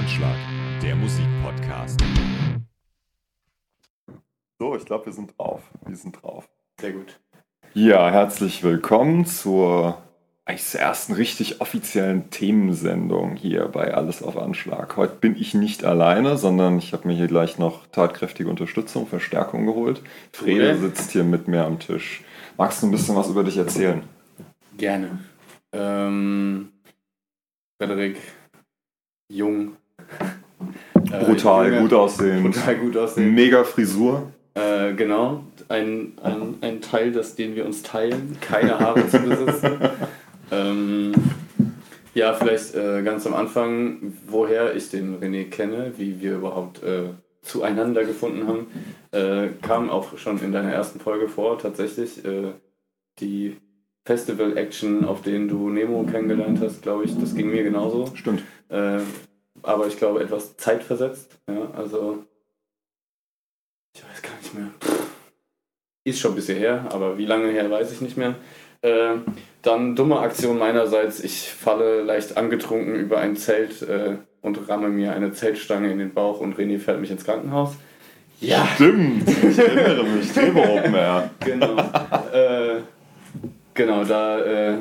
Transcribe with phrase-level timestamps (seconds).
[0.00, 0.36] Anschlag,
[0.82, 2.00] der Musikpodcast.
[4.58, 5.60] So, ich glaube, wir sind drauf.
[5.84, 6.48] Wir sind drauf.
[6.80, 7.20] Sehr gut.
[7.74, 9.98] Ja, herzlich willkommen zur
[10.46, 14.96] eigentlich zur ersten richtig offiziellen Themensendung hier bei Alles auf Anschlag.
[14.96, 19.66] Heute bin ich nicht alleine, sondern ich habe mir hier gleich noch tatkräftige Unterstützung, Verstärkung
[19.66, 20.00] geholt.
[20.32, 22.24] Frede sitzt hier mit mir am Tisch.
[22.56, 24.02] Magst du ein bisschen was über dich erzählen?
[24.78, 25.18] Gerne.
[25.74, 26.72] Ähm,
[27.78, 28.16] Frederik,
[29.28, 29.76] jung.
[31.10, 32.42] Äh, Brutal, gut aussehend.
[32.42, 33.34] Brutal gut aussehen.
[33.34, 34.30] Mega Frisur.
[34.54, 35.44] Äh, genau.
[35.68, 38.36] Ein, ein, ein Teil, das, den wir uns teilen.
[38.40, 39.78] Keine Haare zu besitzen.
[40.52, 41.12] Ähm,
[42.12, 47.10] ja, vielleicht äh, ganz am Anfang, woher ich den René kenne, wie wir überhaupt äh,
[47.42, 48.66] zueinander gefunden haben,
[49.12, 52.24] äh, kam auch schon in deiner ersten Folge vor, tatsächlich.
[52.24, 52.52] Äh,
[53.20, 53.58] die
[54.06, 58.10] Festival-Action, auf denen du Nemo kennengelernt hast, glaube ich, das ging mir genauso.
[58.14, 58.42] Stimmt.
[59.62, 61.38] Aber ich glaube etwas zeitversetzt.
[61.48, 62.24] Ja, also
[63.94, 64.68] ich weiß gar nicht mehr.
[66.04, 68.36] Ist schon ein bisschen her, aber wie lange her weiß ich nicht mehr.
[68.82, 69.16] Äh,
[69.62, 71.20] dann dumme Aktion meinerseits.
[71.20, 76.14] Ich falle leicht angetrunken über ein Zelt äh, und ramme mir eine Zeltstange in den
[76.14, 77.76] Bauch und René fährt mich ins Krankenhaus.
[78.40, 79.28] Ja, Stimmt.
[79.28, 80.30] Ich erinnere mich.
[80.30, 81.30] Open Air.
[81.40, 81.76] genau.
[82.32, 82.80] äh,
[83.74, 84.78] genau, da äh,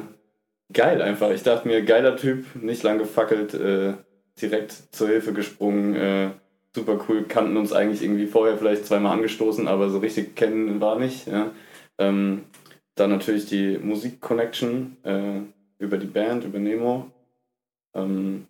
[0.72, 1.32] geil einfach.
[1.32, 3.94] Ich dachte mir, geiler Typ, nicht lang gefackelt, äh,
[4.42, 6.32] direkt zur Hilfe gesprungen, äh,
[6.76, 11.00] super cool, kannten uns eigentlich irgendwie vorher vielleicht zweimal angestoßen, aber so richtig kennen war
[11.00, 11.28] nicht.
[11.28, 11.52] Ja.
[11.98, 12.44] Ähm,
[12.96, 15.42] dann natürlich die Musik-Connection äh,
[15.80, 17.10] über die Band, über Nemo.
[17.94, 18.48] Ähm,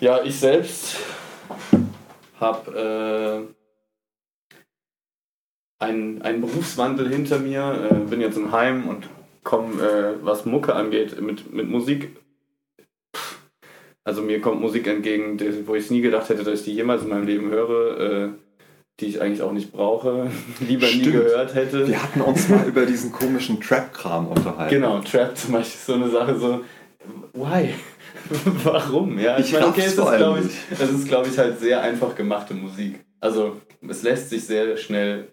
[0.00, 0.96] ja, ich selbst
[2.40, 3.48] habe
[5.80, 9.08] äh, einen, einen Berufswandel hinter mir, äh, bin jetzt im Heim und
[9.44, 12.16] komme, äh, was Mucke angeht, mit, mit Musik.
[14.04, 17.08] Also mir kommt Musik entgegen, wo ich nie gedacht hätte, dass ich die jemals in
[17.08, 18.28] meinem Leben höre, äh,
[19.00, 21.12] die ich eigentlich auch nicht brauche, lieber nie Stimmt.
[21.12, 21.88] gehört hätte.
[21.88, 24.74] Wir hatten uns mal über diesen komischen Trap-Kram unterhalten.
[24.74, 26.60] Genau, Trap zum Beispiel ist so eine Sache, so,
[27.32, 27.70] why?
[28.64, 29.18] Warum?
[29.18, 32.14] Ja, Ich meine, raff's es ist, glaube ich, es ist, glaube ich, halt sehr einfach
[32.14, 33.00] gemachte Musik.
[33.20, 33.56] Also,
[33.88, 35.28] es lässt sich sehr schnell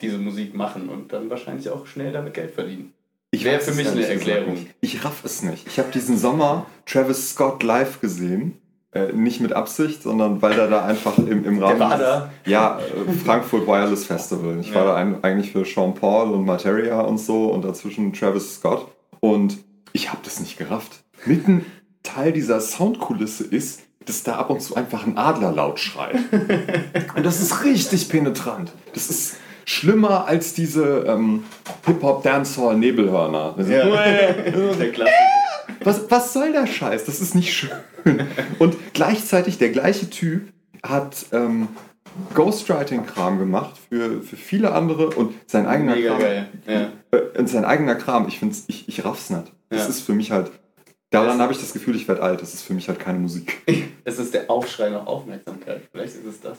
[0.00, 2.94] diese Musik machen und dann wahrscheinlich auch schnell damit Geld verdienen.
[3.30, 4.54] Ich Wäre für mich eine Erklärung.
[4.54, 4.68] nicht.
[4.80, 5.66] Ich raff es nicht.
[5.66, 8.56] Ich habe diesen Sommer Travis Scott live gesehen.
[8.90, 11.78] Äh, nicht mit Absicht, sondern weil er da einfach im, im Rahmen.
[11.78, 12.30] war da?
[12.46, 14.58] Ja, äh, Frankfurt Wireless Festival.
[14.60, 14.92] Ich war Ja.
[14.92, 18.86] da ein, eigentlich für Sean Paul und Materia und so und dazwischen Travis Scott.
[19.20, 19.58] Und
[19.92, 21.04] ich habe das nicht gerafft.
[21.26, 21.66] Mitten
[22.02, 26.16] Teil dieser Soundkulisse ist, dass da ab und zu einfach ein Adler laut schreit.
[27.14, 28.72] Und das ist richtig penetrant.
[28.94, 29.36] Das ist
[29.68, 31.44] schlimmer als diese ähm,
[31.86, 33.54] Hip-Hop-Dancehall-Nebelhörner.
[33.58, 35.12] Der Klassiker.
[35.84, 37.04] was, was soll der Scheiß?
[37.04, 37.70] Das ist nicht schön.
[38.58, 40.52] Und gleichzeitig der gleiche Typ
[40.82, 41.68] hat ähm,
[42.34, 46.20] Ghostwriting-Kram gemacht für, für viele andere und sein eigener Mega Kram.
[46.20, 46.48] geil.
[46.66, 47.18] Ja.
[47.18, 49.52] Äh, sein eigener Kram, ich find's, ich, ich raff's nicht.
[49.68, 49.86] Das Ja.
[49.88, 50.50] ist für mich halt.
[51.10, 52.40] Daran habe ich das Gefühl, ich werde alt.
[52.42, 53.62] Das ist für mich halt keine Musik.
[54.04, 55.82] Es ist der Aufschrei nach Aufmerksamkeit.
[55.92, 56.58] Vielleicht ist es das.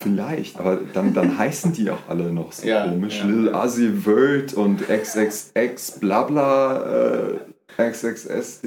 [0.00, 3.20] Vielleicht, aber dann, dann heißen die auch alle noch so Ja, komisch.
[3.20, 3.26] ja.
[3.26, 8.62] Lil Uzi Vert und XXX Blabla, äh, XXS,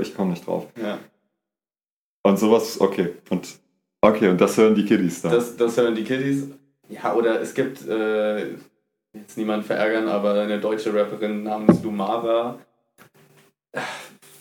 [0.00, 0.66] ich komme nicht drauf.
[0.80, 0.98] Ja.
[2.24, 3.14] Und sowas, okay.
[3.30, 3.48] Und
[4.00, 5.30] okay, und das hören die Kiddies da.
[5.30, 6.48] Das, das hören die Kiddies.
[6.88, 8.50] Ja, oder es gibt, äh,
[9.14, 12.58] jetzt niemand verärgern, aber eine deutsche Rapperin namens Lumara.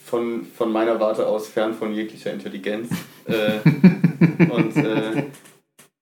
[0.05, 2.89] Von, von meiner Warte aus fern von jeglicher Intelligenz.
[3.25, 3.59] Äh,
[4.51, 5.23] und äh,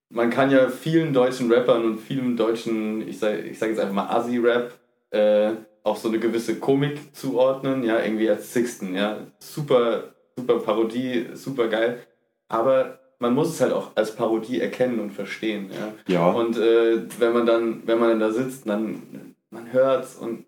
[0.10, 3.94] man kann ja vielen deutschen Rappern und vielen deutschen, ich sage ich sag jetzt einfach
[3.94, 4.74] mal Asi-Rap,
[5.12, 5.52] äh,
[5.84, 9.18] auch so eine gewisse Komik zuordnen, ja, irgendwie als Sixten, ja.
[9.40, 12.00] Super, super Parodie, super geil.
[12.48, 15.94] Aber man muss es halt auch als Parodie erkennen und verstehen, ja.
[16.14, 20.46] ja, Und äh, wenn man dann, wenn man dann da sitzt, dann man hört's und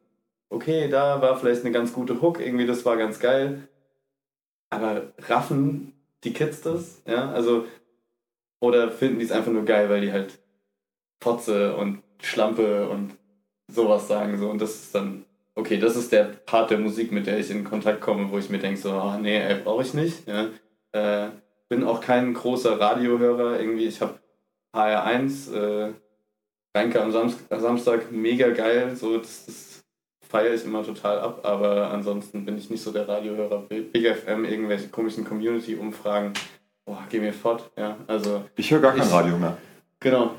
[0.50, 3.68] okay, da war vielleicht eine ganz gute Hook, irgendwie das war ganz geil.
[4.70, 5.94] Aber raffen
[6.24, 7.32] die Kids das, ja?
[7.32, 7.66] Also
[8.62, 10.40] oder finden die es einfach nur geil, weil die halt
[11.22, 13.18] Fotze und Schlampe und
[13.68, 15.26] sowas sagen so und das ist dann
[15.56, 18.50] okay, das ist der Part der Musik, mit der ich in Kontakt komme, wo ich
[18.50, 20.50] mir denke so, ah, nee, ey, brauche ich nicht, ja?
[20.94, 21.32] Äh,
[21.70, 24.20] bin auch kein großer Radiohörer irgendwie, ich habe
[24.74, 25.94] HR1 äh,
[26.76, 29.84] Reinke am Samst Samstag mega geil, so das, das
[30.28, 33.64] feiere ich immer total ab, aber ansonsten bin ich nicht so der Radiohörer.
[33.68, 36.34] Big FM, irgendwelche komischen Community-Umfragen,
[36.92, 39.58] boah, geh mir fort, ja, also ich höre gar kein ich- Radio mehr.
[40.00, 40.32] genau.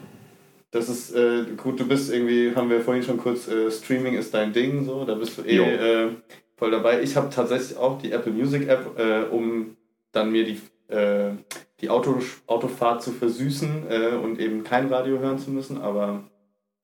[0.70, 4.32] Das ist äh, gut, du bist irgendwie, haben wir vorhin schon kurz, äh, Streaming ist
[4.32, 6.10] dein Ding, so, da bist du eh äh,
[6.56, 7.02] voll dabei.
[7.02, 9.76] Ich habe tatsächlich auch die Apple Music App, äh, um
[10.12, 10.60] dann mir die
[10.94, 11.32] äh,
[11.81, 15.78] die Auto, Autofahrt zu versüßen äh, und eben kein Radio hören zu müssen.
[15.78, 16.25] Aber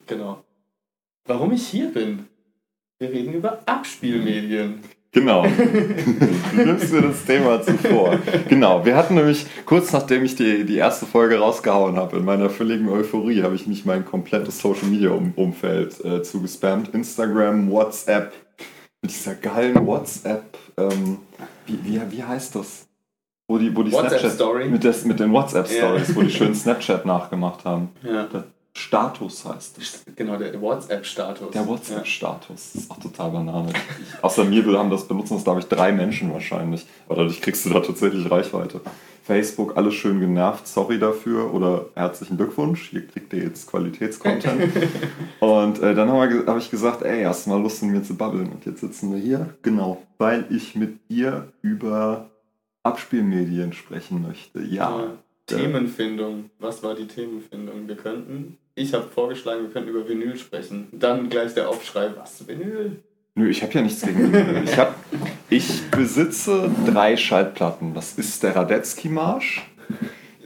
[0.06, 0.44] genau.
[1.24, 2.26] Warum ich hier bin?
[2.98, 4.82] Wir reden über Abspielmedien.
[5.12, 5.42] Genau.
[6.56, 8.18] du nimmst mir das Thema zuvor.
[8.48, 12.50] Genau, wir hatten nämlich, kurz nachdem ich die, die erste Folge rausgehauen habe, in meiner
[12.50, 16.94] völligen Euphorie, habe ich mich mein komplettes Social Media um Umfeld äh, zugespammt.
[16.94, 18.32] Instagram, WhatsApp,
[19.00, 21.18] mit dieser geilen WhatsApp, ähm,
[21.66, 22.86] wie, wie, wie heißt das?
[23.48, 24.68] Wo die, wo die WhatsApp Snapchat, Story.
[24.68, 26.16] Mit, des, mit den WhatsApp Stories, Ja.
[26.16, 27.88] wo die schön Snapchat nachgemacht haben.
[28.02, 28.24] Ja.
[28.24, 28.44] Der
[28.78, 30.04] Status heißt das.
[30.14, 31.50] Genau, der WhatsApp-Status.
[31.50, 33.72] Der WhatsApp-Status ist auch total Banane.
[33.72, 36.86] Ich, außer mir haben das benutzen das, glaube ich, drei Menschen wahrscheinlich.
[37.06, 38.80] Aber dadurch kriegst du da tatsächlich Reichweite.
[39.24, 44.72] Facebook, alles schön genervt, sorry dafür oder herzlichen Glückwunsch, hier kriegt ihr jetzt Qualitätscontent.
[45.40, 48.16] und äh, dann habe hab ich gesagt, ey, hast du mal Lust, mit mir zu
[48.16, 48.50] babbeln?
[48.50, 52.30] Und jetzt sitzen wir hier, genau, weil ich mit dir über
[52.84, 54.62] Abspielmedien sprechen möchte.
[54.62, 54.98] Ja.
[54.98, 55.10] Ja.
[55.56, 56.50] Themenfindung.
[56.58, 57.88] Was war die Themenfindung?
[57.88, 60.88] Wir könnten, ich habe vorgeschlagen, wir könnten über Vinyl sprechen.
[60.92, 63.02] Dann gleich der Aufschrei, was, Vinyl?
[63.34, 64.62] Nö, ich habe ja nichts gegen Vinyl.
[64.64, 64.94] Ich, hab,
[65.50, 67.94] ich besitze drei Schallplatten.
[67.94, 69.66] Das ist der Radetzky-Marsch,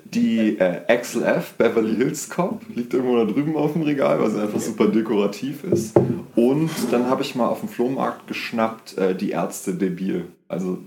[0.04, 4.42] die äh, XLF Beverly Hills Cop, liegt irgendwo da drüben auf dem Regal, weil sie
[4.42, 5.94] einfach super dekorativ ist.
[6.34, 10.26] Und dann habe ich mal auf dem Flohmarkt geschnappt äh, die Ärzte Debil.
[10.48, 10.78] Also,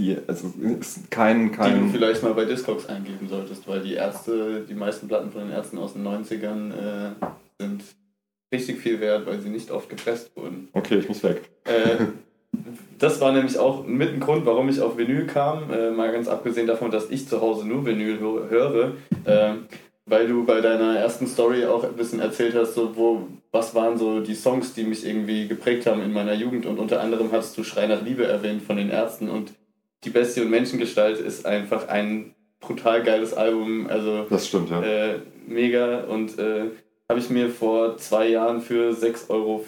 [0.00, 3.94] die, also ist kein, Die du kein vielleicht mal bei Discogs eingeben solltest, weil die
[3.94, 7.10] Ärzte, die meisten Platten von den Ärzten aus den 90ern äh,
[7.58, 7.82] sind
[8.54, 10.68] richtig viel wert, weil sie nicht oft gepresst wurden.
[10.72, 11.42] Okay, ich muss weg.
[11.64, 12.04] Äh,
[12.98, 15.70] das war nämlich auch mit ein Grund, warum ich auf Vinyl kam.
[15.72, 18.92] Äh, mal ganz abgesehen davon, dass ich zu Hause nur Vinyl hö- höre.
[19.24, 19.54] Äh,
[20.06, 23.98] weil du bei deiner ersten Story auch ein bisschen erzählt hast, so wo, was waren
[23.98, 26.64] so die Songs, die mich irgendwie geprägt haben in meiner Jugend.
[26.64, 29.28] Und unter anderem hast du Schrei nach Liebe erwähnt von den Ärzten.
[29.28, 29.52] Und
[30.04, 33.86] Die Bestie und Menschengestalt ist einfach ein brutal geiles Album.
[33.88, 34.82] Also Das stimmt, ja.
[34.82, 36.70] äh, mega und äh,
[37.10, 39.64] habe ich mir vor zwei Jahren für 6,50 Euro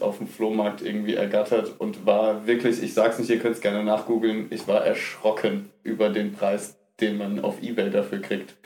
[0.00, 3.84] auf dem Flohmarkt irgendwie ergattert und war wirklich, ich sag's nicht, ihr könnt es gerne
[3.84, 8.56] nachgoogeln, ich war erschrocken über den Preis, den man auf Ebay dafür kriegt.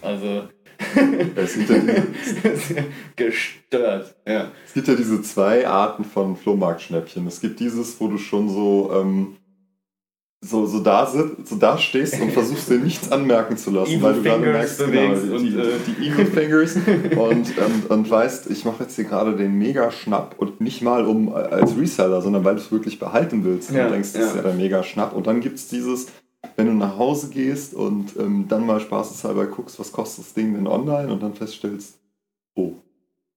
[0.00, 0.48] Also
[1.36, 2.82] Es gibt ja,
[3.16, 4.14] gestört.
[4.26, 4.50] Ja.
[4.66, 7.26] es gibt ja diese zwei Arten von Flohmarktschnäppchen.
[7.26, 9.36] Es gibt dieses, wo du schon so, ähm,
[10.44, 14.02] so, so, da, sit, so da stehst und versuchst dir nichts anmerken zu lassen, Evil
[14.02, 18.10] weil du gerade merkst, genau, die, und, die, äh, die Evil Fingers und, und, und
[18.10, 22.20] weißt, ich mache jetzt hier gerade den Mega-Schnapp und nicht mal um äh, als Reseller,
[22.20, 23.70] sondern weil du es wirklich behalten willst.
[23.70, 24.36] Und Ja, du denkst, das ist ja.
[24.36, 25.14] ja der Mega-Schnapp.
[25.14, 26.08] Und dann gibt es dieses,
[26.56, 30.54] wenn du nach Hause gehst und ähm, dann mal spaßeshalber guckst, was kostet das Ding
[30.54, 32.00] denn online und dann feststellst,
[32.56, 32.72] oh.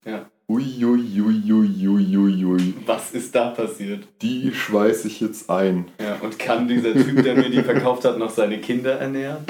[0.05, 0.25] Ja.
[0.47, 2.75] Uiuiuiuiuiui.
[2.85, 4.07] Was ist da passiert?
[4.21, 5.85] Die schweiße ich jetzt ein.
[5.99, 9.43] Ja, und kann dieser Typ, der mir die verkauft hat, noch seine Kinder ernähren?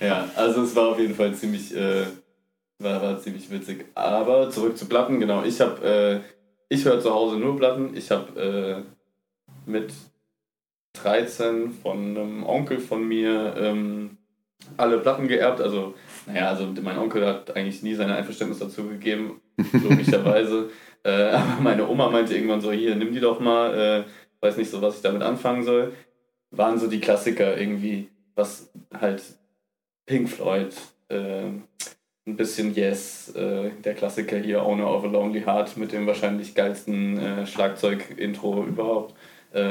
[0.00, 2.04] Ja, also es war auf jeden Fall ziemlich, äh,
[2.78, 3.86] war, war ziemlich witzig.
[3.94, 5.44] Aber zurück zu Platten, genau.
[5.44, 6.20] Ich habe, äh,
[6.68, 7.96] ich höre zu Hause nur Platten.
[7.96, 8.82] Ich habe äh,
[9.70, 9.94] mit
[11.02, 14.18] 13 von einem Onkel von mir ähm,
[14.76, 15.62] alle Platten geerbt.
[15.62, 15.94] Also,
[16.26, 19.40] naja, also mein Onkel hat eigentlich nie sein Einverständnis dazu gegeben,
[19.72, 20.70] logischerweise.
[21.02, 23.74] äh, aber meine Oma meinte irgendwann so, hier, nimm die doch mal.
[23.74, 24.04] Äh,
[24.44, 25.94] weiß nicht so, was ich damit anfangen soll.
[26.50, 29.22] Waren so die Klassiker irgendwie, was halt
[30.06, 30.74] Pink Floyd,
[31.08, 31.46] äh,
[32.26, 36.54] ein bisschen Yes, äh, der Klassiker hier, Owner of a Lonely Heart mit dem wahrscheinlich
[36.54, 39.14] geilsten äh, Schlagzeug-Intro überhaupt.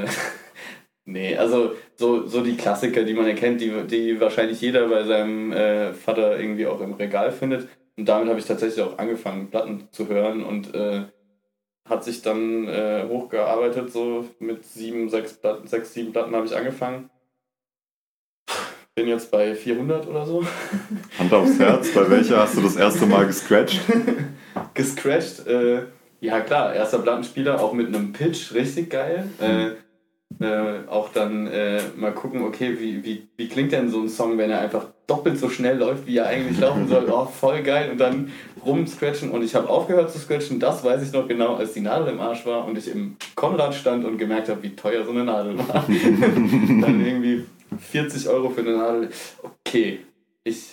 [1.05, 5.51] Nee, also so, so die Klassiker, die man erkennt, die, die wahrscheinlich jeder bei seinem
[5.51, 7.67] äh, Vater irgendwie auch im Regal findet.
[7.97, 11.03] Und damit habe ich tatsächlich auch angefangen, Platten zu hören und äh,
[11.87, 16.55] hat sich dann äh, hochgearbeitet, so mit sieben, sechs Platten, sechs, sieben Platten habe ich
[16.55, 17.09] angefangen.
[18.95, 20.45] Bin jetzt bei 400 oder so.
[21.19, 23.81] Hand aufs Herz, bei welcher hast du das erste Mal gescratcht?
[24.75, 25.83] Gescratcht, äh,
[26.21, 29.27] ja klar, erster Plattenspieler, auch mit einem Pitch, richtig geil.
[29.41, 29.71] Äh,
[30.39, 34.37] äh, auch dann äh, mal gucken, okay, wie, wie, wie klingt denn so ein Song,
[34.37, 37.07] wenn er einfach doppelt so schnell läuft, wie er eigentlich laufen soll.
[37.09, 37.91] Oh, voll geil.
[37.91, 38.31] Und dann
[38.65, 39.31] rumscratchen.
[39.31, 42.19] Und ich habe aufgehört zu scratchen, das weiß ich noch genau, als die Nadel im
[42.19, 45.57] Arsch war und ich im Konrad stand und gemerkt habe, wie teuer so eine Nadel
[45.57, 45.85] war.
[45.87, 47.45] dann irgendwie
[47.77, 49.09] 40 Euro für eine Nadel.
[49.41, 49.99] Okay,
[50.43, 50.69] ich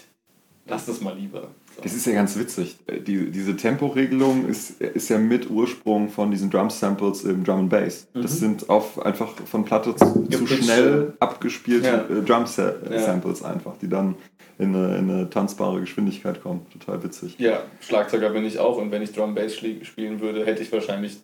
[0.67, 1.49] lass das mal lieber.
[1.83, 2.77] Das ist ja ganz witzig.
[3.07, 8.07] Die, diese Temporegelung ist, ist ja mit Ursprung von diesen Drum-Samples im Drum and Bass.
[8.13, 12.17] Das sind auf einfach von Platte zu, zu schnell abgespielte Ja.
[12.19, 14.15] äh, Drum-Samples einfach, die dann
[14.59, 16.67] in eine, in eine tanzbare Geschwindigkeit kommen.
[16.71, 17.37] Total witzig.
[17.39, 20.71] Ja, Schlagzeuger bin ich auch und wenn ich Drum Bass schlie- spielen würde, hätte ich
[20.73, 21.19] wahrscheinlich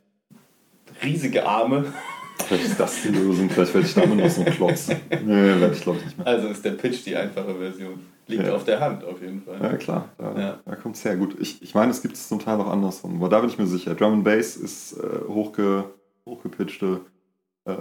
[1.05, 1.93] riesige Arme.
[2.45, 4.89] Vielleicht ist das die Lösung, vielleicht werde ich damit noch so ein Klotz.
[4.89, 6.27] Nee, werde ich glaube ich nicht mehr.
[6.27, 7.99] Also ist der Pitch die einfache Version.
[8.29, 8.55] Liegt Ja.
[8.55, 9.59] auf der Hand auf jeden Fall.
[9.63, 10.59] Ja, klar, da, Ja.
[10.65, 11.17] da kommt es her.
[11.17, 13.59] Gut, ich, ich meine, es gibt es zum Teil auch andersrum, aber da bin ich
[13.59, 13.95] mir sicher.
[13.95, 15.85] Drum and Bass ist äh, hochge,
[16.27, 17.01] hochgepitchte
[17.65, 17.75] äh,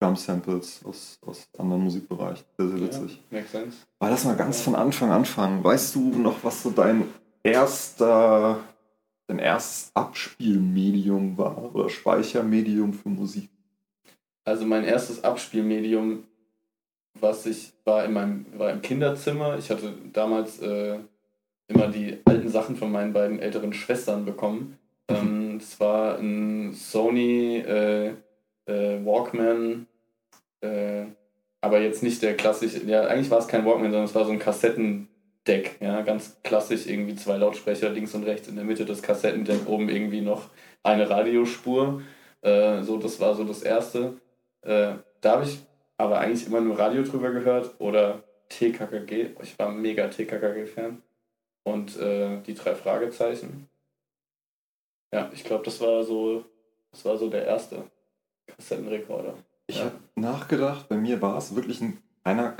[0.00, 2.44] Drum-Samples aus, aus anderen Musikbereichen.
[2.58, 3.22] Sehr, sehr witzig.
[3.30, 3.76] Ja, makes sense.
[3.98, 5.62] Aber lass mal ganz von Anfang anfangen.
[5.62, 7.04] Weißt du noch, was so dein
[7.42, 8.58] erster,
[9.26, 13.48] dein erstes Abspielmedium war oder Speichermedium für Musik?
[14.44, 16.24] Also mein erstes Abspielmedium,
[17.18, 19.58] was ich war in meinem war im Kinderzimmer.
[19.58, 20.98] Ich hatte damals äh,
[21.68, 24.78] immer die alten Sachen von meinen beiden älteren Schwestern bekommen.
[25.08, 28.08] Ähm, es war ein Sony äh,
[28.66, 29.86] äh, Walkman,
[30.60, 31.04] äh,
[31.60, 32.84] aber jetzt nicht der klassische.
[32.84, 34.38] Ja, eigentlich war es kein Walkman, sondern es war so ein
[35.44, 35.80] Kassettendeck.
[35.80, 39.88] Ja, ganz klassisch irgendwie zwei Lautsprecher links und rechts in der Mitte des Kassettendecks oben
[39.88, 40.50] irgendwie noch
[40.82, 42.02] eine Radiospur.
[42.42, 44.20] Äh, so, das war so das erste.
[44.62, 45.58] Äh, da habe ich
[45.96, 49.30] aber eigentlich immer nur Radio drüber gehört oder TKKG.
[49.42, 51.02] Ich war mega TKKG-Fan.
[51.66, 53.68] Und äh, die drei Fragezeichen.
[55.14, 56.44] Ja, ich glaube, das war so,
[56.92, 57.84] das war so der erste
[58.46, 59.34] Kassettenrekorder.
[59.66, 59.84] Ich Ja.
[59.84, 62.52] habe nachgedacht, bei mir war es wirklich ein kleiner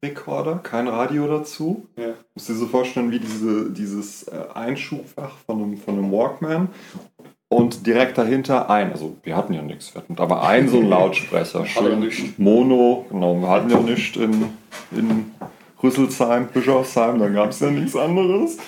[0.00, 1.86] Kassettenrekorder, kein Radio dazu.
[1.96, 2.14] Ja.
[2.34, 6.68] Musst dir so vorstellen wie diese, dieses äh, Einschubfach von einem, von einem Walkman.
[7.48, 10.88] Und direkt dahinter ein, also wir hatten ja nichts, wir hatten aber ein so ein
[10.88, 11.60] Lautsprecher.
[11.60, 12.38] Er Schön nicht.
[12.38, 14.44] Mono, genau, wir hatten ja nichts in,
[14.92, 15.32] in
[15.82, 18.58] Rüsselsheim, Bischofsheim, da gab es ja nichts anderes.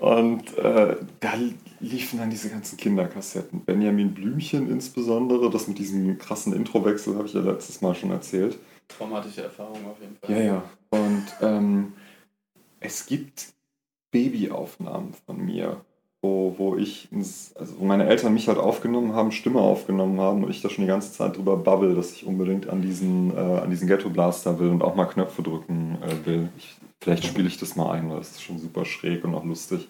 [0.00, 1.30] Und äh, da
[1.78, 3.60] liefen dann diese ganzen Kinderkassetten.
[3.64, 8.58] Benjamin Blümchen insbesondere, das mit diesem krassen Introwechsel habe ich ja letztes Mal schon erzählt.
[8.96, 10.30] Traumatische Erfahrung auf jeden Fall.
[10.30, 10.62] Ja, ja.
[10.90, 11.92] Und ähm,
[12.80, 13.52] es gibt
[14.10, 15.80] Babyaufnahmen von mir,
[16.20, 20.44] wo, wo ich, ins, also wo meine Eltern mich halt aufgenommen haben, Stimme aufgenommen haben
[20.44, 23.40] und ich da schon die ganze Zeit drüber babbel, dass ich unbedingt an diesen, äh,
[23.40, 26.48] an diesen Ghetto Blaster will und auch mal Knöpfe drücken äh, will.
[26.56, 29.44] Ich, vielleicht spiele ich das mal ein, weil das ist schon super schräg und auch
[29.44, 29.88] lustig.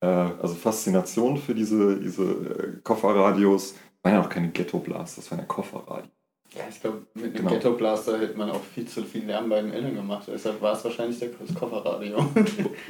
[0.00, 3.74] Äh, also Faszination für diese, diese äh, Kofferradios.
[4.02, 6.19] Waren ja auch keine Ghetto Blaster, das waren ja Kofferradios.
[6.54, 7.50] Ja, ich glaube, mit einem Genau.
[7.50, 10.26] Ghetto Blaster hätte man auch viel zu viel Lärm bei den Eltern gemacht.
[10.32, 12.26] Deshalb war es wahrscheinlich der, das Kofferradio.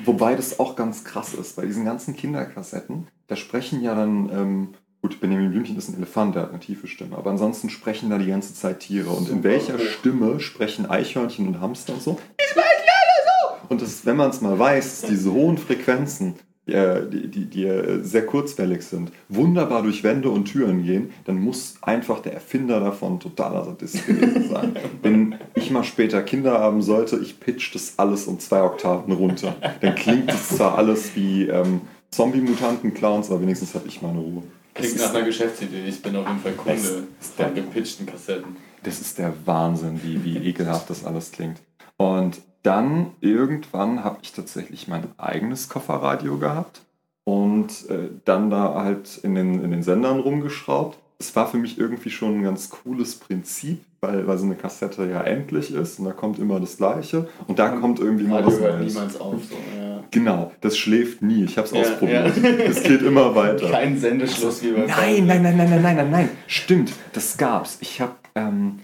[0.04, 4.68] Wobei das auch ganz krass ist, bei diesen ganzen Kinderkassetten, da sprechen ja dann, ähm,
[5.02, 8.16] gut, Benjamin Blümchen ist ein Elefant, der hat eine tiefe Stimme, aber ansonsten sprechen da
[8.18, 9.10] die ganze Zeit Tiere.
[9.10, 9.80] Und in Super welcher hoch.
[9.98, 12.18] Stimme sprechen Eichhörnchen und Hamster und so?
[12.38, 13.66] Ich weiß leider so!
[13.68, 16.34] Und das, wenn man es mal weiß, diese hohen Frequenzen,
[16.70, 21.74] die, die, die äh, sehr kurzwellig sind, wunderbar durch Wände und Türen gehen, dann muss
[21.82, 24.76] einfach der Erfinder davon totaler Sadist gewesen sein.
[25.02, 29.54] Wenn ich mal später Kinder haben sollte, ich pitch das alles um zwei Oktaven runter.
[29.80, 34.42] Dann klingt es zwar alles wie ähm, Zombie-Mutanten-Clowns, aber wenigstens habe ich meine Ruhe.
[34.74, 35.84] Das Klingt nach einer Geschäftsidee.
[35.86, 37.04] Ich bin auf jeden Fall Kunde
[37.36, 38.56] von gepitchten Kassetten.
[38.82, 41.60] das ist der Wahnsinn, wie, wie ekelhaft das alles klingt.
[41.96, 46.82] Und dann irgendwann habe ich tatsächlich mein eigenes Kofferradio gehabt
[47.24, 50.98] und äh, dann da halt in den, in den Sendern rumgeschraubt.
[51.18, 55.06] Es war für mich irgendwie schon ein ganz cooles Prinzip, weil, weil so eine Kassette
[55.06, 58.58] ja endlich ist und da kommt immer das Gleiche und da kommt irgendwie mal was
[58.58, 58.94] hört Neues.
[58.94, 59.34] niemals auf.
[59.44, 60.02] So, ja.
[60.10, 61.44] Genau, das schläft nie.
[61.44, 62.36] Ich habe es Ja, ausprobiert.
[62.42, 62.48] ja.
[62.64, 63.70] Es geht immer weiter.
[63.70, 66.28] Kein Sendeschluss wie bei Nein, nein, nein, nein, nein, nein, nein, nein.
[66.46, 67.78] Stimmt, das gab's.
[67.80, 68.80] Ich habe, ähm,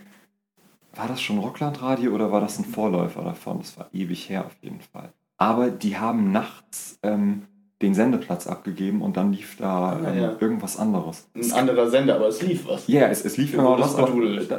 [0.96, 3.58] war das schon Rocklandradio oder war das ein Vorläufer davon?
[3.58, 5.12] Das war ewig her auf jeden Fall.
[5.38, 7.42] Aber die haben nachts ähm,
[7.82, 10.32] den Sendeplatz abgegeben und dann lief da Ah, ähm, ja.
[10.40, 11.28] irgendwas anderes.
[11.34, 12.86] Ein anderer Sender, aber es lief was.
[12.88, 14.10] Ja, es, es lief immer was, aber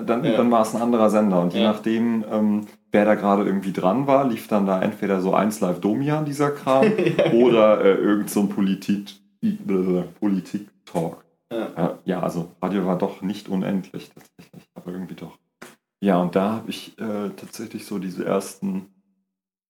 [0.04, 0.38] dann, Ja.
[0.38, 1.42] dann war es ein anderer Sender.
[1.42, 5.34] Und je nachdem, ähm, wer da gerade irgendwie dran war, lief dann da entweder so
[5.34, 6.86] 1 Live Domian, dieser Kram,
[7.34, 9.16] oder äh, irgend so ein Politik,
[10.20, 11.24] Politik-Talk.
[11.52, 11.68] Ja.
[11.78, 15.38] Ja, ja, also Radio war doch nicht unendlich tatsächlich, aber irgendwie doch.
[16.00, 18.88] Ja, und da habe ich äh, tatsächlich so diese ersten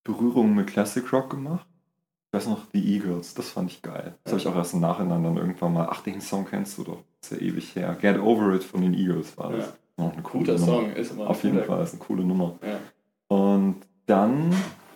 [0.04, 1.68] Berührungen mit Classic Rock gemacht.
[2.28, 4.16] Ich weiß noch, The Eagles, das fand ich geil.
[4.24, 6.84] Das habe ich auch erst im Nachhinein dann irgendwann mal, ach, den Song kennst du
[6.84, 7.98] doch, das ist ja ewig her.
[8.00, 9.68] Get Over It von den Eagles war das.
[9.68, 9.74] Ja.
[10.04, 10.72] Noch eine coole Guter Nummer.
[10.74, 11.64] Song ist immer Auf jeden.
[11.64, 12.56] Fall, ist eine coole Nummer.
[12.62, 13.36] Ja.
[13.36, 14.54] Und dann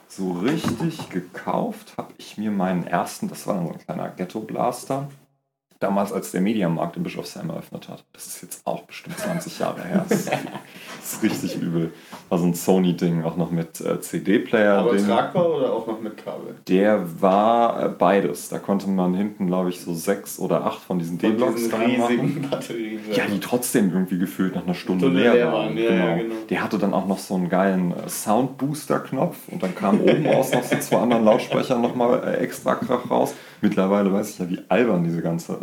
[0.07, 5.09] so richtig gekauft habe ich mir meinen ersten, das war dann so ein kleiner Ghetto-Blaster,
[5.81, 8.03] damals als der Mediamarkt in Bischofsheim eröffnet hat.
[8.13, 10.05] Das ist jetzt auch bestimmt 20 Jahre her.
[10.07, 11.91] Das ist, das ist richtig übel.
[12.29, 14.77] War so ein Sony-Ding, auch noch mit äh, CD-Player.
[14.77, 16.55] Aber tragbar oder auch noch mit Kabel?
[16.67, 18.49] Der war äh, beides.
[18.49, 22.47] Da konnte man hinten, glaube ich, so sechs oder acht von diesen D-Blocks reinmachen.
[22.51, 23.01] Batterien.
[23.11, 25.77] Ja, die trotzdem irgendwie gefühlt nach einer Stunde, Stunde leer, leer waren.
[25.77, 26.35] ja, ja, genau.
[26.47, 30.53] Der hatte dann auch noch so einen geilen äh, Soundbooster-Knopf und dann kam oben aus
[30.53, 33.33] noch so zwei anderen Lautsprechern nochmal äh, extra Krach raus.
[33.61, 35.57] Mittlerweile weiß ich ja, wie albern diese ganze,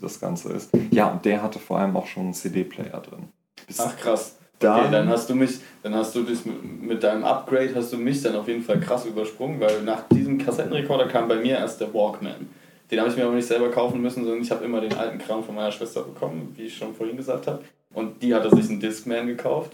[0.00, 0.70] das Ganze ist.
[0.90, 3.28] Ja, und der hatte vor allem auch schon einen CD-Player drin.
[3.66, 4.38] Bis Ach krass.
[4.58, 7.92] dann, Okay, dann hast du mich, dann hast du dich mit, mit deinem Upgrade hast
[7.92, 11.58] du mich dann auf jeden Fall krass übersprungen, weil nach diesem Kassettenrekorder kam bei mir
[11.58, 12.48] erst der Walkman.
[12.90, 15.18] Den habe ich mir aber nicht selber kaufen müssen, sondern ich habe immer den alten
[15.18, 17.62] Kram von meiner Schwester bekommen, wie ich schon vorhin gesagt habe.
[17.94, 19.72] Und die hatte sich einen Discman gekauft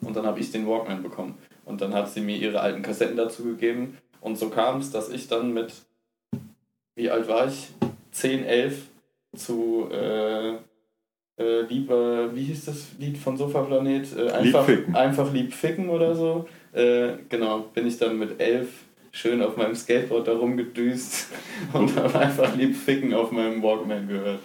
[0.00, 1.34] und dann habe ich den Walkman bekommen.
[1.64, 3.98] Und dann hat sie mir ihre alten Kassetten dazu gegeben.
[4.20, 5.72] Und so kam es, dass ich dann mit,
[7.00, 7.68] wie alt war ich?
[8.12, 8.82] 10, 11
[9.34, 10.50] zu äh,
[11.38, 14.08] äh, lieber, wie hieß das Lied von Sofaplanet?
[14.16, 14.94] Äh, einfach, ficken.
[14.94, 16.46] einfach lieb ficken oder so.
[16.72, 18.68] Äh, genau, bin ich dann mit elf
[19.12, 21.28] schön auf meinem Skateboard da rumgedüst
[21.72, 24.40] und habe einfach lieb ficken auf meinem Walkman gehört.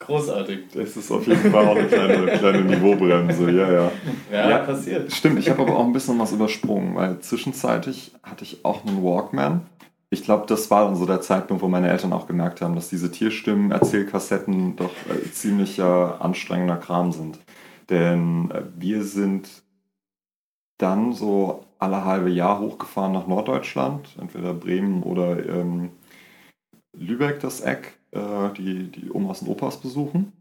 [0.00, 0.60] Großartig.
[0.74, 3.92] Das ist auf jeden Fall auch eine kleine, kleine Niveaubremse, ja, ja.
[4.32, 4.58] Ja, Ja.
[4.58, 5.12] passiert.
[5.12, 9.04] Stimmt, ich habe aber auch ein bisschen was übersprungen, weil zwischenzeitlich hatte ich auch einen
[9.04, 9.66] Walkman.
[10.12, 12.88] Ich glaube, das war dann so der Zeitpunkt, wo meine Eltern auch gemerkt haben, dass
[12.88, 17.38] diese Tierstimmen, Erzählkassetten doch äh, ziemlich äh, anstrengender Kram sind.
[17.88, 19.48] Denn äh, wir sind
[20.78, 25.90] dann so alle halbe Jahr hochgefahren nach Norddeutschland, entweder Bremen oder ähm,
[26.92, 30.32] Lübeck, das Eck, äh, die, die Omas und Opas besuchen.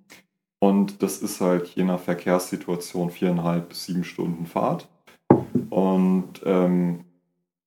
[0.60, 4.88] Und das ist halt je nach Verkehrssituation viereinhalb bis sieben Stunden Fahrt.
[5.70, 7.06] Und ähm,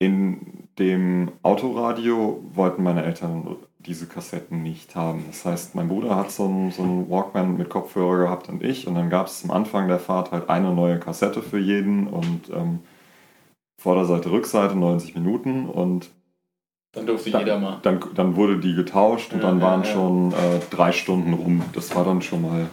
[0.02, 5.24] in dem Autoradio wollten meine Eltern diese Kassetten nicht haben.
[5.28, 8.86] Das heißt, mein Bruder hat so einen, so einen Walkman mit Kopfhörer gehabt und ich.
[8.86, 12.50] Und dann gab es am Anfang der Fahrt halt eine neue Kassette für jeden und
[12.54, 12.80] ähm,
[13.80, 15.66] Vorderseite, Rückseite 90 Minuten.
[15.68, 16.10] Und
[16.92, 17.78] Dann durfte Dann- jeder mal.
[17.82, 19.88] dann, dann wurde die getauscht und Ja, dann ja, waren ja.
[19.92, 21.62] schon äh, drei Stunden rum.
[21.74, 22.66] Das war dann schon mal,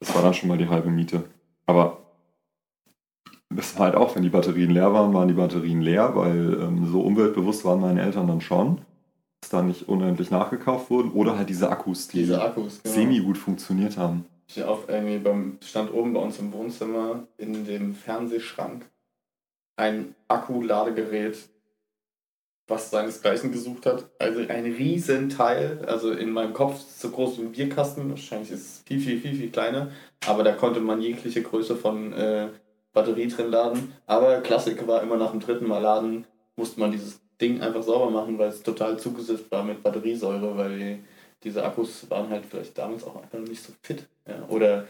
[0.00, 1.24] das war dann schon mal die halbe Miete.
[1.66, 1.98] Aber
[3.50, 6.86] das war halt auch, wenn die Batterien leer waren, waren die Batterien leer, weil ähm,
[6.90, 8.80] so umweltbewusst waren meine Eltern dann schon,
[9.40, 11.10] dass da nicht unendlich nachgekauft wurden.
[11.10, 12.94] Oder halt diese Akkus, die Diese Akkus, genau.
[12.94, 14.24] semi gut funktioniert haben.
[14.46, 18.88] Ich auch irgendwie beim, stand oben bei uns im Wohnzimmer in dem Fernsehschrank
[19.76, 21.36] ein Akkuladegerät,
[22.68, 24.10] was seinesgleichen gesucht hat.
[24.18, 28.82] Also ein Riesenteil, also in meinem Kopf so groß wie ein Bierkasten, wahrscheinlich ist es
[28.86, 29.90] viel, viel, viel, viel kleiner,
[30.26, 32.48] aber da konnte man jegliche Größe von äh,
[32.92, 33.92] Batterie drin laden.
[34.06, 36.26] Aber Klassik war immer nach dem dritten Mal laden,
[36.56, 40.78] musste man dieses Ding einfach sauber machen, weil es total zugesetzt war mit Batteriesäure, weil
[40.78, 41.04] die,
[41.42, 44.06] diese Akkus waren halt vielleicht damals auch einfach nicht so fit.
[44.26, 44.46] Ja.
[44.48, 44.86] Oder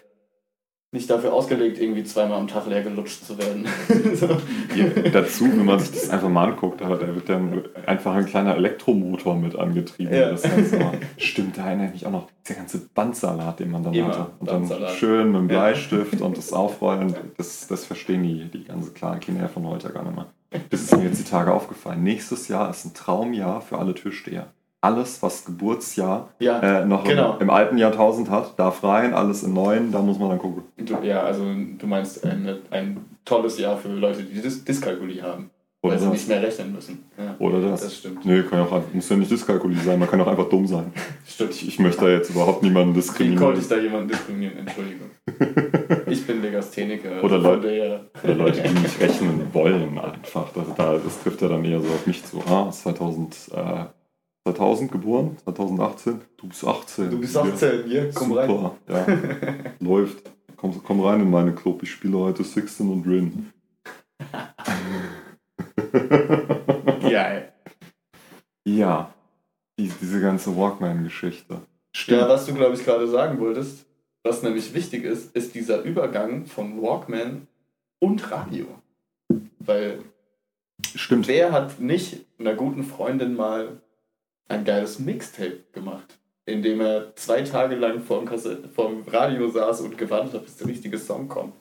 [0.93, 3.67] nicht dafür ausgelegt, irgendwie zweimal am Tag leer gelutscht zu werden.
[4.15, 4.27] so.
[4.75, 8.27] Ja, dazu, wenn man sich das einfach mal anguckt, da da wird dann einfach ein
[8.27, 10.13] kleiner Elektromotor mit angetrieben.
[10.13, 10.31] Ja.
[10.31, 10.99] Das mal.
[11.17, 12.29] Stimmt, da erinnere ich mich auch noch.
[12.49, 14.31] Der ganze Bandsalat, den man dann Immer hatte.
[14.41, 15.61] Und dann schön mit dem Ja.
[15.61, 20.03] Bleistift und das Aufrollen, das, das verstehen die, die ganze kleinen Kinder von heute gar
[20.03, 20.27] nicht mehr.
[20.71, 22.03] Das ist mir jetzt die Tage aufgefallen.
[22.03, 24.49] Nächstes Jahr ist ein Traumjahr für alle Türsteher.
[24.83, 27.35] Alles, was Geburtsjahr Ja, äh, noch genau.
[27.35, 30.63] im, im alten Jahrtausend hat, darf rein, alles im neuen, da muss man dann gucken.
[30.79, 35.51] du, ja, also du meinst ein, ein tolles Jahr für Leute, die Dis Dyskalkulie haben,
[35.83, 36.13] Oder weil sie das.
[36.15, 37.05] nicht mehr rechnen müssen.
[37.19, 37.83] Ja, Oder das.
[37.83, 38.25] das stimmt.
[38.25, 40.91] Nee, kann ja auch, muss ja nicht Dyskalkulie sein, man kann auch einfach dumm sein.
[41.29, 41.51] Stimmt.
[41.53, 43.45] Ich, ich möchte da jetzt überhaupt niemanden Wie diskriminieren.
[43.45, 44.59] konnte ich da jemanden diskriminieren?
[44.59, 45.11] Entschuldigung.
[46.07, 47.23] Ich bin Legastheniker.
[47.23, 50.49] Oder Leute- der- Oder Leute, die nicht rechnen wollen einfach.
[50.55, 52.43] Das, da, das trifft ja dann eher so auf mich zu.
[52.49, 53.85] Ah, 2000, äh,
[54.47, 56.21] 2000 geboren, 2018.
[56.37, 57.11] Du bist 18.
[57.11, 58.49] Du bist Ja, 18, hier, komm rein.
[58.49, 59.07] Super, ja.
[59.81, 60.31] Läuft.
[60.57, 61.83] Komm, komm rein in meine Club.
[61.83, 63.51] Ich spiele heute Sixten und Rin.
[67.01, 67.53] Geil.
[68.67, 69.13] ja,
[69.79, 71.63] die, diese ganze Walkman-Geschichte.
[72.07, 73.87] Ja, was du, glaube ich, gerade sagen wolltest,
[74.23, 77.47] was nämlich wichtig ist, ist dieser Übergang von Walkman
[77.99, 78.67] und Radio.
[79.59, 80.01] Weil
[80.95, 81.27] Stimmt.
[81.29, 83.81] wer hat nicht einer guten Freundin mal
[84.51, 89.83] ein geiles Mixtape gemacht, in dem er zwei Tage lang vorm, Kassette, vorm Radio saß
[89.83, 91.55] und gewartet hat, bis der richtige Song kommt.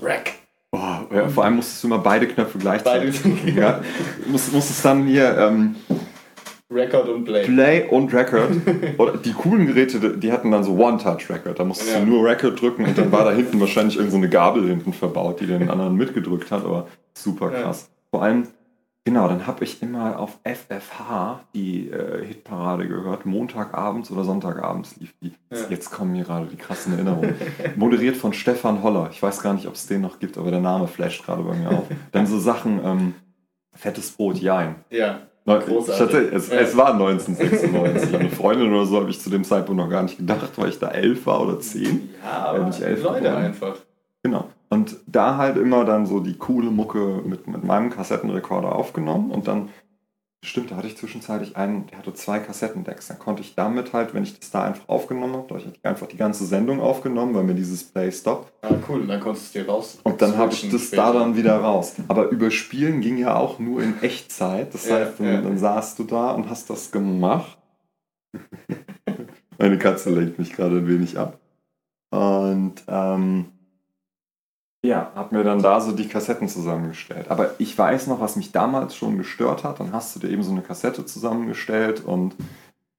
[0.00, 0.32] Rack!
[0.70, 3.54] Boah, ja, vor allem musstest du immer beide Knöpfe Beide, gleichzeitig.
[3.54, 3.80] Ja,
[4.26, 5.76] musst, musstest dann hier ähm,
[6.70, 7.44] Record und Play.
[7.44, 8.50] Play und Record.
[8.98, 11.58] Oder die coolen Geräte, die hatten dann so One-Touch-Record.
[11.58, 12.00] Da musstest Ja.
[12.00, 14.92] du nur Record drücken und dann war da hinten wahrscheinlich irgendeine so eine Gabel hinten
[14.92, 16.64] verbaut, die den anderen mitgedrückt hat.
[16.64, 17.62] Aber super Ja.
[17.62, 17.88] krass.
[18.10, 18.48] Vor allem,
[19.06, 23.24] genau, dann habe ich immer auf FFH die äh, Hitparade gehört.
[23.24, 25.32] Montagabends oder Sonntagabends lief die.
[25.50, 25.56] Ja.
[25.70, 27.34] Jetzt kommen mir gerade die krassen Erinnerungen.
[27.76, 29.08] Moderiert von Stefan Holler.
[29.10, 31.54] Ich weiß gar nicht, ob es den noch gibt, aber der Name flasht gerade bei
[31.54, 31.84] mir auf.
[32.12, 33.14] Dann so Sachen, ähm,
[33.72, 34.74] fettes Brot, Jein.
[34.90, 36.00] Ja, Ich Großartig.
[36.00, 36.56] hatte, es, Ja.
[36.58, 38.14] es war 1996.
[38.18, 40.78] Eine Freundin oder so habe ich zu dem Zeitpunkt noch gar nicht gedacht, weil ich
[40.78, 42.10] da elf war oder zehn.
[42.24, 43.44] ja aber Wenn ich elf Leute geworden.
[43.44, 43.76] einfach.
[44.22, 44.48] Genau.
[44.68, 49.46] Und da halt immer dann so die coole Mucke mit, mit meinem Kassettenrekorder aufgenommen und
[49.46, 49.68] dann
[50.46, 53.08] Stimmt, da hatte ich zwischenzeitlich einen, der hatte zwei Kassettendecks.
[53.08, 56.06] Dann konnte ich damit halt, wenn ich das da einfach aufgenommen habe, da ich einfach
[56.06, 58.52] die ganze Sendung aufgenommen, weil mir dieses Play-Stop.
[58.62, 59.98] Ah, cool, und dann konntest du dir raus.
[60.04, 61.12] Und dann habe ich das später.
[61.12, 61.94] da dann wieder raus.
[62.06, 64.72] Aber überspielen ging ja auch nur in Echtzeit.
[64.72, 65.40] Das Ja, heißt, dann, ja.
[65.40, 67.58] dann saßt du da und hast das gemacht.
[69.58, 71.40] Meine Katze lenkt mich gerade ein wenig ab.
[72.10, 73.46] Und ähm,
[74.86, 77.30] ja, hab mir dann da so die Kassetten zusammengestellt.
[77.30, 79.80] Aber ich weiß noch, was mich damals schon gestört hat.
[79.80, 82.34] Dann hast du dir eben so eine Kassette zusammengestellt und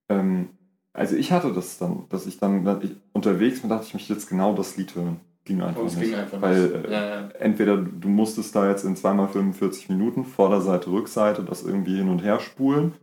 [0.10, 0.50] ähm,
[0.94, 4.28] also ich hatte das dann, dass ich dann ich unterwegs bin, dachte ich mich jetzt
[4.28, 5.20] genau das Lied hören.
[5.46, 6.10] Ging einfach es nicht.
[6.10, 6.86] ging einfach weil nicht.
[6.86, 7.30] äh, Ja, ja.
[7.40, 12.40] entweder du musstest da jetzt in 2x45 Minuten Vorderseite, Rückseite das irgendwie hin und her
[12.40, 12.94] spulen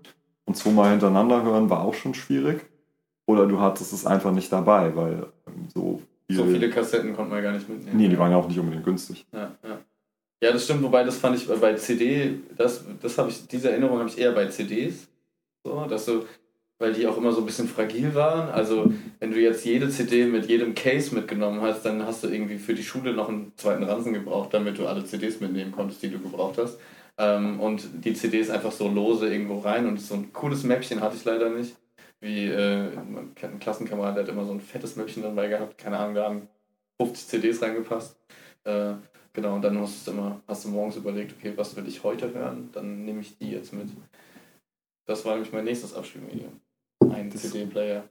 [0.44, 2.66] und zweimal hintereinander hören war auch schon schwierig.
[3.26, 6.02] Oder du hattest es einfach nicht dabei, weil ähm, so.
[6.30, 7.96] So viele Kassetten konnte man gar nicht mitnehmen.
[7.96, 9.26] Nee, die waren ja auch nicht unbedingt günstig.
[9.32, 9.78] Ja, ja.
[10.42, 13.98] ja, das stimmt, wobei das fand ich bei CD, das, das habe ich, diese Erinnerung
[13.98, 15.08] habe ich eher bei CDs.
[15.66, 16.24] So, dass du,
[16.78, 18.48] weil die auch immer so ein bisschen fragil waren.
[18.48, 22.58] Also wenn du jetzt jede CD mit jedem Case mitgenommen hast, dann hast du irgendwie
[22.58, 26.10] für die Schule noch einen zweiten Ransen gebraucht, damit du alle CDs mitnehmen konntest, die
[26.10, 26.78] du gebraucht hast.
[27.18, 31.16] Ähm, und die CDs einfach so lose irgendwo rein und so ein cooles Mäppchen hatte
[31.16, 31.76] ich leider nicht.
[32.24, 36.14] Wie äh, ein Klassenkamerad, der hat immer so ein fettes Mäppchen dabei gehabt, keine Ahnung,
[36.14, 36.48] da haben
[36.98, 38.16] 50 CDs reingepasst.
[38.64, 38.94] Äh,
[39.34, 42.32] Genau, und dann hast du immer, hast du morgens überlegt, okay, was will ich heute
[42.32, 42.70] hören?
[42.72, 43.88] Dann nehme ich die jetzt mit.
[45.06, 46.60] Das war nämlich mein nächstes Abspielmedium.
[47.10, 48.08] Ein CD-Player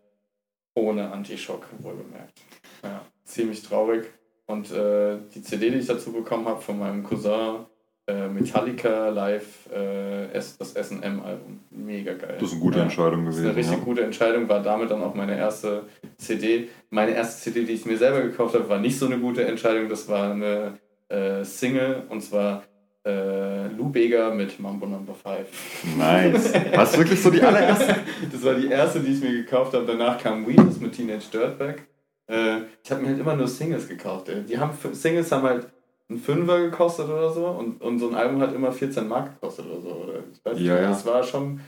[0.75, 2.41] ohne Anti-Schock, wohlgemerkt.
[2.83, 4.05] Ja, ziemlich traurig.
[4.47, 7.65] Und äh, die CD, die ich dazu bekommen habe von meinem Cousin,
[8.07, 11.59] Metallica Live, äh, das SM-Album.
[11.71, 12.35] Mega geil.
[12.39, 12.83] Das ist eine gute Ja.
[12.83, 13.49] Entscheidung Das ist gewesen.
[13.49, 13.83] eine richtig ja.
[13.85, 15.83] gute Entscheidung, war damit dann auch meine erste
[16.17, 16.67] CD.
[16.89, 19.87] Meine erste CD, die ich mir selber gekauft habe, war nicht so eine gute Entscheidung.
[19.87, 20.77] Das war eine
[21.09, 22.63] äh, Single und zwar
[23.05, 25.97] äh, Lou Bega mit Mambo Number 5.
[25.97, 26.53] Nice.
[26.75, 27.95] War es wirklich so die allererste?
[28.31, 29.85] Das war die erste, die ich mir gekauft habe.
[29.85, 31.83] Danach kam Weedus mit Teenage Dirtbag.
[32.27, 34.29] Äh, ich habe mir halt immer nur Singles gekauft.
[34.29, 34.43] Ey.
[34.43, 35.67] Die haben Singles haben halt
[36.09, 39.65] einen Fünfer gekostet oder so und, und so ein Album hat immer 14 Mark gekostet
[39.65, 39.89] oder so.
[39.89, 40.89] Oder ich weiß nicht, Ja, ja.
[40.89, 41.59] Das war schon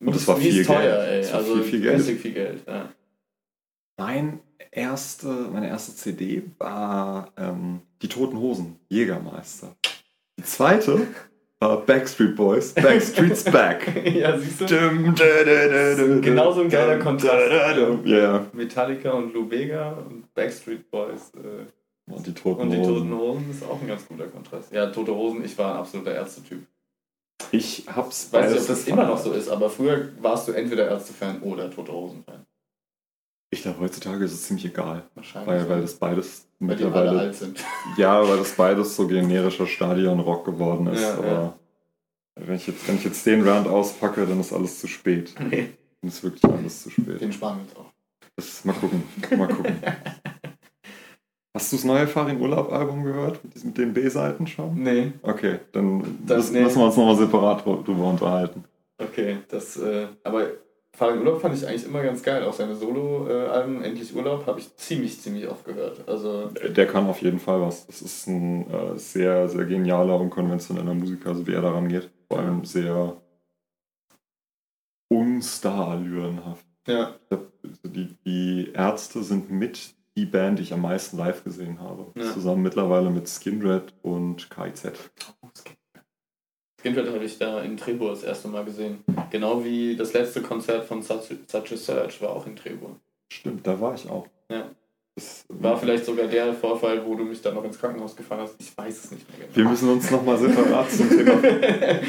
[0.00, 1.08] Und das war viel teuer, Geld.
[1.10, 1.20] ey.
[1.22, 1.98] Das war also viel, viel Geld.
[1.98, 2.60] richtig viel Geld.
[2.66, 2.88] Ja.
[3.98, 9.74] Mein erste, meine erste CD war ähm, Die Toten Hosen, Jägermeister.
[10.38, 11.06] Die zweite
[11.60, 13.90] war Backstreet Boys, Backstreet's Back.
[14.14, 14.66] ja, siehst du?
[14.66, 17.32] Dum, da, da, da, da, Genau so ein geiler Kontrast.
[17.32, 17.98] da, da, da.
[18.04, 21.64] Ja, Metallica und Lou Bega und Backstreet Boys äh,
[22.08, 23.18] und die Toten und die Toten Hosen.
[23.18, 24.72] Hosen ist auch ein ganz guter Kontrast.
[24.72, 26.66] Ja, Tote Hosen, ich war ein absoluter Ärztetyp.
[27.52, 30.88] Ich hab's weiß nicht, ob das immer noch so ist, aber früher warst du entweder
[30.88, 32.44] Ärzte-Fan oder Tote Hosen-Fan.
[33.50, 35.04] Ich glaube, heutzutage ist es ziemlich egal.
[35.14, 35.48] Wahrscheinlich.
[35.48, 37.20] Weil, weil das beides Weil die alle mittlerweile.
[37.20, 37.64] alt sind.
[37.96, 41.02] Ja, weil das beides so generischer Stadionrock geworden ist.
[41.02, 41.58] Ja, aber ja.
[42.36, 45.34] Wenn, ich jetzt, wenn ich jetzt den Round auspacke, dann ist alles zu spät.
[45.38, 47.20] Nee, Dann ist wirklich alles zu spät.
[47.20, 47.92] den sparen wir uns auch.
[48.34, 49.02] Das, mal gucken.
[49.36, 49.76] Mal gucken.
[51.56, 53.40] Hast du das neue Farin Urlaub Album gehört?
[53.64, 54.74] Mit, den B-Seiten schon?
[54.82, 56.62] Nee, Okay, dann Das- müssen, nee.
[56.64, 58.62] müssen wir uns nochmal separat dr- drüber unterhalten.
[58.98, 59.38] okay.
[59.48, 60.48] Das, äh, aber
[60.94, 62.44] Farin Urlaub fand ich eigentlich immer ganz geil.
[62.44, 66.06] Auch seine Solo-Alben, Endlich Urlaub, habe ich ziemlich, ziemlich oft gehört.
[66.06, 67.86] Also, Der kann auf jeden Fall was.
[67.86, 72.10] Das ist ein äh, sehr, sehr genialer, unkonventioneller Musiker, so wie er daran geht.
[72.30, 73.16] Vor allem sehr
[75.10, 76.66] unstar-allürenhaft.
[76.86, 77.14] ja.
[77.84, 82.06] Die, die Ärzte sind mit die Band, die ich am meisten live gesehen habe.
[82.14, 82.32] Ja.
[82.32, 84.92] Zusammen mittlerweile mit Skinred und KIZ.
[86.80, 89.04] Skinfeld habe ich da in Trebur das erste Mal gesehen.
[89.30, 92.96] Genau wie das letzte Konzert von Such, Such a Search war auch in Trebur.
[93.32, 94.26] Stimmt, da war ich auch.
[94.50, 94.70] Ja.
[95.16, 98.54] Das, War vielleicht sogar der Vorfall, wo du mich dann noch ins Krankenhaus gefahren hast.
[98.58, 99.70] Ich weiß es nicht mehr Wir genau.
[99.70, 101.42] müssen uns nochmal separat zum Thema.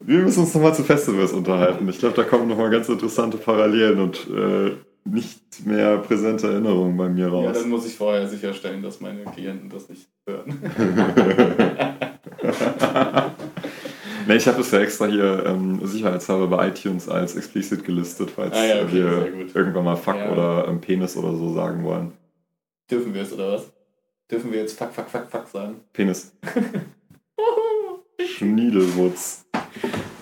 [0.00, 1.88] Wir müssen uns nochmal zu Festivals unterhalten.
[1.88, 7.08] Ich glaube, da kommen nochmal ganz interessante Parallelen und äh, nicht mehr präsente Erinnerungen bei
[7.08, 7.58] mir ja, raus.
[7.58, 10.58] dann muss ich vorher sicherstellen, dass meine Klienten das nicht hören.
[14.26, 18.54] nee, ich habe das ja extra hier ähm, sicherheitshalber bei iTunes als explicit gelistet, falls
[18.54, 20.30] Ah ja, okay, wir irgendwann mal Fuck Ja.
[20.30, 22.12] oder ähm, Penis oder so sagen wollen.
[22.90, 23.72] Dürfen wir es oder was?
[24.30, 25.80] Dürfen wir jetzt fuck, fuck, fuck, fuck sagen?
[25.92, 26.32] Penis.
[28.24, 29.44] Schniedelwutz.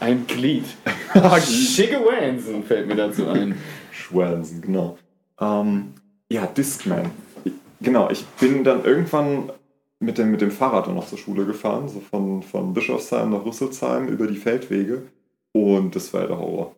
[0.01, 0.64] Ein Glied.
[1.47, 3.55] Schicke Wansen fällt mir dazu ein.
[4.01, 4.99] Schwansen, genau.
[5.41, 5.95] Ähm,
[6.31, 7.11] ja, Discman.
[7.81, 9.51] Genau, ich bin dann irgendwann
[10.01, 13.45] mit dem, mit dem Fahrrad dann noch zur Schule gefahren, so von, von Bischofsheim nach
[13.45, 15.03] Rüsselsheim über die Feldwege.
[15.53, 16.75] Und das war ja der Horror.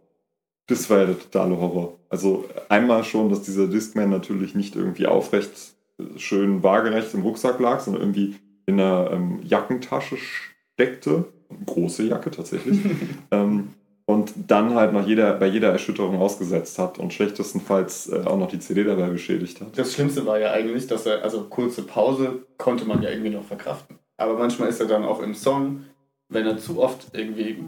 [0.66, 1.98] Das war ja der totale Horror.
[2.08, 7.60] Also einmal schon, dass dieser Discman natürlich nicht irgendwie aufrecht, äh, schön waagerecht im Rucksack
[7.60, 11.26] lag, sondern irgendwie in einer ähm, Jackentasche steckte.
[11.66, 12.78] Große Jacke tatsächlich.
[13.30, 13.74] ähm,
[14.12, 18.48] und dann halt nach jeder, bei jeder Erschütterung ausgesetzt hat und schlechtestenfalls äh, auch noch
[18.48, 19.68] die CD dabei beschädigt hat.
[19.76, 23.44] Das Schlimmste war ja eigentlich, dass er, also kurze Pause konnte man ja irgendwie noch
[23.44, 23.98] verkraften.
[24.18, 25.84] Aber manchmal ist er dann auch im Song,
[26.28, 27.64] wenn er zu oft irgendwie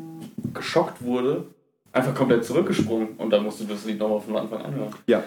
[0.53, 1.47] geschockt wurde,
[1.93, 4.95] einfach komplett zurückgesprungen und dann musst du das Lied nochmal von Anfang an hören.
[5.07, 5.25] Ja,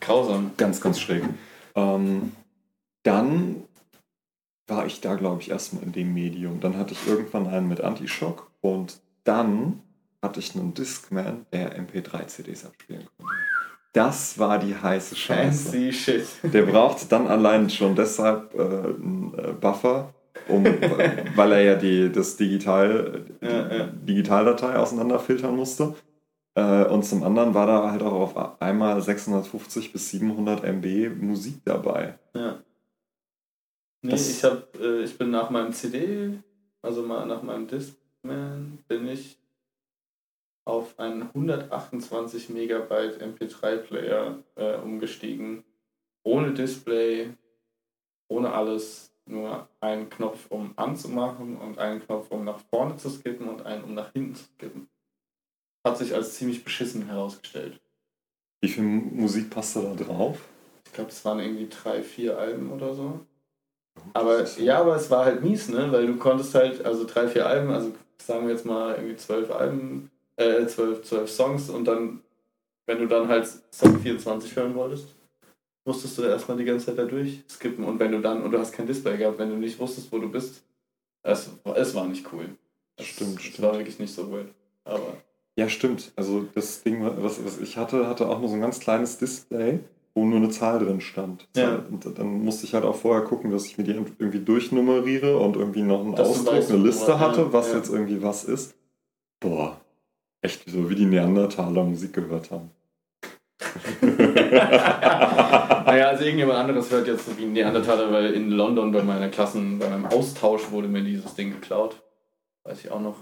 [0.00, 0.52] Grausam.
[0.56, 1.24] ganz, ganz schräg.
[1.74, 2.32] Ähm,
[3.02, 3.64] dann
[4.68, 6.60] war ich da, glaube ich, erstmal in dem Medium.
[6.60, 9.80] Dann hatte ich irgendwann einen mit Antischock und dann
[10.22, 13.32] hatte ich einen Discman, der MP3-CDs abspielen konnte.
[13.92, 15.64] Das war die heiße Scheiße.
[15.70, 16.26] Fancy shit.
[16.44, 20.14] Der braucht dann allein schon deshalb äh, einen äh, Buffer,
[20.48, 23.86] um, äh, weil er ja die, das Digital, die Ja, ja.
[23.86, 25.94] Digitaldatei auseinanderfiltern musste.
[26.54, 31.60] Äh, und zum anderen war da halt auch auf einmal 650 bis 700 MB Musik
[31.64, 32.16] dabei.
[32.34, 32.60] Ja.
[34.02, 36.38] Nee, Das- ich, hab, äh, ich bin nach meinem CD,
[36.82, 39.36] also mal nach meinem Discman, bin ich
[40.64, 45.64] auf einen 128 Megabyte MP3-Player äh, umgestiegen.
[46.22, 47.30] Ohne Display,
[48.28, 53.48] ohne alles, nur einen Knopf, um anzumachen und einen Knopf, um nach vorne zu skippen
[53.48, 54.88] und einen, um nach hinten zu skippen.
[55.86, 57.80] Hat sich als ziemlich beschissen herausgestellt.
[58.60, 60.38] Wie viel Musik passte da drauf?
[60.84, 63.20] Ich glaube, es waren irgendwie drei, vier Alben oder so.
[64.12, 65.90] Aber ja, aber es war halt mies, ne?
[65.92, 69.50] Weil du konntest halt, also drei, vier Alben, also sagen wir jetzt mal irgendwie zwölf
[69.50, 70.09] Alben,
[70.40, 72.20] äh, zwölf, zwölf Songs und dann,
[72.86, 75.14] wenn du dann halt Song 24 hören wolltest,
[75.84, 78.72] musstest du erstmal die ganze Zeit da durchskippen und wenn du dann, und du hast
[78.72, 80.62] kein Display gehabt, wenn du nicht wusstest, wo du bist,
[81.22, 82.46] es, es war nicht cool.
[82.96, 83.62] Es, Stimmt, es stimmt.
[83.62, 84.46] war wirklich nicht so cool.
[84.84, 85.16] Aber
[85.56, 86.12] Ja, stimmt.
[86.16, 89.80] Also das Ding, was, was ich hatte, hatte auch nur so ein ganz kleines Display,
[90.14, 91.46] wo nur eine Zahl drin stand.
[91.54, 91.84] Ja.
[91.90, 95.56] Und dann musste ich halt auch vorher gucken, dass ich mir die irgendwie durchnummeriere und
[95.56, 97.76] irgendwie noch einen Dass du Ausdruck, eine Liste hatte, was ja.
[97.76, 98.74] jetzt irgendwie was ist.
[99.40, 99.79] Boah,
[100.42, 102.70] echt so wie die Neandertaler Musik gehört haben.
[104.00, 109.28] naja, also irgendjemand anderes hört jetzt so wie ein Neandertaler, weil in London bei meiner
[109.28, 112.02] Klassen, bei meinem Austausch wurde mir dieses Ding geklaut.
[112.64, 113.16] Weiß ich auch noch.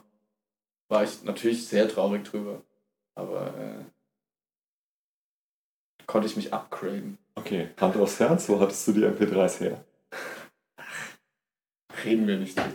[0.88, 2.62] War ich natürlich sehr traurig drüber.
[3.14, 3.84] Aber äh,
[6.06, 7.18] konnte ich mich upgraden.
[7.34, 9.84] Okay, Hand aufs Herz, wo hattest du die MP3s her?
[12.04, 12.72] Reden wir nicht drüber.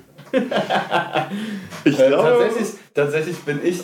[1.85, 3.83] Ich Äh, glaube, tatsächlich, tatsächlich bin ich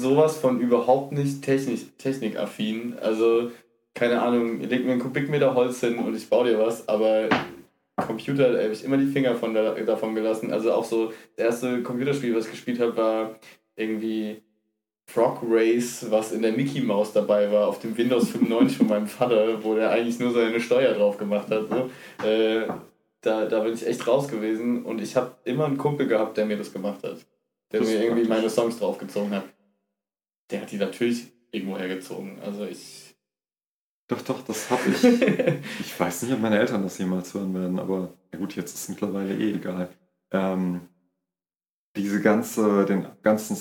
[0.00, 2.96] sowas von überhaupt nicht technisch, technikaffin.
[3.00, 3.50] Also,
[3.94, 7.28] keine Ahnung, leg mir einen Kubikmeter Holz hin und ich baue dir was, aber
[7.96, 10.52] Computer, da habe ich immer die Finger von der, davon gelassen.
[10.52, 13.34] Also auch so, das erste Computerspiel, was ich gespielt habe, war
[13.74, 14.42] irgendwie
[15.06, 19.06] Frog Race, was in der Mickey Mouse dabei war, auf dem Windows 95 von meinem
[19.06, 21.68] Vater, wo der eigentlich nur seine Steuer drauf gemacht hat.
[21.68, 22.26] So.
[22.26, 22.66] Äh,
[23.22, 26.44] da, da bin ich echt raus gewesen und ich habe immer einen Kumpel gehabt, der
[26.44, 27.18] mir das gemacht hat.
[27.72, 29.44] Der Das mir irgendwie meine Songs draufgezogen hat.
[30.50, 32.38] Der hat die natürlich irgendwo hergezogen.
[32.40, 33.14] Also ich.
[34.08, 35.02] doch, doch, das habe ich.
[35.80, 38.82] Ich weiß nicht, ob meine Eltern das jemals hören werden, aber ja gut, jetzt ist
[38.82, 39.88] es mittlerweile eh egal.
[40.30, 40.82] Ähm,
[41.96, 43.56] diese ganze, den ganzen,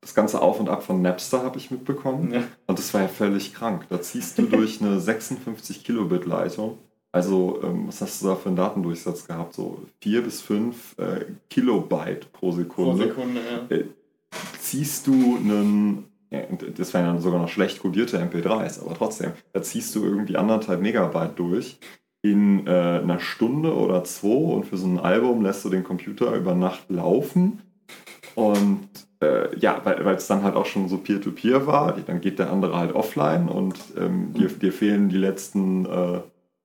[0.00, 2.32] das ganze Auf und Ab von Napster habe ich mitbekommen.
[2.32, 2.42] ja.
[2.66, 3.86] Und das war ja völlig krank.
[3.88, 6.78] Da ziehst du durch eine 56 Kilobit Leitung.
[7.12, 9.54] Also, ähm, was hast du da für einen Datendurchsatz gehabt?
[9.54, 13.04] So 4 bis 5 äh, Kilobyte pro Pro Sekunde.
[13.08, 13.78] Sekunde, ja.
[14.60, 16.09] Ziehst du einen,
[16.76, 20.80] das wären dann sogar noch schlecht codierte MP3s, aber trotzdem, da ziehst du irgendwie anderthalb
[20.80, 21.78] Megabyte durch
[22.22, 26.34] in äh, einer Stunde oder zwei und für so ein Album lässt du den Computer
[26.34, 27.62] über Nacht laufen.
[28.34, 28.88] Und
[29.22, 32.76] äh, ja, weil es dann halt auch schon so Peer-to-Peer war, dann geht der andere
[32.76, 36.20] halt offline und ähm, dir, dir fehlen die letzten äh,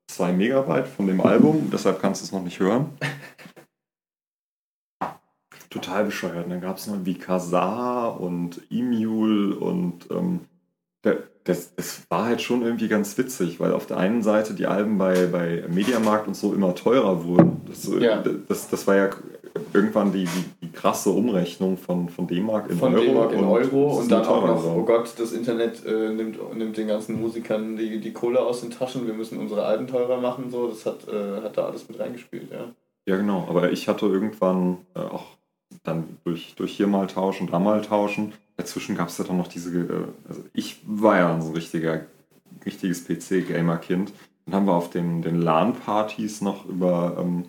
[0.07, 2.89] zwei Megabyte von dem Album, deshalb kannst du es noch nicht hören.
[5.75, 6.45] Total bescheuert.
[6.45, 10.39] Und dann gab es noch wie Kazaa und Emule und ähm,
[11.43, 14.97] das, das war halt schon irgendwie ganz witzig, weil auf der einen Seite die Alben
[14.97, 17.61] bei, bei Mediamarkt und so immer teurer wurden.
[17.67, 18.23] Das, äh, Ja.
[18.47, 19.09] das, das war ja
[19.71, 23.03] irgendwann die, die, die krasse Umrechnung von, von D-Mark in Von Euro.
[23.05, 26.77] D-Mark in Euro und ist dann auch noch, oh Gott, das Internet äh, nimmt, nimmt
[26.77, 30.49] den ganzen Musikern die, die Kohle aus den Taschen, wir müssen unsere Alben teurer machen,
[30.49, 32.71] so, das hat, äh, hat da alles mit reingespielt, ja.
[33.07, 33.45] Ja, genau.
[33.47, 35.25] Aber ich hatte irgendwann äh, auch
[35.87, 38.33] dann durch, durch hier mal tauschen, da mal tauschen.
[38.57, 39.77] Dazwischen gab es ja dann noch diese.
[39.77, 42.05] Äh, also ich war ja so ein richtiger,
[42.65, 44.13] richtiges PC-Gamer-Kind.
[44.45, 47.17] Dann haben wir auf den, den LAN-Partys noch über.
[47.19, 47.45] Ähm,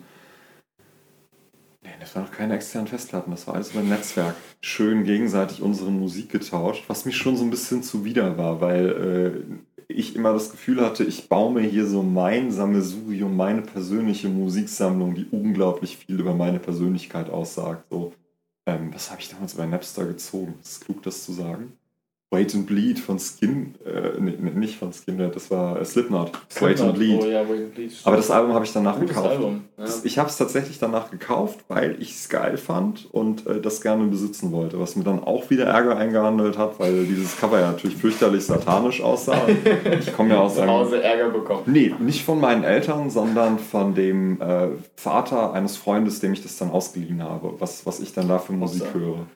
[1.83, 4.35] nee, das waren noch keine externen Festplatten, das war alles über ein Netzwerk.
[4.61, 9.87] Schön gegenseitig unsere Musik getauscht, was mich schon so ein bisschen zuwider war, weil äh,
[9.87, 15.15] ich immer das Gefühl hatte, ich baue mir hier so mein Sammelsurium, meine persönliche Musiksammlung,
[15.15, 17.85] die unglaublich viel über meine Persönlichkeit aussagt.
[17.89, 18.13] So,
[18.67, 20.59] ähm, was habe ich damals bei Napster gezogen?
[20.61, 21.73] Ist es klug, das zu sagen?
[22.29, 26.33] Wait and Bleed von Skin, äh, nee, nicht von Skin, das war äh, Slipknot.
[26.59, 27.21] Wait and Bleed.
[27.23, 27.93] Oh ja, Wait and Bleed.
[28.03, 29.29] Aber das Album habe ich danach Gutes gekauft.
[29.29, 29.63] Album.
[29.77, 29.85] Ja.
[29.85, 33.79] Das, ich habe es tatsächlich danach gekauft, weil ich es geil fand und äh, das
[33.79, 34.77] gerne besitzen wollte.
[34.77, 39.01] Was mir dann auch wieder Ärger eingehandelt hat, weil dieses Cover ja natürlich fürchterlich satanisch
[39.01, 39.41] aussah.
[39.99, 40.67] Ich komme ja aus Zu.
[40.67, 41.63] Hause Ärger bekommen.
[41.65, 46.57] Nee, nicht von meinen Eltern, sondern von dem äh, Vater eines Freundes, dem ich das
[46.57, 49.27] dann ausgeliehen habe, was, was ich dann da für Musik höre.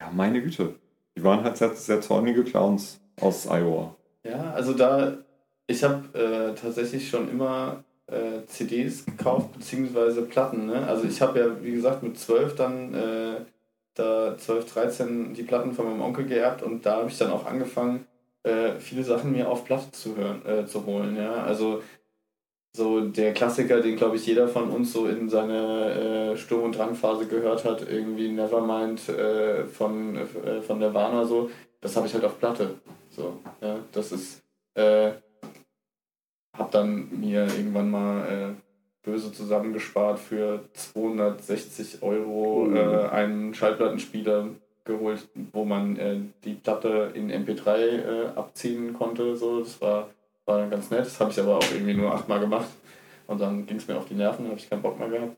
[0.00, 0.74] Ja, meine Güte.
[1.16, 3.94] Die waren halt sehr, sehr zornige Clowns aus Iowa.
[4.22, 5.18] Ja, also da,
[5.66, 10.66] ich habe äh, tatsächlich schon immer äh, CDs gekauft, beziehungsweise Platten.
[10.66, 10.86] Ne?
[10.86, 13.36] Also ich habe ja, wie gesagt, mit 12 dann, äh,
[13.94, 17.46] da 12, 13 die Platten von meinem Onkel geerbt und da habe ich dann auch
[17.46, 18.06] angefangen,
[18.42, 21.16] äh, viele Sachen mir auf Platte zu hören, äh, zu holen.
[21.16, 21.42] Ja?
[21.44, 21.82] Also
[22.76, 26.76] so der Klassiker, den glaube ich jeder von uns so in seiner äh, Sturm- und
[26.76, 32.24] Drangphase gehört hat, irgendwie Nevermind äh, von, äh, von Nirvana so, das habe ich halt
[32.24, 32.74] auf Platte.
[33.10, 34.42] So, ja, das ist,
[34.74, 35.12] äh,
[36.56, 38.54] hab dann mir irgendwann mal äh,
[39.02, 42.76] böse zusammengespart für 260 Euro Mhm.
[43.10, 44.48] einen Schallplattenspieler
[44.84, 49.36] geholt, wo man äh, die Platte in MP3 äh, abziehen konnte.
[49.36, 50.10] So, das war,
[50.46, 51.04] war dann ganz nett.
[51.06, 52.68] Das habe ich aber auch irgendwie nur achtmal gemacht.
[53.26, 55.36] Und dann ging es mir auf die Nerven, habe ich keinen Bock mehr gehabt.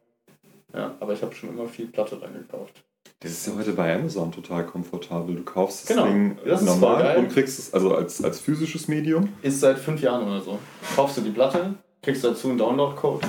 [0.75, 2.85] Ja, aber ich habe schon immer viel Platte dann gekauft.
[3.21, 5.35] Das ist ja heute bei Amazon total komfortabel.
[5.37, 7.19] Du kaufst das Genau, Ding das normal geil.
[7.19, 9.31] und kriegst es also als, als physisches Medium.
[9.43, 10.59] Ist seit fünf Jahren oder so.
[10.95, 13.27] Kaufst du die Platte, kriegst dazu einen Download-Code.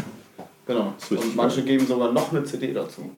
[0.68, 0.94] Genau.
[1.10, 3.16] Und manche geben sogar noch eine CD dazu.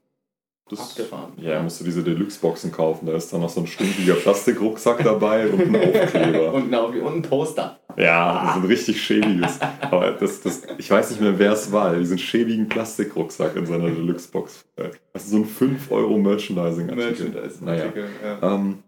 [0.71, 1.33] Das, Abgefahren.
[1.35, 3.05] Ja, musst du diese Deluxe-Boxen kaufen.
[3.05, 6.53] Da ist dann noch so ein stinkiger Plastikrucksack dabei und ein Aufkleber.
[6.53, 7.77] Und, eine, und ein Poster.
[7.97, 9.59] Ja, das ist ein richtig schäbiges.
[9.81, 11.93] Aber das, das, ich weiß nicht mehr, wer es war.
[11.95, 14.65] Diesen schäbigen Plastikrucksack in seiner Deluxe-Box.
[15.13, 17.51] Das ist so ein 5 Euro Merchandising-Artikel.
[17.61, 17.85] Naja.
[18.23, 18.55] Ja.
[18.55, 18.83] Ähm,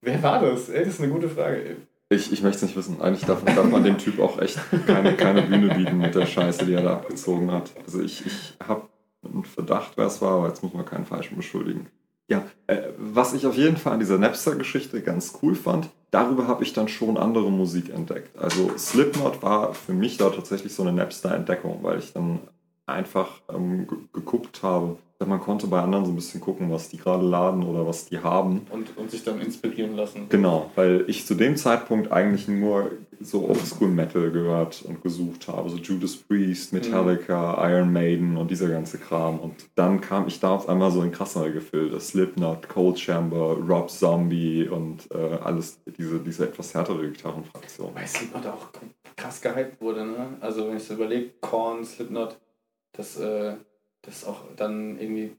[0.00, 0.68] Wer war das?
[0.68, 1.56] Ey, das ist eine gute Frage.
[1.56, 1.76] Ey.
[2.10, 3.00] ich, ich möchte es nicht wissen.
[3.00, 6.66] Eigentlich darf, darf man dem Typ auch echt keine, keine Bühne bieten mit der Scheiße,
[6.66, 7.70] die er da abgezogen hat.
[7.84, 8.82] Also ich, ich habe
[9.24, 11.88] einen Verdacht, wer es war, aber jetzt muss man keinen Falschen beschuldigen.
[12.30, 16.62] Ja, äh, was ich auf jeden Fall an dieser Napster-Geschichte ganz cool fand, darüber habe
[16.62, 18.36] ich dann schon andere Musik entdeckt.
[18.38, 22.40] Also Slipknot war für mich da tatsächlich so eine Napster-Entdeckung, weil ich dann
[22.84, 24.98] einfach ähm, ge- geguckt habe.
[25.26, 28.20] Man konnte bei anderen so ein bisschen gucken, was die gerade laden oder was die
[28.20, 28.66] haben.
[28.70, 30.28] Und, und sich dann inspirieren lassen.
[30.28, 35.70] Genau, weil ich zu dem Zeitpunkt eigentlich nur so Oldschool Metal gehört und gesucht habe,
[35.70, 39.40] so Judas Priest, Metallica, Iron Maiden und dieser ganze Kram.
[39.40, 41.98] Und dann kam ich da auf einmal so in krassere Gefilde.
[41.98, 47.90] Slipknot, Cold Chamber, Rob Zombie und äh, alles, diese, diese etwas härtere Gitarrenfraktion.
[47.92, 48.68] Weil Slipknot auch
[49.16, 50.36] krass gehypt wurde, ne?
[50.40, 52.38] Also wenn ich so überlege, Korn, Slipknot,
[52.92, 53.54] das, äh,
[54.02, 55.36] das auch dann irgendwie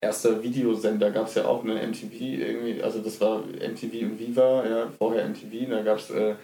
[0.00, 1.74] erster Videosender gab es ja auch, ne?
[1.86, 6.34] MTV irgendwie, also das war MTV und Viva, ja, vorher MTV, da gab es äh,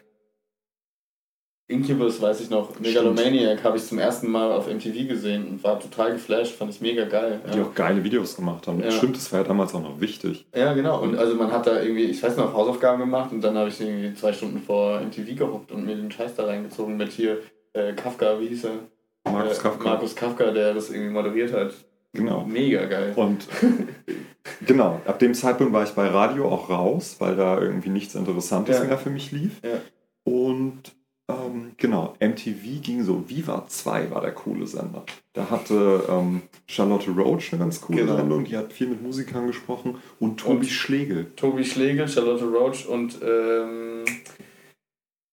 [1.68, 5.80] Incubus, weiß ich noch, Megalomaniac habe ich zum ersten Mal auf MTV gesehen und war
[5.80, 7.40] total geflasht, fand ich mega geil.
[7.52, 7.64] Die Ja.
[7.64, 8.80] auch geile Videos gemacht haben.
[8.80, 8.90] Ja.
[8.92, 10.46] Stimmt, das war ja damals auch noch wichtig.
[10.54, 11.02] Ja, genau.
[11.02, 13.80] Und also man hat da irgendwie, ich weiß noch, Hausaufgaben gemacht und dann habe ich
[13.80, 17.38] irgendwie zwei Stunden vor MTV gehuckt und mir den Scheiß da reingezogen mit hier
[17.72, 18.78] äh, Kafka, wie hieß er?
[19.33, 19.85] Markus äh, Kafka.
[19.85, 21.75] Markus Kafka, der das irgendwie moderiert hat.
[22.12, 22.45] Genau.
[22.47, 23.12] Mega geil.
[23.17, 23.47] Und
[24.67, 28.79] genau, ab dem Zeitpunkt war ich bei Radio auch raus, weil da irgendwie nichts Interessantes
[28.79, 28.85] Ja.
[28.85, 29.61] mehr für mich lief.
[29.62, 29.81] Ja.
[30.25, 30.95] Und
[31.29, 35.05] ähm, genau, MTV ging so, Viva 2 war der coole Sender.
[35.33, 38.17] Da hatte ähm, Charlotte Roach eine ganz coole Genau.
[38.17, 41.27] Sendung, die hat viel mit Musikern gesprochen und Tobi Und- Schlegel.
[41.37, 44.05] Tobi Schlegel, Charlotte Roach und ähm,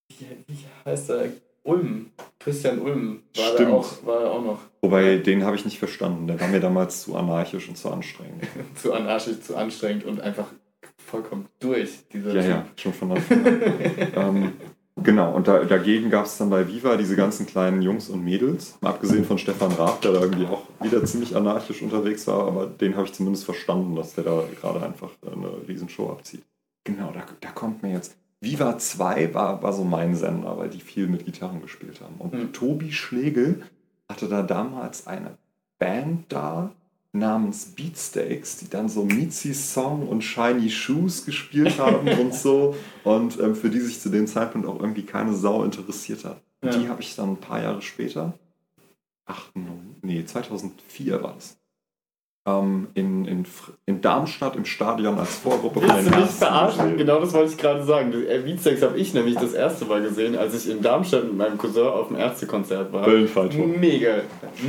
[0.09, 1.25] wie, wie heißt er?
[1.63, 2.11] Ulm.
[2.39, 3.69] Christian Ulm war Stimmt.
[3.69, 6.59] da auch, war da auch noch Wobei, den habe ich nicht verstanden, der war mir
[6.59, 8.43] damals zu anarchisch und zu anstrengend.
[8.75, 10.47] zu anarchisch, zu anstrengend und einfach
[10.97, 12.49] vollkommen durch, dieser Ja, Typ.
[12.51, 13.61] ja, schon von Anfang an.
[14.15, 14.51] ähm,
[15.01, 18.77] genau, und da, dagegen gab es dann bei Viva diese ganzen kleinen Jungs und Mädels.
[18.81, 22.65] Mal abgesehen von Stefan Raab, der da irgendwie auch wieder ziemlich anarchisch unterwegs war, aber
[22.67, 26.43] den habe ich zumindest verstanden, dass der da gerade einfach eine Riesenshow abzieht.
[26.83, 28.17] Genau, da, da kommt mir jetzt.
[28.43, 32.15] Viva 2 war, war so mein Sender, weil die viel mit Gitarren gespielt haben.
[32.19, 32.53] Und Hm.
[32.53, 33.63] Tobi Schlegel
[34.09, 35.37] hatte da damals eine
[35.79, 36.71] Band da
[37.13, 42.75] namens Beatsteaks, die dann so Mitzi's Song und Shiny Shoes gespielt haben und so.
[43.03, 46.41] Und ähm, für die sich zu dem Zeitpunkt auch irgendwie keine Sau interessiert hat.
[46.63, 46.71] Ja.
[46.71, 48.33] Die habe ich dann ein paar Jahre später,
[49.25, 49.51] ach,
[50.01, 51.57] nee, 2004 war das,
[52.45, 53.45] ähm, in, in,
[53.85, 56.97] in Darmstadt im Stadion als Vorgruppe von Willst den du mich verarschen?
[56.97, 58.13] Genau das wollte ich gerade sagen.
[58.27, 61.57] Äh, Beatsteaks habe ich nämlich das erste Mal gesehen, als ich in Darmstadt mit meinem
[61.57, 63.05] Cousin auf dem Ärztekonzert war.
[63.07, 63.65] Wellenfalltor.
[63.67, 64.15] Mega,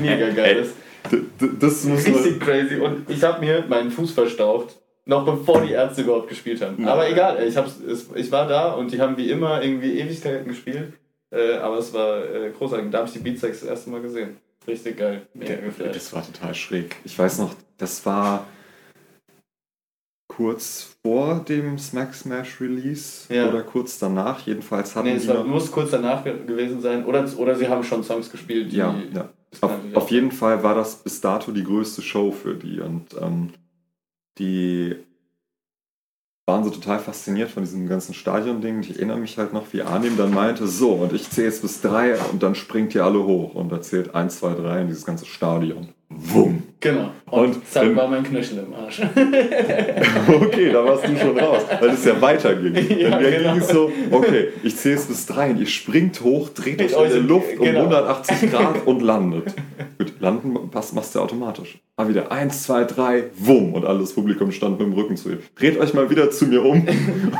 [0.00, 0.66] mega Ey, geil.
[1.10, 2.06] D- d- Das muss.
[2.06, 2.76] Richtig crazy.
[2.76, 6.82] Und ich habe mir meinen Fuß verstaucht Noch bevor die Ärzte überhaupt gespielt haben.
[6.82, 6.92] Ja.
[6.94, 10.46] Aber egal, ich, hab's, es, ich war da und die haben wie immer irgendwie Ewigkeiten
[10.48, 10.94] gespielt.
[11.30, 12.86] Äh, aber es war äh, großartig.
[12.90, 14.36] Da habe ich die Beatsex das erste Mal gesehen.
[14.66, 15.26] Richtig geil.
[15.34, 15.94] Geflasht.
[15.94, 16.96] Das war total schräg.
[17.04, 18.46] Ich weiß noch, das war
[20.28, 23.48] kurz vor dem Smack Smash Release Ja.
[23.48, 24.40] oder kurz danach.
[24.46, 27.04] Jedenfalls hatten Nee, es war, muss kurz danach ge- gewesen sein.
[27.04, 29.28] Oder, oder sie haben schon Songs gespielt, ja, ja.
[29.60, 33.50] Auf, auf jeden Fall war das bis dato die größte Show für die und ähm,
[34.38, 34.96] die
[36.46, 38.80] waren so total fasziniert von diesem ganzen Stadion-Ding.
[38.80, 41.80] Ich erinnere mich halt noch, wie Arnim dann meinte, so, und ich zähle jetzt bis
[41.80, 45.06] drei und dann springt ihr alle hoch und er zählt eins, zwei, drei in dieses
[45.06, 45.88] ganze Stadion.
[46.10, 46.62] Wumm.
[46.84, 47.10] Genau.
[47.30, 49.00] Und, Und zack war mein Knöchel im Arsch.
[50.28, 52.74] Okay, da warst du schon raus, weil es ja weiterging.
[52.98, 53.52] Ja, Dann genau.
[53.54, 57.06] ging es so, okay, ich zähle es bis drei und ihr springt hoch, dreht euch
[57.06, 57.80] in der Luft um genau.
[57.80, 59.54] 180 Grad und landet.
[59.98, 61.78] Gut, landen passt, machst du automatisch.
[61.96, 65.38] Aber wieder eins, zwei, drei, wumm und alles Publikum stand mit dem Rücken zu ihr.
[65.56, 66.80] Dreht euch mal wieder zu mir um.
[66.82, 66.88] Und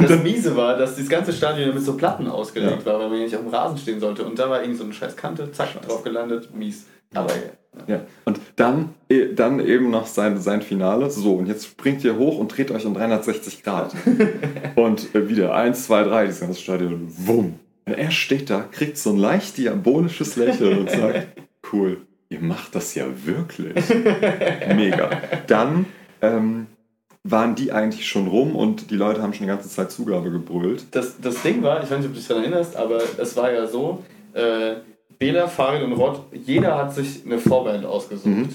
[0.01, 2.93] Das dann, Miese war, dass das ganze Stadion mit so Platten ausgelegt Ja.
[2.93, 4.25] war, weil man ja nicht auf dem Rasen stehen sollte.
[4.25, 6.87] Und da war irgendwie so eine scheiß Kante, zack, drauf gelandet, mies.
[7.15, 7.33] Aber
[7.87, 8.03] ja.
[8.25, 11.11] und dann, eh, dann eben noch sein, sein Finale.
[11.11, 13.95] So, und jetzt springt ihr hoch und dreht euch um 360 Grad.
[14.77, 17.59] und äh, wieder eins, zwei, drei, dieses ganze Stadion, wumm.
[17.87, 21.27] Und er steht da, kriegt so ein leicht diabolisches Lächeln und sagt,
[21.73, 21.99] cool,
[22.31, 23.75] ihr macht das ja wirklich.
[24.75, 25.11] Mega.
[25.47, 25.87] Dann
[26.23, 26.67] ähm,
[27.25, 30.87] waren die eigentlich schon rum und die Leute haben schon die ganze Zeit Zugabe gebrüllt.
[30.93, 33.53] Das, das Ding war, ich weiß nicht, ob du dich daran erinnerst, aber es war
[33.53, 34.03] ja so,
[34.33, 34.77] äh,
[35.25, 38.27] Bela, Farid und Rod, jeder hat sich eine Vorband ausgesucht.
[38.27, 38.49] Mhm.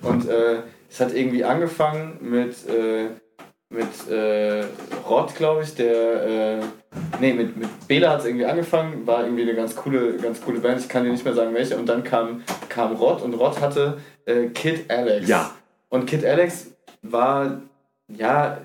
[0.00, 3.08] Und äh, es hat irgendwie angefangen mit, äh,
[3.68, 4.64] mit äh,
[5.06, 6.60] Rod, glaube ich, der, äh,
[7.20, 10.60] nee, mit, mit Bela hat es irgendwie angefangen, war irgendwie eine ganz coole, ganz coole
[10.60, 13.60] Band, ich kann dir nicht mehr sagen welche, und dann kam, kam Rod und Rod
[13.60, 15.28] hatte äh, Kid Alex.
[15.28, 15.50] Ja.
[15.90, 16.68] Und Kid Alex
[17.02, 17.60] war,
[18.08, 18.62] ja,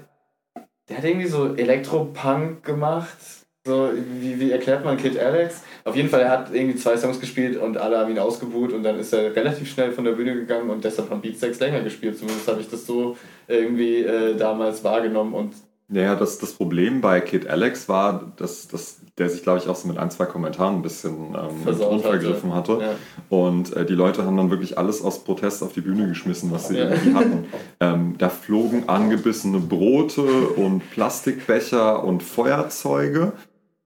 [0.88, 3.18] der hat irgendwie so Elektropunk gemacht.
[3.66, 3.90] So,
[4.22, 5.62] wie, wie erklärt man Kid Alex?
[5.84, 8.84] Auf jeden Fall, er hat irgendwie zwei Songs gespielt und alle haben ihn ausgebuht und
[8.84, 12.18] dann ist er relativ schnell von der Bühne gegangen und deshalb haben Beatsteaks länger gespielt.
[12.18, 15.54] Zumindest habe ich das so irgendwie äh, damals wahrgenommen und
[15.90, 19.76] Naja, das, das Problem bei Kid Alex war, dass, dass der sich, glaube ich, auch
[19.76, 22.80] so mit ein, zwei Kommentaren ein bisschen ähm, vergriffen hatte.
[22.80, 22.96] ja.
[23.28, 26.70] Und äh, die Leute haben dann wirklich alles aus Protest auf die Bühne geschmissen, was
[26.70, 26.90] sie Ja.
[26.90, 27.46] irgendwie hatten.
[27.82, 33.32] Ähm, da flogen angebissene Brote und Plastikbecher und Feuerzeuge.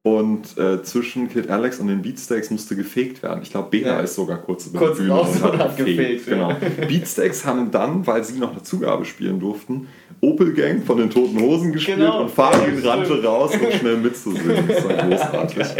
[0.05, 3.41] Und äh, zwischen Kid Alex und den Beatsteaks musste gefegt werden.
[3.41, 3.99] Ich glaube, Bela Ja.
[4.01, 6.33] ist sogar kurz über Kurz die Bühne und hat gefegt, ja.
[6.57, 6.87] Genau.
[6.89, 9.87] Beatsteaks haben dann, weil sie noch eine Zugabe spielen durften,
[10.19, 12.23] Opel Gang von den Toten Hosen gespielt Genau.
[12.23, 14.67] und Farin Ja, rannte raus, um schnell mitzusingen.
[14.67, 15.67] Das war großartig.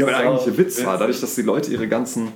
[0.00, 2.28] Ja, aber der eigentliche Witz war, dadurch, dass die Leute ihre ganzen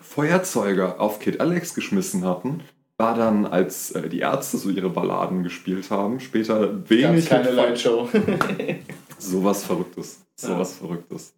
[0.00, 2.62] Feuerzeuge auf Kid Alex geschmissen hatten,
[2.98, 7.44] war dann, als äh, die Ärzte so ihre Balladen gespielt haben, später Gab's wenig keine
[7.44, 8.08] mit- Lightshow.
[9.22, 10.20] sowas Verrücktes.
[10.40, 10.48] Ja.
[10.48, 11.34] Sowas Verrücktes.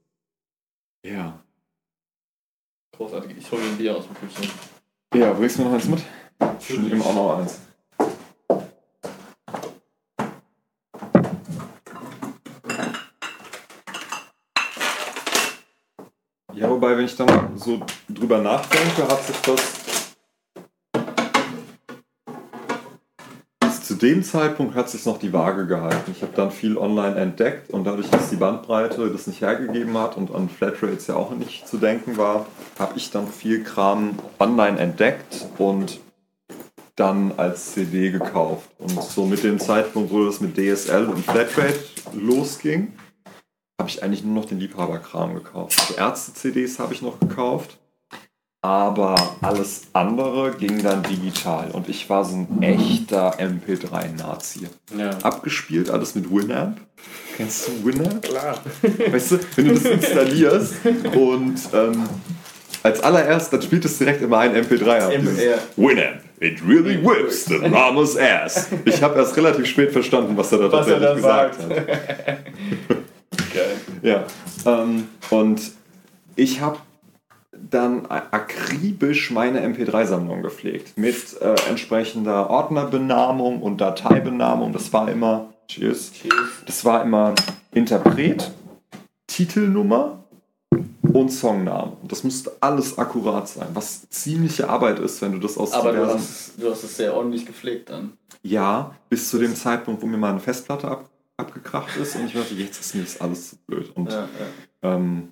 [1.04, 1.38] Ja.
[2.96, 3.36] Großartig.
[3.36, 4.50] Ich hole mir ein Bier aus dem Kühlschrank.
[5.14, 6.02] Ja, bringst du mir noch eins mit?
[6.60, 7.60] Ich nehme auch noch eins.
[16.54, 20.14] Ja, wobei, wenn ich dann so drüber nachdenke, hat sich das
[23.60, 26.12] bis zu dem Zeitpunkt hat sich noch die Waage gehalten.
[26.14, 30.18] Ich habe dann viel online entdeckt und dadurch, dass die Bandbreite das nicht hergegeben hat
[30.18, 32.44] und an Flatrates ja auch nicht zu denken war,
[32.78, 36.00] habe ich dann viel Kram online entdeckt und
[36.96, 38.68] dann als CD gekauft.
[38.78, 41.80] Und so mit dem Zeitpunkt, wo das mit DSL und Flatrate
[42.12, 42.92] losging,
[43.80, 45.80] habe ich eigentlich nur noch den Liebhaberkram gekauft.
[45.80, 47.78] Also Ärzte-CDs habe ich noch gekauft,
[48.64, 51.70] aber alles andere ging dann digital.
[51.72, 54.68] Und ich war so ein echter MP3-Nazi.
[54.96, 55.10] Ja.
[55.22, 56.80] Abgespielt, alles mit Winamp.
[57.36, 58.22] Kennst du Winamp?
[58.22, 58.56] Klar.
[59.10, 60.76] Weißt du, wenn du das installierst
[61.14, 62.08] und ähm,
[62.82, 65.12] als allererst, dann spielt es direkt immer ein MP3 ab.
[65.12, 65.58] Ja.
[65.76, 68.68] Winamp, it really whips the mama's ass.
[68.86, 71.70] Ich habe erst relativ spät verstanden, was er da Was er tatsächlich da gesagt sagt.
[71.70, 71.86] hat.
[73.54, 73.76] Geil.
[74.00, 74.24] Ja.
[74.64, 75.60] Ähm, und
[76.34, 76.78] ich habe
[77.70, 80.96] dann akribisch meine MP3-Sammlung gepflegt.
[80.98, 84.72] Mit äh, entsprechender Ordnerbenamung und Dateibenamung.
[84.72, 85.52] Das war immer.
[85.68, 86.12] Cheers.
[86.12, 86.34] Cheers.
[86.66, 87.34] Das war immer
[87.72, 88.52] Interpret,
[89.26, 90.24] Titelnummer
[91.12, 91.92] und Songname.
[92.06, 96.06] Das musste alles akkurat sein, was ziemliche Arbeit ist, wenn du das aus Aber du
[96.06, 98.12] hast, es- du hast es sehr ordentlich gepflegt dann.
[98.42, 101.08] Ja, bis zu dem Zeitpunkt, wo mir meine Festplatte ab,
[101.38, 103.90] abgekracht ist und ich dachte, jetzt ist mir das alles zu blöd.
[103.94, 104.28] Und Ja,
[104.82, 104.94] ja.
[104.94, 105.28] ähm,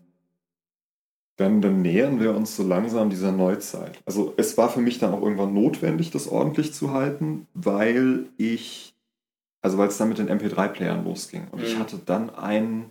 [1.42, 4.00] dann, dann nähern wir uns so langsam dieser Neuzeit.
[4.06, 8.94] Also es war für mich dann auch irgendwann notwendig, das ordentlich zu halten, weil ich,
[9.60, 11.48] also weil es dann mit den MP3-Playern losging.
[11.50, 11.80] Und ich Mhm.
[11.80, 12.90] hatte dann einen,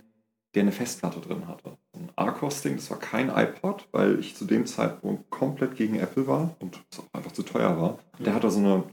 [0.54, 1.76] der eine Festplatte drin hatte.
[1.94, 6.54] Ein Arcos-Ding, das war kein iPod, weil ich zu dem Zeitpunkt komplett gegen Apple war
[6.60, 7.98] und es auch einfach zu teuer war.
[8.18, 8.36] Der Mhm.
[8.36, 8.84] hatte so eine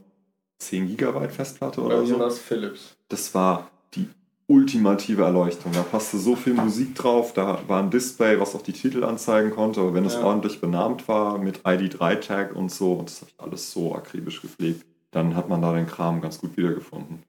[0.58, 2.96] 10 Gigabyte Festplatte oder mir so war es Philips.
[3.08, 4.08] das war die
[4.50, 5.70] ultimative Erleuchtung.
[5.72, 9.50] Da passte so viel Musik drauf, da war ein Display, was auch die Titel anzeigen
[9.52, 10.24] konnte, aber wenn es Ja.
[10.24, 14.84] ordentlich benannt war mit ID3-Tag und so, und das habe ich alles so akribisch gepflegt,
[15.12, 17.22] dann hat man da den Kram ganz gut wiedergefunden.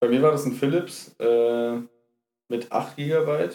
[0.00, 1.78] Bei mir war das ein Philips äh,
[2.48, 3.48] mit 8 GB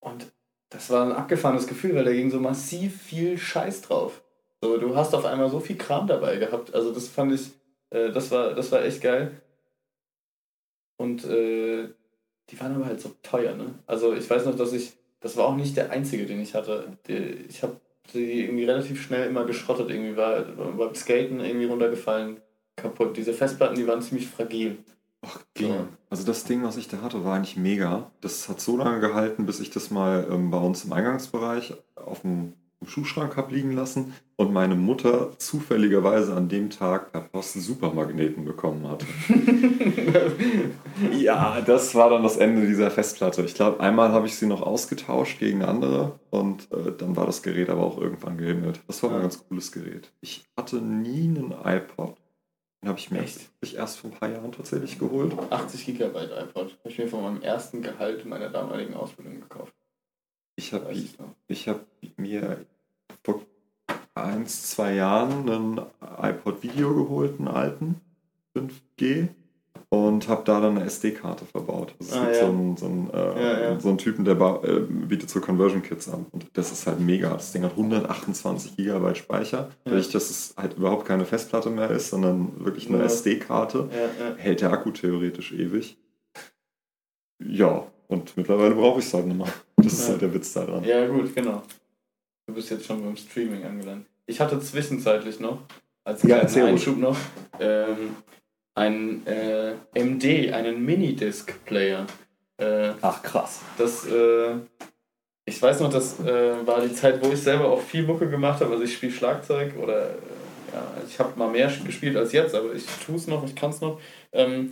[0.00, 0.26] und
[0.68, 4.22] das war ein abgefahrenes Gefühl, weil da ging so massiv viel Scheiß drauf.
[4.62, 6.74] So, du hast auf einmal so viel Kram dabei gehabt.
[6.74, 7.50] Also das fand ich,
[7.90, 9.41] äh, das war, das war echt geil.
[11.02, 11.88] Und äh,
[12.48, 13.74] die waren aber halt so teuer, ne?
[13.86, 16.96] Also ich weiß noch, dass ich, das war auch nicht der einzige, den ich hatte.
[17.08, 17.80] Die, ich habe
[18.14, 19.90] die irgendwie relativ schnell immer geschrottet.
[19.90, 22.36] Irgendwie war beim Skaten irgendwie runtergefallen,
[22.76, 23.16] kaputt.
[23.16, 24.78] Diese Festplatten, die waren ziemlich fragil.
[25.22, 25.70] Ach, ging.
[25.70, 25.88] Ja.
[26.08, 28.12] Also das Ding, was ich da hatte, war eigentlich mega.
[28.20, 32.20] Das hat so lange gehalten, bis ich das mal ähm, bei uns im Eingangsbereich auf
[32.20, 37.54] dem, im Schuhschrank habe liegen lassen und meine Mutter zufälligerweise an dem Tag per Post
[37.54, 39.06] Supermagneten bekommen hatte.
[41.18, 43.42] Ja, das war dann das Ende dieser Festplatte.
[43.42, 47.26] Ich glaube, einmal habe ich sie noch ausgetauscht gegen eine andere und äh, dann war
[47.26, 48.80] das Gerät aber auch irgendwann gehimmelt.
[48.86, 49.28] Das war mal ein Ja.
[49.28, 50.12] ganz cooles Gerät.
[50.20, 52.16] Ich hatte nie einen iPod.
[52.82, 53.50] Den habe ich mir Echt?
[53.62, 55.32] erst, erst vor ein paar Jahren tatsächlich geholt.
[55.50, 56.76] 80 Gigabyte iPod.
[56.80, 59.72] Habe ich mir von meinem ersten Gehalt meiner damaligen Ausbildung gekauft.
[60.56, 61.16] Ich habe ich
[61.48, 62.64] ich hab mir
[63.24, 63.40] vor
[64.14, 65.80] eins, zwei Jahren einen
[66.20, 68.00] iPod Video geholt, einen alten
[68.56, 69.28] 5G
[69.88, 71.94] und habe da dann eine SD-Karte verbaut.
[72.00, 72.40] Also es Ah, gibt ja.
[72.40, 73.80] so, einen, so, einen, äh, Ja, ja.
[73.80, 77.30] so einen Typen, der äh, bietet so Conversion Kits an und das ist halt mega.
[77.30, 82.10] Das Ding hat 128 Gigabyte Speicher, dadurch, dass es halt überhaupt keine Festplatte mehr ist,
[82.10, 83.02] sondern wirklich eine.
[83.04, 83.88] SD-Karte,
[84.36, 85.96] hält der Akku theoretisch ewig.
[87.44, 89.48] Ja, und mittlerweile brauche ich es halt nicht mehr.
[89.76, 90.84] Das ist halt der Witz daran.
[90.84, 91.62] ja, gut, genau.
[92.52, 94.04] Du bist jetzt schon beim Streaming angelangt.
[94.26, 95.62] Ich hatte zwischenzeitlich noch,
[96.04, 96.68] als Ja, kleinen.
[96.68, 97.16] Einschub noch,
[97.58, 98.14] ähm,
[98.74, 102.06] einen äh, MD, einen Minidisc-Player.
[102.58, 103.62] Äh, Ach krass.
[103.78, 104.56] Das, äh,
[105.46, 108.60] ich weiß noch, das äh, war die Zeit, wo ich selber auch viel Mucke gemacht
[108.60, 108.72] habe.
[108.72, 110.14] Also ich spiele Schlagzeug oder äh,
[110.74, 113.70] ja, ich habe mal mehr gespielt als jetzt, aber ich tue es noch, ich kann
[113.70, 113.98] es noch.
[114.32, 114.68] Ähm,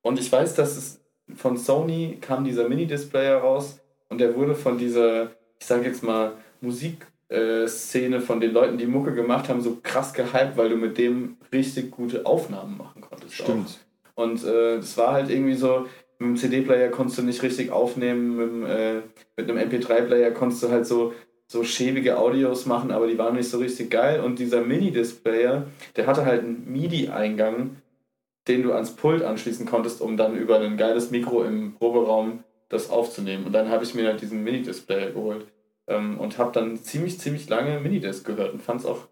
[0.00, 1.04] und ich weiß, dass es
[1.36, 6.32] von Sony kam dieser Mini-Displayer raus und der wurde von dieser, ich sage jetzt mal,
[7.30, 11.36] Musikszene von den Leuten, die Mucke gemacht haben, so krass gehypt, weil du mit dem
[11.52, 13.40] richtig gute Aufnahmen machen konntest.
[13.40, 13.44] auch.
[13.44, 13.78] Stimmt.
[14.14, 15.86] Und äh, das war halt irgendwie so,
[16.18, 18.94] mit dem CD-Player konntest du nicht richtig aufnehmen, mit, dem, äh,
[19.36, 21.14] mit einem MP3-Player konntest du halt so,
[21.46, 24.20] so schäbige Audios machen, aber die waren nicht so richtig geil.
[24.20, 25.66] Und dieser Mini-Displayer,
[25.96, 27.76] der hatte halt einen MIDI-Eingang,
[28.48, 32.90] den du ans Pult anschließen konntest, um dann über ein geiles Mikro im Proberaum das
[32.90, 33.46] aufzunehmen.
[33.46, 35.46] Und dann habe ich mir halt diesen Mini-Displayer geholt
[35.90, 39.08] ähm, und habe dann ziemlich, ziemlich lange Minidisc gehört und fand es auch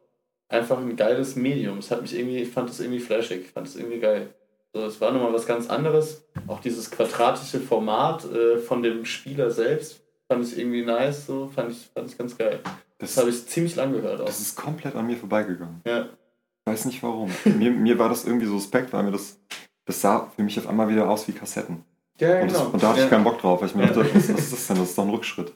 [0.48, 1.78] einfach ein geiles Medium.
[1.78, 4.28] Es hat mich irgendwie, ich fand es irgendwie flashig, ich fand es irgendwie geil.
[4.72, 6.24] So, es war nochmal was ganz anderes.
[6.46, 11.72] Auch dieses quadratische Format äh, von dem Spieler selbst fand ich irgendwie nice, so fand
[11.72, 12.60] ich, fand ich ganz geil.
[12.98, 14.26] Das, Das habe ich ziemlich lang gehört auch.
[14.26, 15.80] das ist komplett an mir vorbeigegangen.
[15.86, 16.06] Ja.
[16.66, 17.30] Ich weiß nicht warum.
[17.44, 19.38] mir, mir war das irgendwie suspekt, weil mir das,
[19.86, 21.84] das sah für mich auf einmal wieder aus wie Kassetten.
[22.20, 22.70] Ja, Und, das, genau.
[22.70, 23.04] und da hatte ja.
[23.04, 23.88] ich keinen Bock drauf, weil ich mir Ja.
[23.92, 24.76] dachte, was, was ist das denn?
[24.78, 25.52] Das ist doch ein Rückschritt.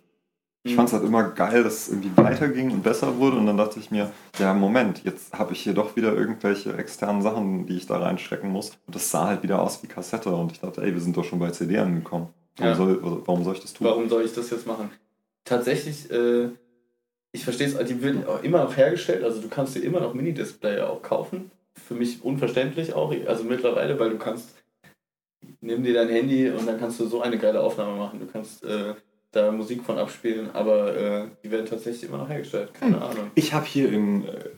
[0.65, 0.77] Ich Mhm.
[0.77, 3.37] fand es halt immer geil, dass es irgendwie weiterging und besser wurde.
[3.37, 7.21] Und dann dachte ich mir, ja, Moment, jetzt habe ich hier doch wieder irgendwelche externen
[7.21, 8.71] Sachen, die ich da reinstecken muss.
[8.87, 10.31] Und das sah halt wieder aus wie Kassette.
[10.31, 12.29] Und ich dachte, ey, wir sind doch schon bei CD angekommen.
[12.59, 12.77] Warum, Ja.
[12.77, 13.87] soll, warum soll ich das tun?
[13.89, 14.91] Warum soll ich das jetzt machen?
[15.45, 16.51] Tatsächlich, äh,
[17.33, 20.15] ich verstehe es, die werden auch immer noch hergestellt, also du kannst dir immer noch
[20.15, 21.51] Mini-Displayer auch kaufen.
[21.75, 24.51] Für mich unverständlich auch, also mittlerweile, weil du kannst,
[25.61, 28.21] nimm dir dein Handy und dann kannst du so eine geile Aufnahme machen.
[28.21, 28.95] Du kannst äh,
[29.33, 33.03] da Musik von abspielen, aber äh, die werden tatsächlich immer noch hergestellt, keine Hm.
[33.03, 33.31] Ahnung.
[33.35, 34.51] Ich habe hier in äh,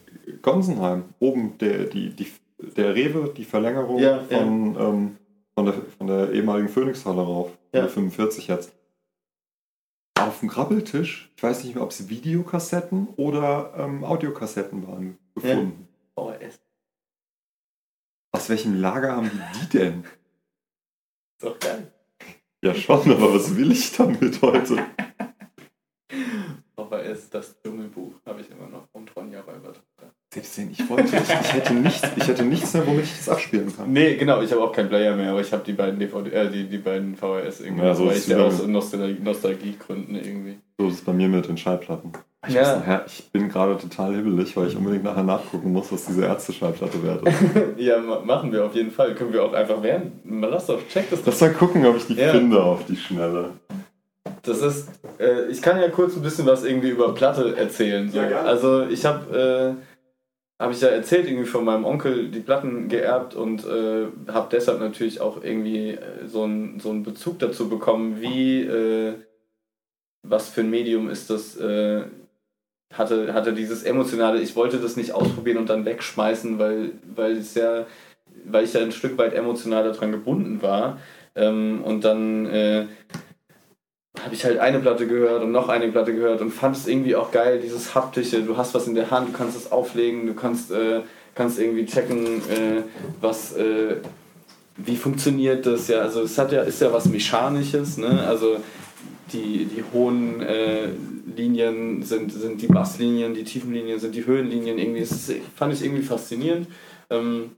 [0.43, 2.31] Gonsenheim oben der, die, die,
[2.77, 5.16] der Rewe, die Verlängerung Ja, von, Ähm,
[5.55, 7.81] von, der, von der ehemaligen Phoenixhalle rauf, Ja.
[7.83, 8.72] der 45 jetzt.
[10.18, 15.89] Auf dem Krabbeltisch, ich weiß nicht mehr, ob es Videokassetten oder ähm, Audiokassetten waren, gefunden.
[16.16, 16.61] VHS,
[18.33, 20.05] Aus welchem Lager haben die die denn?
[20.05, 21.93] ist doch geil.
[22.65, 24.79] Ja schon, aber was will ich damit heute?
[26.75, 29.83] VHS, das Dschungelbuch, habe ich immer noch, und Ronja Räubertochter.
[30.37, 33.93] Ich wollte, ich, ich, hätte nichts, ich hätte nichts mehr, womit ich das abspielen kann.
[33.93, 36.51] Nee, genau, ich habe auch keinen Player mehr, aber ich habe die beiden DVD, äh,
[36.51, 40.16] die, die beiden VHS irgendwie, Ja, so weil ist ich ja aus bei Nostalgie, Nostalgiegründen
[40.16, 40.59] irgendwie.
[40.78, 42.12] So ist es bei mir mit den Schallplatten.
[42.49, 42.76] Ich, Ja.
[42.76, 47.03] nachher, ich bin gerade total hibbelig, weil ich unbedingt nachher nachgucken muss, was diese Ärzte-Schallplatte
[47.03, 47.37] wert ist.
[47.78, 49.14] Ja, ma- machen wir auf jeden Fall.
[49.14, 49.76] Können wir auch einfach.
[50.24, 51.26] Mal lass doch, check das doch.
[51.28, 52.32] Lass mal gucken, ob ich die Ja.
[52.32, 53.51] finde auf die Schnelle.
[54.43, 58.11] Das ist, äh, ich kann ja kurz ein bisschen was irgendwie über Platte erzählen.
[58.11, 58.18] So.
[58.18, 58.49] Ja, gerne.
[58.49, 59.93] also ich habe, äh,
[60.59, 64.81] habe ich ja erzählt irgendwie von meinem Onkel die Platten geerbt und äh, habe deshalb
[64.81, 69.15] natürlich auch irgendwie äh, so einen so Bezug dazu bekommen, wie, äh,
[70.23, 72.05] was für ein Medium ist das, äh,
[72.93, 77.55] hatte, hatte dieses emotionale, ich wollte das nicht ausprobieren und dann wegschmeißen, weil, weil es
[77.55, 77.87] ja,
[78.45, 81.01] weil ich ja ein Stück weit emotional daran gebunden war.
[81.35, 82.87] Ähm, und dann äh,
[84.25, 87.14] habe ich halt eine Platte gehört und noch eine Platte gehört und fand es irgendwie
[87.14, 90.35] auch geil, dieses haptische, du hast was in der Hand, du kannst es auflegen, du
[90.35, 91.03] kannst, äh,
[91.35, 92.83] kannst irgendwie checken, äh,
[93.20, 93.97] was, äh,
[94.77, 98.57] wie funktioniert das, ja, also es hat ja, ist ja was Mechanisches, ne, also
[99.33, 100.89] die, die hohen äh,
[101.37, 105.85] Linien sind, sind die Basslinien, die tiefen Linien sind die Höhenlinien, irgendwie, das fand ich
[105.85, 106.68] irgendwie faszinierend.
[107.11, 107.57] Ähm,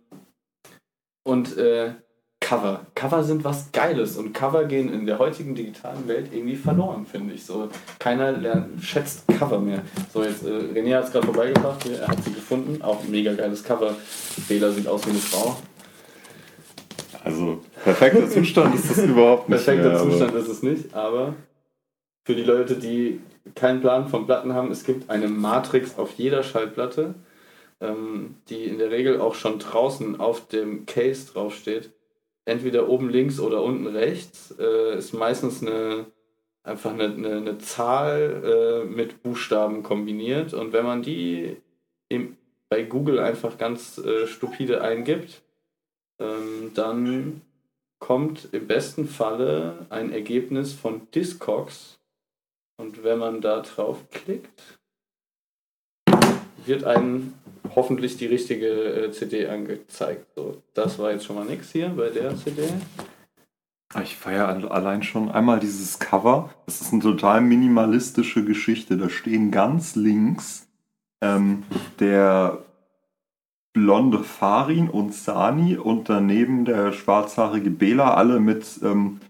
[1.24, 1.92] und äh,
[2.46, 2.86] Cover.
[2.94, 7.34] Cover sind was Geiles und Cover gehen in der heutigen digitalen Welt irgendwie verloren, finde
[7.34, 7.44] ich.
[7.44, 7.68] So,
[7.98, 9.82] keiner lernt, schätzt Cover mehr.
[10.14, 12.80] So, jetzt, äh, René hat es gerade vorbeigebracht, er hat sie gefunden.
[12.82, 13.96] Auch ein mega geiles Cover.
[14.46, 15.56] Fehler sieht aus wie eine Frau.
[17.24, 19.64] Also, perfekter Zustand ist das überhaupt nicht.
[19.64, 21.34] Perfekter mehr, Zustand ist es nicht, aber
[22.24, 23.22] für die Leute, die
[23.56, 27.16] keinen Plan von Platten haben, es gibt eine Matrix auf jeder Schallplatte,
[27.80, 31.90] ähm, die in der Regel auch schon draußen auf dem Case draufsteht.
[32.46, 36.06] Entweder oben links oder unten rechts äh, ist meistens eine
[36.66, 40.52] einfach eine, eine, eine Zahl äh, mit Buchstaben kombiniert.
[40.52, 41.56] Und wenn man die
[42.08, 42.36] im,
[42.68, 45.42] bei Google einfach ganz äh, stupide eingibt,
[46.18, 47.42] ähm, dann
[47.98, 51.98] kommt im besten Falle ein Ergebnis von Discogs.
[52.78, 54.78] Und wenn man da drauf klickt,
[56.68, 57.34] wird einem
[57.74, 60.26] hoffentlich die richtige äh, CD angezeigt.
[60.34, 62.62] So, das war jetzt schon mal nichts hier bei der CD.
[63.94, 66.50] Ah, Ich feiere allein schon einmal dieses Cover.
[66.66, 68.96] Das ist eine total minimalistische Geschichte.
[68.96, 70.68] Da stehen ganz links
[71.20, 71.62] ähm,
[72.00, 72.58] der
[73.72, 79.20] blonde Farin und Sani und daneben der schwarzhaarige Bela, alle mit ähm,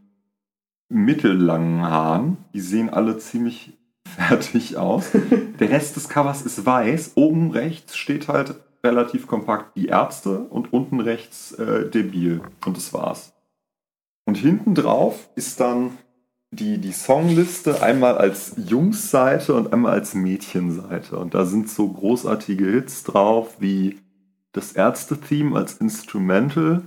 [0.89, 2.37] mittellangen Haaren.
[2.55, 3.76] Die sehen alle ziemlich
[4.07, 5.11] fertig aus.
[5.61, 7.13] Der Rest des Covers ist weiß.
[7.17, 8.55] Oben rechts steht halt
[8.85, 12.41] relativ kompakt die Ärzte und unten rechts äh, Debil.
[12.65, 13.33] Und das war's.
[14.25, 15.99] Und hinten drauf ist dann
[16.51, 21.19] die, die Songliste einmal als Jungsseite und einmal als Mädchenseite.
[21.19, 23.99] Und da sind so großartige Hits drauf wie
[24.53, 26.83] das Ärzte-Theme als Instrumental,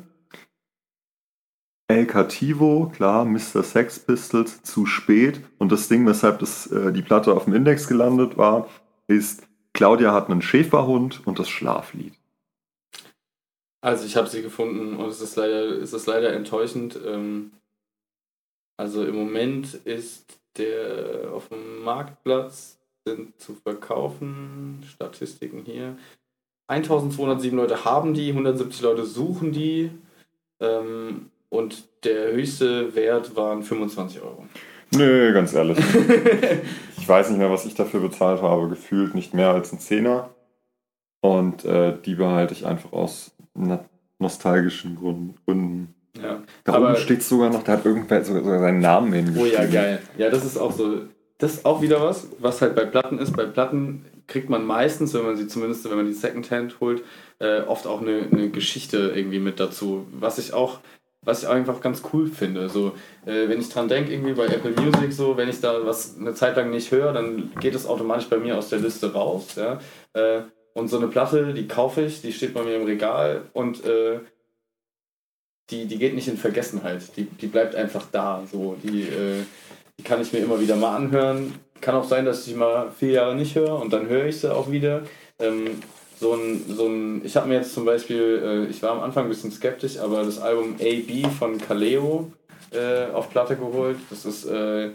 [1.89, 3.63] El Cativo, klar, Mr.
[3.63, 5.41] Sex Pistols, zu spät.
[5.57, 8.69] Und das Ding, weshalb das, äh, die Platte auf dem Index gelandet war,
[9.07, 12.13] ist Claudia hat einen Schäferhund und das Schlaflied.
[13.81, 16.99] Also ich habe sie gefunden und es ist leider, es ist leider enttäuschend.
[17.03, 17.53] Ähm,
[18.77, 22.77] also im Moment ist der auf dem Marktplatz
[23.07, 25.97] sind zu verkaufen, Statistiken hier.
[26.67, 29.89] 1207 Leute haben die, 170 Leute suchen die
[30.59, 34.45] ähm, und der höchste Wert waren 25 Euro.
[34.91, 35.77] Nö, ganz ehrlich.
[36.97, 38.69] ich weiß nicht mehr, was ich dafür bezahlt habe.
[38.69, 40.29] Gefühlt nicht mehr als ein Zehner.
[41.21, 43.31] Und äh, die behalte ich einfach aus
[44.19, 45.93] nostalgischen Gründen.
[46.21, 46.41] Ja.
[46.63, 49.51] Da Aber- oben steht sogar noch, da hat irgendwer sogar, sogar seinen Namen Oh hingeschrieben.
[49.51, 50.01] ja, geil.
[50.17, 51.01] Ja, das ist auch so.
[51.37, 53.33] Das ist auch wieder was, was halt bei Platten ist.
[53.35, 57.01] Bei Platten kriegt man meistens, wenn man sie zumindest, wenn man die Secondhand holt,
[57.39, 60.05] äh, oft auch eine, eine Geschichte irgendwie mit dazu.
[60.11, 60.79] Was ich auch,
[61.21, 62.69] was ich einfach ganz cool finde.
[62.69, 62.93] So,
[63.25, 66.33] äh, wenn ich dran denke, irgendwie bei Apple Music, so, wenn ich da was eine
[66.33, 69.55] Zeit lang nicht höre, dann geht es automatisch bei mir aus der Liste raus.
[69.55, 69.79] Ja?
[70.13, 70.43] Äh,
[70.73, 74.19] und so eine Platte, die kaufe ich, die steht bei mir im Regal und äh,
[75.69, 77.15] die, die geht nicht in Vergessenheit.
[77.15, 78.43] Die, die bleibt einfach da.
[78.51, 79.43] So, die, äh,
[79.97, 81.55] die kann ich mir immer wieder mal anhören.
[81.81, 84.53] Kann auch sein, dass ich mal vier Jahre nicht höre und dann höre ich sie
[84.53, 85.03] auch wieder.
[85.37, 85.81] Ähm,
[86.19, 89.25] so ein, so ein, ich habe mir jetzt zum Beispiel, äh, ich war am Anfang
[89.25, 92.31] ein bisschen skeptisch, aber das Album AB von Kaleo
[92.71, 93.97] äh, auf Platte geholt.
[94.09, 94.89] Das ist, äh,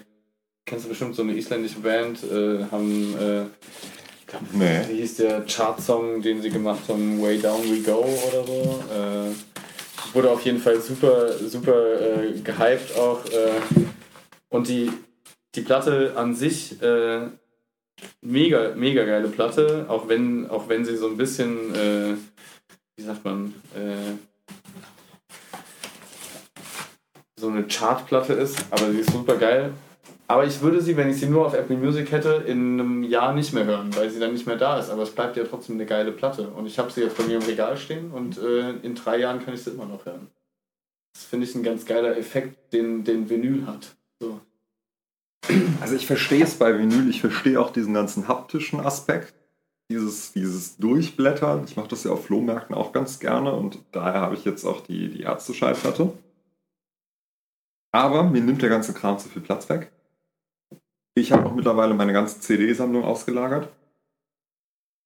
[0.67, 3.45] kennst du bestimmt so eine isländische Band, äh, haben, äh,
[4.27, 4.81] glaub, Nee.
[4.91, 8.85] wie hieß der Chart-Song, den sie gemacht haben, Way Down We Go oder so.
[8.93, 13.21] Äh, wurde auf jeden Fall super, super äh, gehypt auch.
[14.51, 14.93] Und die,
[15.55, 16.77] die Platte an sich,
[18.21, 22.15] mega, mega geile Platte, auch wenn, auch wenn sie so ein bisschen, äh,
[22.97, 24.15] wie sagt man, äh,
[27.39, 29.73] so eine Chartplatte ist, aber sie ist super geil.
[30.27, 33.35] Aber ich würde sie, wenn ich sie nur auf Apple Music hätte, in einem Jahr
[33.35, 34.89] nicht mehr hören, weil sie dann nicht mehr da ist.
[34.89, 36.49] Aber es bleibt ja trotzdem eine geile Platte.
[36.49, 39.45] Und ich habe sie jetzt bei mir im Regal stehen und äh, in drei Jahren
[39.45, 40.29] kann ich sie immer noch hören.
[41.13, 43.95] Das finde ich ein ganz geiler Effekt, den, den Vinyl hat.
[45.49, 45.55] So.
[45.81, 49.35] Also ich verstehe es bei Vinyl, ich verstehe auch diesen ganzen haptischen Aspekt,
[49.91, 51.65] dieses, dieses Durchblättern.
[51.65, 54.81] Ich mache das ja auf Flohmärkten auch ganz gerne und daher habe ich jetzt auch
[54.81, 56.13] die, die Ärzte-Schallplatte.
[57.93, 59.93] Aber mir nimmt der ganze Kram zu viel Platz weg.
[61.15, 63.69] Ich habe auch mittlerweile meine ganze CD-Sammlung ausgelagert.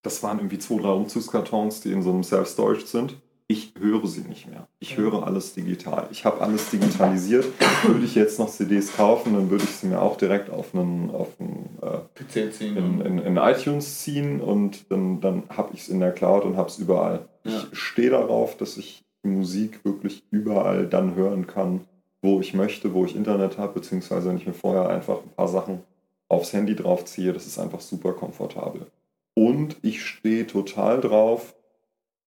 [0.02, 3.20] Das waren irgendwie zwei, drei Umzugskartons, die in so einem Self-Storage sind.
[3.50, 4.68] Ich höre sie nicht mehr.
[4.78, 6.06] Ich höre alles digital.
[6.10, 7.46] Ich habe alles digitalisiert.
[7.82, 11.10] Würde ich jetzt noch CDs kaufen, dann würde ich sie mir auch direkt auf einen,
[11.10, 12.76] auf einen äh, PC ziehen.
[12.76, 16.58] in, in, in iTunes ziehen und dann, dann habe ich es in der Cloud und
[16.58, 17.26] habe es überall.
[17.44, 17.64] Ja.
[17.72, 21.86] Ich stehe darauf, dass ich die Musik wirklich überall dann hören kann,
[22.20, 25.48] wo ich möchte, wo ich Internet habe, beziehungsweise wenn ich mir vorher einfach ein paar
[25.48, 25.80] Sachen
[26.28, 28.86] aufs Handy draufziehe, das ist einfach super komfortabel.
[29.32, 31.54] Und ich stehe total drauf,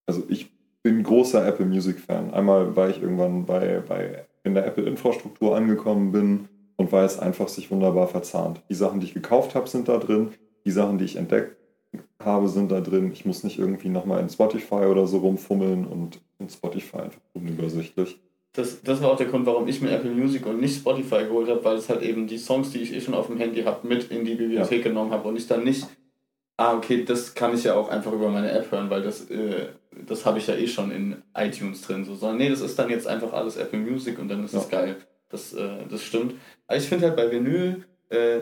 [0.07, 0.50] also ich
[0.83, 2.33] bin großer Apple Music Fan.
[2.33, 7.19] Einmal, weil ich irgendwann bei, bei in der Apple Infrastruktur angekommen bin und weil es
[7.19, 8.61] einfach sich wunderbar verzahnt.
[8.69, 10.31] Die Sachen, die ich gekauft habe, sind da drin.
[10.65, 11.57] Die Sachen, die ich entdeckt
[12.23, 13.11] habe, sind da drin.
[13.13, 18.19] Ich muss nicht irgendwie nochmal in Spotify oder so rumfummeln und in Spotify einfach unübersichtlich.
[18.53, 21.49] Das, das war auch der Grund, warum ich mir Apple Music und nicht Spotify geholt
[21.49, 23.87] habe, weil es halt eben die Songs, die ich eh schon auf dem Handy habe,
[23.87, 25.87] mit in die Bibliothek genommen habe und ich dann nicht,
[26.57, 29.67] ah, okay, das kann ich ja auch einfach über meine App hören, weil das, äh,
[30.07, 32.89] das habe ich ja eh schon in iTunes drin, so, sondern nee, das ist dann
[32.89, 34.69] jetzt einfach alles Apple Music und dann ist es Ja.
[34.79, 34.95] geil.
[35.29, 36.35] Das, äh, das stimmt.
[36.67, 38.39] Aber ich finde halt bei Vinyl, äh,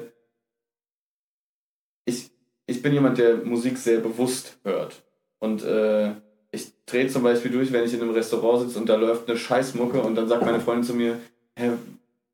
[2.05, 2.31] ich,
[2.65, 5.01] ich bin jemand, der Musik sehr bewusst hört.
[5.39, 6.13] Und äh,
[6.51, 9.37] ich drehe zum Beispiel durch, wenn ich in einem Restaurant sitze und da läuft eine
[9.37, 11.19] Scheißmucke und dann sagt meine Freundin zu mir,
[11.55, 11.71] hä,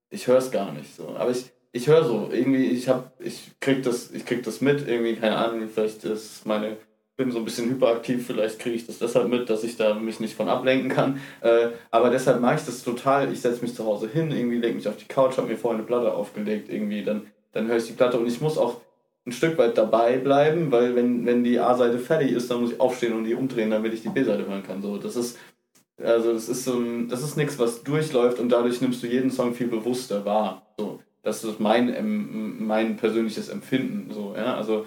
[0.09, 1.09] ich höre es gar nicht so.
[1.17, 4.87] Aber ich, ich höre so, irgendwie, ich hab, ich krieg das, ich krieg das mit,
[4.87, 6.77] irgendwie, keine Ahnung, vielleicht ist meine,
[7.17, 10.19] bin so ein bisschen hyperaktiv, vielleicht kriege ich das deshalb mit, dass ich da mich
[10.19, 11.19] nicht von ablenken kann.
[11.41, 13.31] Äh, aber deshalb mag ich das total.
[13.31, 15.77] Ich setze mich zu Hause hin, irgendwie lege mich auf die Couch, habe mir vorher
[15.77, 18.81] eine Platte aufgelegt, irgendwie, dann, dann höre ich die Platte und ich muss auch
[19.25, 22.79] ein Stück weit dabei bleiben, weil wenn, wenn die A-Seite fertig ist, dann muss ich
[22.79, 24.81] aufstehen und die umdrehen, damit ich die B-Seite hören kann.
[24.81, 25.39] So, das ist,
[25.97, 29.31] also das ist so ein, das ist nichts, was durchläuft und dadurch nimmst du jeden
[29.31, 30.73] Song viel bewusster wahr.
[30.77, 34.13] So, das ist mein, mein persönliches Empfinden.
[34.13, 34.55] So, ja?
[34.55, 34.85] Also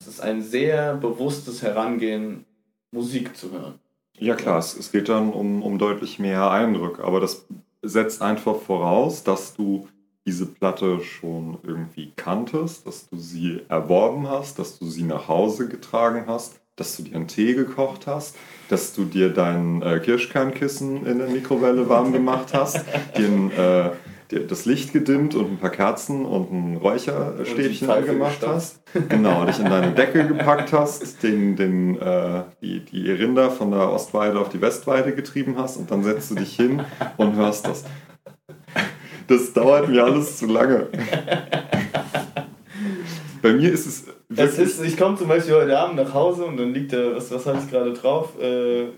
[0.00, 2.46] es ist ein sehr bewusstes Herangehen,
[2.90, 3.78] Musik zu hören.
[4.18, 7.46] Ja klar, es, es geht dann um, um deutlich mehr Eindruck, aber das
[7.82, 9.88] setzt einfach voraus, dass du
[10.26, 15.68] diese Platte schon irgendwie kanntest, dass du sie erworben hast, dass du sie nach Hause
[15.68, 18.36] getragen hast, dass du dir einen Tee gekocht hast,
[18.68, 22.84] dass du dir dein äh, Kirschkernkissen in der Mikrowelle warm gemacht hast,
[23.16, 23.90] dir, ein, äh,
[24.30, 28.80] das Licht gedimmt und ein paar Kerzen und ein Räucherstäbchen gemacht hast.
[29.08, 33.90] Genau, dich in deine Decke gepackt hast, den, den, äh, die, die Rinder von der
[33.90, 36.82] Ostweide auf die Westweide getrieben hast und dann setzt du dich hin
[37.16, 37.84] und hörst das.
[39.26, 40.88] Das dauert mir alles zu lange.
[43.42, 44.04] Bei mir ist es
[44.36, 47.30] Es ist, ich komme zum Beispiel heute Abend nach Hause und dann liegt da, was,
[47.32, 48.40] was habe ich gerade drauf?
[48.40, 48.88] Äh,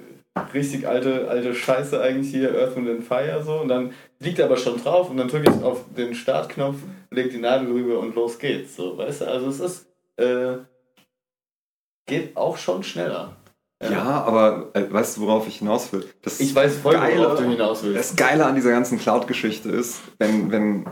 [0.55, 3.61] richtig alte, alte Scheiße eigentlich hier, Earth and Fire so.
[3.61, 6.77] Und dann liegt er aber schon drauf und dann drücke ich auf den Startknopf,
[7.11, 8.77] leg die Nadel rüber und los geht's.
[8.77, 9.29] So, weißt du?
[9.29, 10.59] Also es ist, äh,
[12.07, 13.37] geht auch schon schneller.
[13.83, 16.05] ja, aber äh, weißt du, worauf ich hinaus will?
[16.23, 17.99] Das Ich weiß voll, Geile- worauf du hinaus willst.
[17.99, 20.87] Das Geile an dieser ganzen Cloud-Geschichte ist, wenn, wenn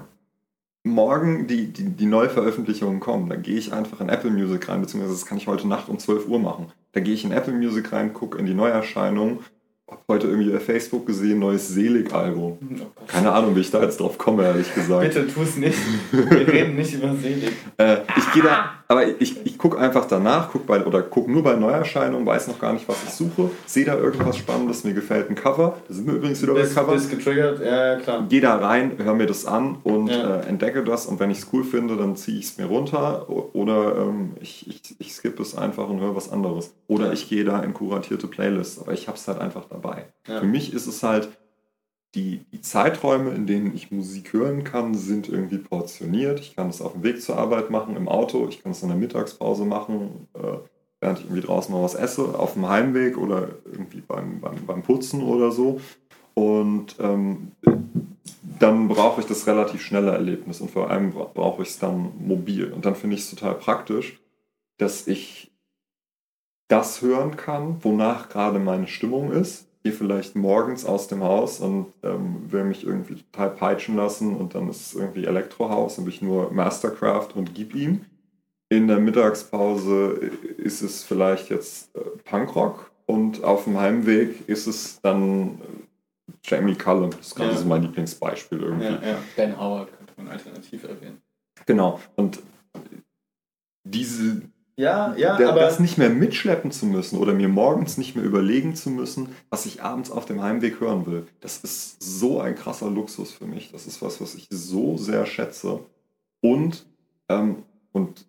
[0.82, 5.14] morgen die, die, die Neuveröffentlichungen kommen, dann gehe ich einfach in Apple Music rein, beziehungsweise
[5.14, 6.72] das kann ich heute Nacht um 12 Uhr machen.
[6.92, 9.40] Da gehe ich in Apple Music rein, gucke in die Neuerscheinungen,
[9.86, 12.58] hab heute irgendwie bei Facebook gesehen, neues Selig-Album.
[12.60, 13.08] Oh Gott.
[13.08, 15.02] Keine Ahnung, wie ich da jetzt drauf komme, ehrlich gesagt.
[15.02, 15.78] Bitte tu's nicht.
[16.12, 17.52] Wir reden nicht über Selig.
[17.76, 21.42] Äh, ich gehe da, aber ich, ich gucke einfach danach, guck bei, oder gucke nur
[21.44, 25.30] bei Neuerscheinungen, weiß noch gar nicht, was ich suche, sehe da irgendwas Spannendes, mir gefällt
[25.30, 26.92] ein Cover, da sind wir übrigens wieder bei Cover.
[26.94, 27.60] bist getriggert?
[27.64, 28.26] Ja, klar.
[28.28, 30.40] Geh da rein, hör mir das an und Ja.
[30.40, 33.28] äh, entdecke das und wenn ich es cool finde, dann ziehe ich es mir runter
[33.54, 36.74] oder ähm, ich, ich, ich skippe es einfach und höre was anderes.
[36.88, 40.06] Oder ich gehe da in kuratierte Playlists, aber ich habe es halt einfach dabei.
[40.26, 40.40] Ja.
[40.40, 41.28] Für mich ist es halt,
[42.14, 46.40] die, die Zeiträume, in denen ich Musik hören kann, sind irgendwie portioniert.
[46.40, 48.88] Ich kann es auf dem Weg zur Arbeit machen, im Auto, ich kann es in
[48.88, 50.58] der Mittagspause machen, äh,
[51.00, 54.82] während ich irgendwie draußen mal was esse, auf dem Heimweg oder irgendwie beim, beim, beim
[54.82, 55.80] Putzen oder so.
[56.34, 57.52] Und ähm,
[58.58, 62.12] dann brauche ich das relativ schnelle Erlebnis und vor allem bra- brauche ich es dann
[62.18, 62.72] mobil.
[62.72, 64.20] Und dann finde ich es total praktisch,
[64.78, 65.52] dass ich
[66.68, 69.69] das hören kann, wonach gerade meine Stimmung ist.
[69.82, 74.54] Gehe vielleicht morgens aus dem Haus und ähm, will mich irgendwie total peitschen lassen und
[74.54, 78.04] dann ist es irgendwie Elektrohaus und ich nur Mastercraft und gib ihm.
[78.68, 85.00] In der Mittagspause ist es vielleicht jetzt äh, Punkrock und auf dem Heimweg ist es
[85.00, 87.10] dann äh, Jamie Cullum.
[87.10, 87.56] Das ist gerade Ja.
[87.56, 88.84] so mein Lieblingsbeispiel irgendwie.
[88.84, 89.18] Ja, ja.
[89.34, 91.22] Ben Howard könnte man alternativ erwähnen.
[91.66, 91.98] Genau.
[92.16, 92.40] Und
[93.84, 94.42] diese,
[94.80, 98.24] Ja, ja, da- aber das nicht mehr mitschleppen zu müssen oder mir morgens nicht mehr
[98.24, 102.54] überlegen zu müssen, was ich abends auf dem Heimweg hören will, das ist so ein
[102.54, 103.70] krasser Luxus für mich.
[103.72, 105.80] Das ist was, was ich so sehr schätze.
[106.40, 106.86] Und,
[107.28, 107.56] ähm,
[107.92, 108.26] und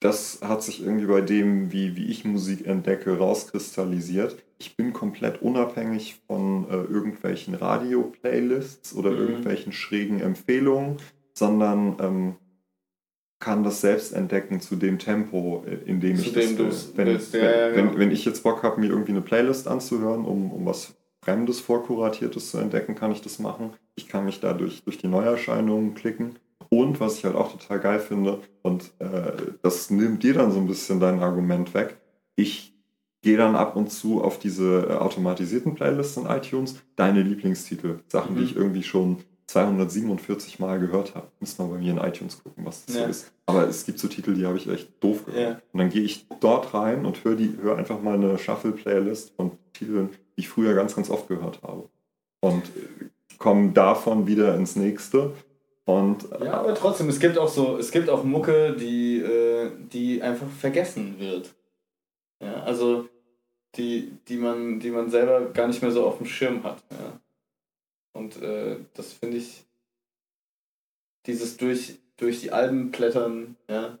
[0.00, 4.36] das hat sich irgendwie bei dem, wie, wie ich Musik entdecke, rauskristallisiert.
[4.58, 9.18] Ich bin komplett unabhängig von äh, irgendwelchen Radio-Playlists oder Mhm.
[9.18, 10.98] irgendwelchen schrägen Empfehlungen,
[11.34, 12.36] sondern ähm,
[13.40, 16.96] kann das selbst entdecken zu dem Tempo, äh, in dem Zu ich dem das will.
[16.96, 19.68] Wenn, willst, ja, wenn, ja, wenn, wenn ich jetzt Bock habe, mir irgendwie eine Playlist
[19.68, 23.72] anzuhören, um, um was Fremdes, Vorkuratiertes zu entdecken, kann ich das machen.
[23.96, 26.38] Ich kann mich dadurch durch die Neuerscheinungen klicken.
[26.70, 29.32] Und was ich halt auch total geil finde, und äh,
[29.62, 31.96] das nimmt dir dann so ein bisschen dein Argument weg,
[32.36, 32.74] ich
[33.22, 38.34] gehe dann ab und zu auf diese äh, automatisierten Playlists in iTunes, deine Lieblingstitel, Sachen,
[38.36, 38.46] die Mhm.
[38.46, 39.18] ich irgendwie schon
[39.48, 41.28] 247 Mal gehört habe.
[41.40, 43.04] Müssen wir bei mir in iTunes gucken, was das Ja.
[43.04, 43.32] so ist.
[43.46, 45.42] Aber es gibt so Titel, die habe ich echt doof gehört.
[45.42, 45.60] Ja.
[45.72, 50.10] Und dann gehe ich dort rein und höre hör einfach mal eine Shuffle-Playlist von Titeln,
[50.36, 51.88] die ich früher ganz, ganz oft gehört habe.
[52.40, 53.06] Und äh,
[53.38, 55.32] komme davon wieder ins nächste.
[55.86, 59.70] Und äh, Ja, aber trotzdem, es gibt auch so, es gibt auch Mucke, die, äh,
[59.92, 61.54] die einfach vergessen wird.
[62.42, 63.08] Ja, also
[63.76, 66.82] die, die man, die man selber gar nicht mehr so auf dem Schirm hat.
[66.90, 67.18] Ja.
[68.18, 69.64] Und äh, das finde ich,
[71.26, 73.98] dieses durch, durch die Alben blättern, ja,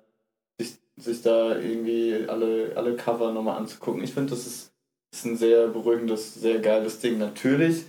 [0.60, 4.02] sich, sich da irgendwie alle, alle Cover nochmal anzugucken.
[4.02, 4.72] Ich finde, das ist,
[5.12, 7.18] ist ein sehr beruhigendes, sehr geiles Ding.
[7.18, 7.84] Natürlich,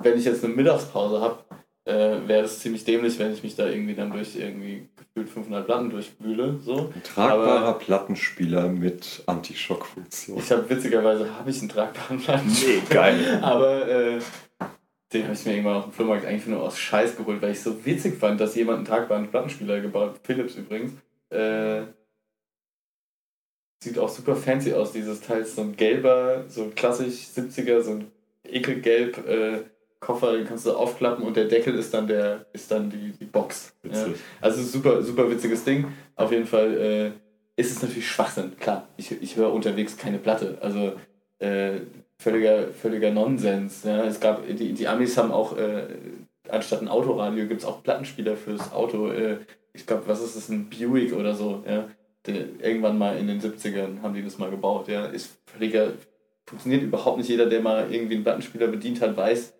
[0.00, 1.44] wenn ich jetzt eine Mittagspause habe,
[1.84, 5.64] äh, wäre es ziemlich dämlich, wenn ich mich da irgendwie dann durch irgendwie gefühlt 500
[5.64, 6.58] Platten durchwühle.
[6.62, 6.92] So.
[6.94, 10.38] ein tragbarer aber- Plattenspieler mit Anti-Schock-Funktion.
[10.38, 12.48] Ich habe witzigerweise habe ich einen tragbaren Platten.
[12.48, 13.38] Nee, geil.
[13.42, 14.18] Aber äh,
[15.12, 17.60] den habe ich mir irgendwann auf dem Flohmarkt eigentlich nur aus Scheiß geholt, weil ich
[17.60, 20.20] so witzig fand, dass jemand einen tragbaren Plattenspieler gebaut hat.
[20.22, 20.92] Philips übrigens.
[21.30, 21.82] Äh,
[23.82, 25.44] sieht auch super fancy aus, dieses Teil.
[25.44, 28.10] So ein gelber, so ein klassisch 70er, so ein
[28.44, 29.60] ekelgelb äh,
[30.00, 33.24] Koffer, den kannst du aufklappen und der Deckel ist dann der ist dann die, die
[33.24, 33.74] Box.
[33.82, 34.06] Ja.
[34.40, 35.86] Also super, super witziges Ding.
[36.14, 38.56] Auf jeden Fall äh, ist es natürlich Schwachsinn.
[38.60, 40.58] Klar, ich, ich höre unterwegs keine Platte.
[40.60, 40.92] Also
[41.40, 41.80] äh,
[42.20, 43.84] völliger, völliger Nonsens.
[43.84, 44.04] Ja.
[44.04, 45.86] Es gab, die, die Amis haben auch, äh,
[46.48, 49.10] anstatt ein Autoradio gibt es auch Plattenspieler fürs Auto.
[49.10, 49.38] Äh,
[49.72, 51.62] ich glaube, was ist das, ein Buick oder so.
[51.66, 51.88] Ja.
[52.26, 54.88] Der, irgendwann mal in den 70ern haben die das mal gebaut.
[54.88, 55.06] Ja.
[55.06, 55.92] Ist völliger,
[56.46, 57.28] funktioniert überhaupt nicht.
[57.28, 59.54] Jeder, der mal irgendwie einen Plattenspieler bedient hat, weiß,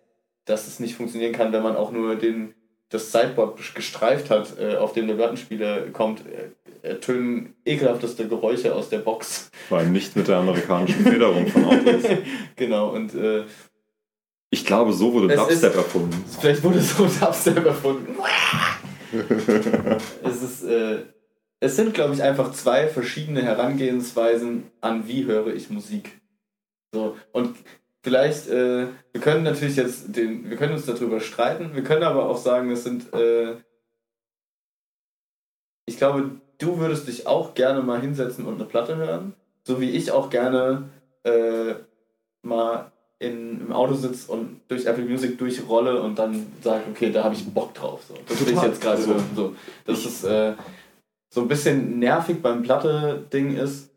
[0.45, 2.53] dass es nicht funktionieren kann, wenn man auch nur den,
[2.89, 6.49] das Sideboard gestreift hat, äh, auf dem der Plattenspieler kommt, äh,
[6.81, 9.49] ertönen ekelhafteste Geräusche aus der Box.
[9.67, 12.03] Vor allem nicht mit der amerikanischen Federung von Autos.
[12.55, 13.43] genau, und äh,
[14.49, 16.23] Ich glaube, so wurde Dubstep erfunden.
[16.39, 18.15] vielleicht wurde so Dubstep erfunden.
[20.23, 21.03] es ist, äh,
[21.59, 26.19] es sind, glaube ich, einfach zwei verschiedene Herangehensweisen an wie höre ich Musik.
[26.93, 27.57] So, und
[28.01, 32.27] vielleicht, äh, wir können natürlich jetzt den, wir können uns darüber streiten, wir können aber
[32.29, 33.55] auch sagen, es sind, äh,
[35.85, 39.33] ich glaube, du würdest dich auch gerne mal hinsetzen und eine Platte hören,
[39.63, 40.89] so wie ich auch gerne
[41.23, 41.73] äh,
[42.43, 47.23] mal in, im Auto sitze und durch Apple Music durchrolle und dann sage, okay, da
[47.23, 48.03] habe ich Bock drauf.
[48.07, 48.15] So.
[48.27, 49.29] Das will ich jetzt gerade hören.
[49.35, 49.55] So.
[49.85, 50.53] Das ist äh,
[51.29, 53.89] so ein bisschen nervig beim Platte-Ding ist,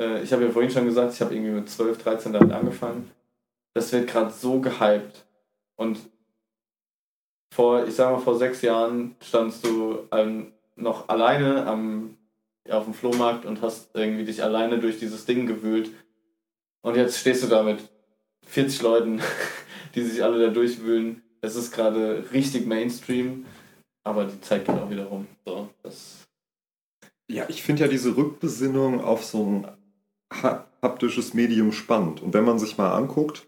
[0.00, 3.10] äh, ich habe ja vorhin schon gesagt, ich habe irgendwie mit 12, 13 damit angefangen.
[3.74, 5.24] Das wird gerade so gehypt.
[5.76, 5.98] Und
[7.54, 12.16] vor, ich sag mal, vor sechs Jahren standst du ähm, noch alleine am,
[12.68, 15.90] auf dem Flohmarkt und hast irgendwie dich alleine durch dieses Ding gewühlt.
[16.82, 17.78] Und jetzt stehst du da mit
[18.46, 19.20] 40 Leuten,
[19.94, 21.22] die sich alle da durchwühlen.
[21.40, 23.46] Es ist gerade richtig Mainstream,
[24.04, 25.26] aber die Zeit geht auch wieder rum.
[25.44, 26.26] So, das
[27.30, 29.66] Ja, ich finde ja diese Rückbesinnung auf so ein
[30.42, 32.22] ha haptisches Medium spannend.
[32.22, 33.46] Und wenn man sich mal anguckt,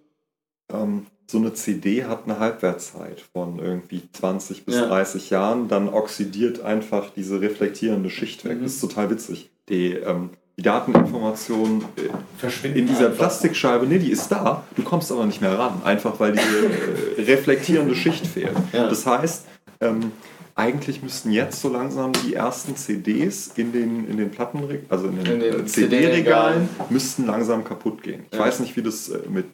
[0.71, 4.87] ähm, so eine CD hat eine Halbwertszeit von irgendwie 20 bis Ja.
[4.87, 8.59] 30 Jahren, dann oxidiert einfach diese reflektierende Schicht weg.
[8.59, 8.65] Mhm.
[8.65, 9.51] Das ist total witzig.
[9.71, 13.19] Die, ähm, die Dateninformation äh, verschwindet in dieser einfach.
[13.19, 17.23] Plastikscheibe, nee, die ist da, du kommst aber nicht mehr ran, einfach weil diese äh,
[17.33, 18.53] reflektierende Schicht fehlt.
[18.73, 18.89] Ja.
[18.89, 19.47] Das heißt,
[19.81, 20.13] ähm,
[20.55, 25.17] eigentlich müssten jetzt so langsam die ersten CDs in den, in den Plattenregalen, also in
[25.17, 26.69] den, den äh, CD-Regalen, CD-Regalen.
[26.91, 28.27] müssten langsam kaputt gehen.
[28.31, 28.45] Ich Ja.
[28.45, 29.47] weiß nicht, wie das äh, mit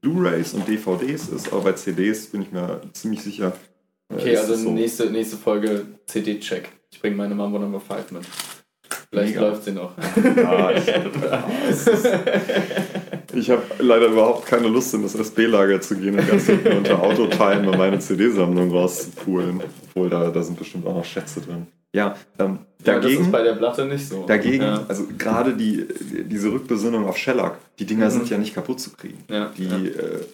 [0.00, 3.52] Blu-Rays und DVDs ist, aber bei CDs bin ich mir ziemlich sicher.
[4.10, 4.70] äh, Okay, also so.
[4.72, 6.68] nächste, nächste Folge CD-Check.
[6.90, 8.22] Ich bringe meine Mambo Number 5 mit.
[9.12, 9.48] Vielleicht Mega.
[9.48, 9.92] läuft sie noch.
[10.76, 10.88] Ich
[11.70, 12.08] es ist-
[13.34, 17.00] ich habe leider überhaupt keine Lust, in das SB-Lager zu gehen und ganz hinten unter
[17.02, 19.60] Autoteilen und meine CD-Sammlung rauszupulen.
[19.88, 21.66] Obwohl, da, da sind bestimmt auch noch Schätze drin.
[21.92, 24.24] Ja, ähm, Ja, das ist dagegen, bei der Platte nicht so.
[24.26, 24.84] dagegen Ja.
[24.88, 25.86] also gerade die,
[26.26, 28.10] diese Rückbesinnung auf Shellac, die Dinger Mhm.
[28.10, 29.18] sind ja nicht kaputt zu kriegen.
[29.28, 30.24] Ja, Die, äh,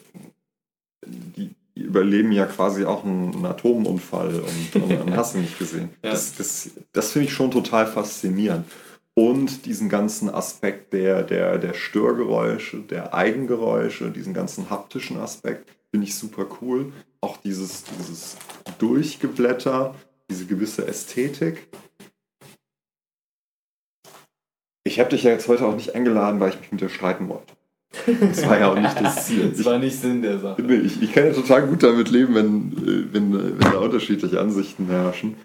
[1.07, 5.91] die überleben ja quasi auch einen, Atomunfall und, und, und hast du nicht gesehen.
[6.03, 6.11] Ja.
[6.11, 8.67] Das, das, das finde ich schon total faszinierend.
[9.15, 16.07] Und diesen ganzen Aspekt der, der, der Störgeräusche, der Eigengeräusche, diesen ganzen haptischen Aspekt, finde
[16.07, 16.93] ich super cool.
[17.21, 18.37] Auch dieses, dieses
[18.79, 19.95] Durchgeblätter,
[20.31, 21.69] diese gewisse Ästhetik.
[24.85, 27.29] Ich habe dich ja jetzt heute auch nicht eingeladen, weil ich mich mit dir streiten
[27.29, 27.56] wollte.
[28.21, 29.51] Das war ja auch nicht das Ziel.
[29.51, 30.61] Das war nicht Sinn der Sache.
[30.63, 33.79] Nee, ich, ich kann ja total gut damit leben, wenn, äh, wenn, äh, wenn da
[33.79, 35.37] unterschiedliche Ansichten herrschen.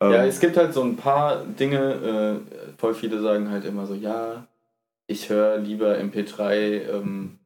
[0.00, 3.86] Ähm, Ja, es gibt halt so ein paar Dinge, äh, voll viele sagen halt immer
[3.86, 4.46] so, ja,
[5.06, 6.52] ich höre lieber MP3,
[6.90, 7.38] ähm,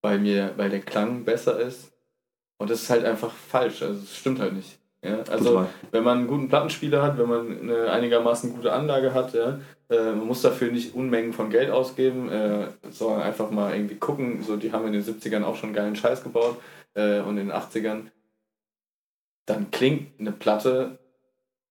[0.00, 1.92] weil mir, weil der Klang besser ist.
[2.58, 4.78] Und das ist halt einfach falsch, also es stimmt halt nicht.
[5.04, 5.18] Ja?
[5.30, 5.66] Also total.
[5.90, 9.58] wenn man einen guten Plattenspieler hat, wenn man eine einigermaßen gute Anlage hat, ja,
[9.90, 14.42] äh, man muss dafür nicht Unmengen von Geld ausgeben, äh, sondern einfach mal irgendwie gucken,
[14.42, 16.56] so die haben in den 70ern auch schon geilen Scheiß gebaut
[16.94, 18.06] äh, und in den 80ern.
[19.46, 20.98] Dann klingt eine Platte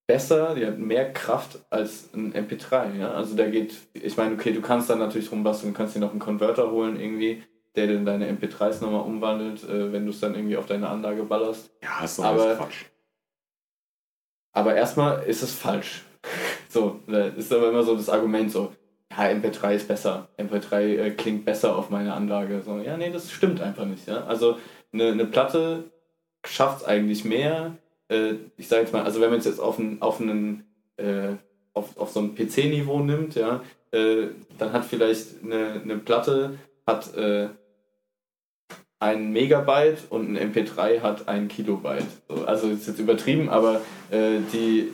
[0.06, 3.12] besser, die hat mehr Kraft als ein MP3, ja.
[3.12, 6.10] Also da geht, ich meine, okay, du kannst dann natürlich rumbasteln, du kannst dir noch
[6.10, 7.42] einen Konverter holen irgendwie,
[7.74, 11.22] der dann deine MP3s nochmal umwandelt, äh, wenn du es dann irgendwie auf deine Anlage
[11.22, 11.70] ballerst.
[11.82, 12.84] Ja, ist doch aber- Quatsch.
[14.52, 16.04] Aber erstmal ist es falsch.
[16.68, 18.72] So, da ist aber immer so das Argument so,
[19.10, 20.28] ja, MP3 ist besser.
[20.38, 22.62] MP3 äh, klingt besser auf meiner Anlage.
[22.64, 24.08] So, ja, nee, das stimmt einfach nicht.
[24.08, 24.24] Ja?
[24.24, 24.56] Also
[24.90, 25.90] eine, eine Platte
[26.46, 27.76] schafft es eigentlich mehr.
[28.08, 30.64] Äh, ich sage jetzt mal, also wenn man es jetzt auf einen, auf einen
[30.96, 31.34] äh,
[31.74, 34.28] auf, auf so ein PC-Niveau nimmt, ja, äh,
[34.58, 37.48] dann hat vielleicht eine, eine Platte hat äh,
[39.02, 42.06] ein Megabyte und ein MP3 hat ein Kilobyte.
[42.28, 43.80] So, also ist jetzt übertrieben, aber
[44.10, 44.92] äh, die,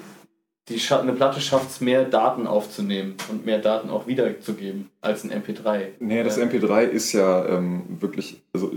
[0.68, 5.24] die Scha eine Platte schafft es mehr Daten aufzunehmen und mehr Daten auch wiederzugeben als
[5.24, 5.88] ein MP3.
[6.00, 6.44] Nee, das Ja.
[6.44, 8.72] MP3 ist ja ähm, wirklich, also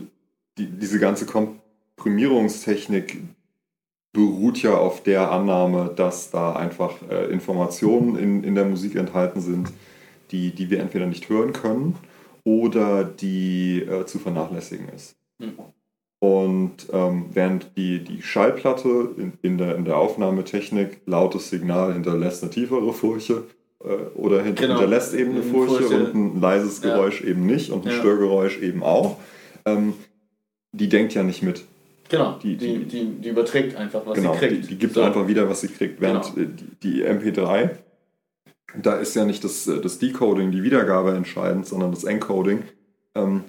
[0.57, 3.19] die, diese ganze Komprimierungstechnik
[4.11, 9.39] beruht ja auf der Annahme, dass da einfach äh, Informationen in, in der Musik enthalten
[9.39, 9.71] sind,
[10.31, 11.95] die, die wir entweder nicht hören können
[12.43, 15.15] oder die äh, zu vernachlässigen ist.
[16.19, 22.43] Und ähm, während die, die Schallplatte in, in, der, in der Aufnahmetechnik lautes Signal hinterlässt
[22.43, 23.45] eine tiefere Furche
[23.83, 24.73] äh, oder hint, Genau.
[24.75, 26.11] hinterlässt eben eine Furche, Furche.
[26.11, 26.93] und ein leises Ja.
[26.95, 27.97] Geräusch eben nicht und ein Ja.
[27.99, 29.17] Störgeräusch eben auch.
[29.65, 29.93] Ähm,
[30.73, 31.63] die denkt ja nicht mit.
[32.09, 34.63] Genau, Die- die, die- die, die, überträgt einfach, was genau, sie kriegt.
[34.65, 35.01] Die, die gibt So.
[35.01, 36.01] einfach wieder, was sie kriegt.
[36.01, 36.47] Während Genau.
[36.49, 36.51] äh,
[36.83, 37.71] die, die MP3,
[38.79, 42.63] da ist ja nicht das, äh, das Decoding, die Wiedergabe entscheidend, sondern das Encoding.
[43.15, 43.45] Ähm,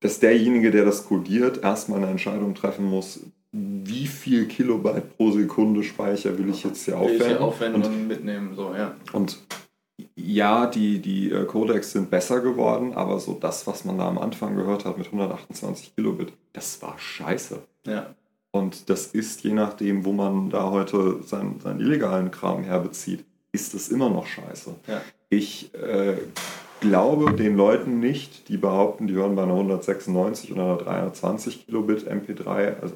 [0.00, 3.20] dass derjenige, der das codiert, erstmal eine Entscheidung treffen muss,
[3.52, 7.42] wie viel Kilobyte pro Sekunde Speicher will ich jetzt hier Will ich aufwenden.
[7.42, 8.94] aufwenden und, und mitnehmen, so, ja.
[9.12, 9.38] und
[10.16, 14.18] ja, die, die äh, Codecs sind besser geworden, aber so das, was man da am
[14.18, 17.62] Anfang gehört hat mit 128 Kilobit, das war scheiße.
[17.86, 18.14] Ja,
[18.50, 23.74] Und das ist, je nachdem, wo man da heute seinen, seinen illegalen Kram herbezieht, ist
[23.74, 24.74] es immer noch scheiße.
[24.86, 25.02] Ja.
[25.28, 26.16] Ich äh,
[26.80, 32.10] glaube den Leuten nicht, die behaupten, die hören bei einer 196 oder einer 320 Kilobit
[32.10, 32.94] MP3, also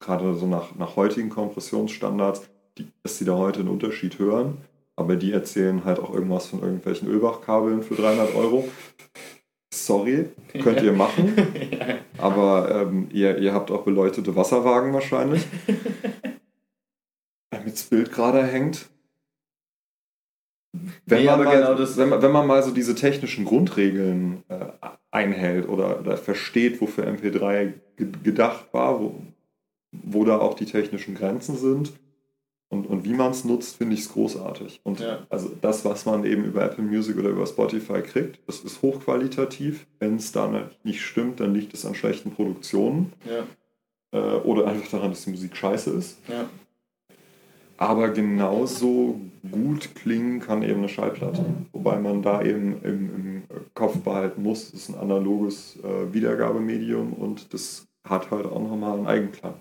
[0.00, 2.42] gerade so nach, nach heutigen Kompressionsstandards,
[2.78, 4.58] die, dass sie da heute einen Unterschied hören.
[4.96, 8.66] Aber die erzählen halt auch irgendwas von irgendwelchen Ölbachkabeln für 300 Euro.
[9.72, 10.30] Sorry,
[10.62, 11.34] könnt ihr machen.
[12.18, 15.46] Aber ähm, ihr, ihr habt auch beleuchtete Wasserwagen wahrscheinlich.
[17.50, 18.88] Damit das Bild gerade hängt.
[21.06, 23.44] Wenn, Nee, man aber mal, genau das- wenn, man, wenn man mal so diese technischen
[23.44, 24.66] Grundregeln äh,
[25.10, 29.14] einhält oder, oder versteht, wofür MP3 ge gedacht war, wo,
[29.92, 31.92] wo da auch die technischen Grenzen sind
[32.68, 34.80] und, und wie man es nutzt, finde ich es großartig.
[34.82, 35.26] Und Ja.
[35.30, 39.86] also das, was man eben über Apple Music oder über Spotify kriegt, das ist hochqualitativ.
[40.00, 43.44] Wenn es dann nicht stimmt, dann liegt es an schlechten Produktionen ja,
[44.18, 46.18] äh, oder einfach daran, dass die Musik scheiße ist.
[46.28, 46.44] ja.
[47.78, 49.20] Aber genauso
[49.50, 51.44] gut klingen kann eben eine Schallplatte.
[51.72, 53.42] Wobei man da eben im, im
[53.74, 58.98] Kopf behalten muss, es ist ein analoges äh, Wiedergabemedium und das hat halt auch nochmal
[58.98, 59.54] einen Eigenklang.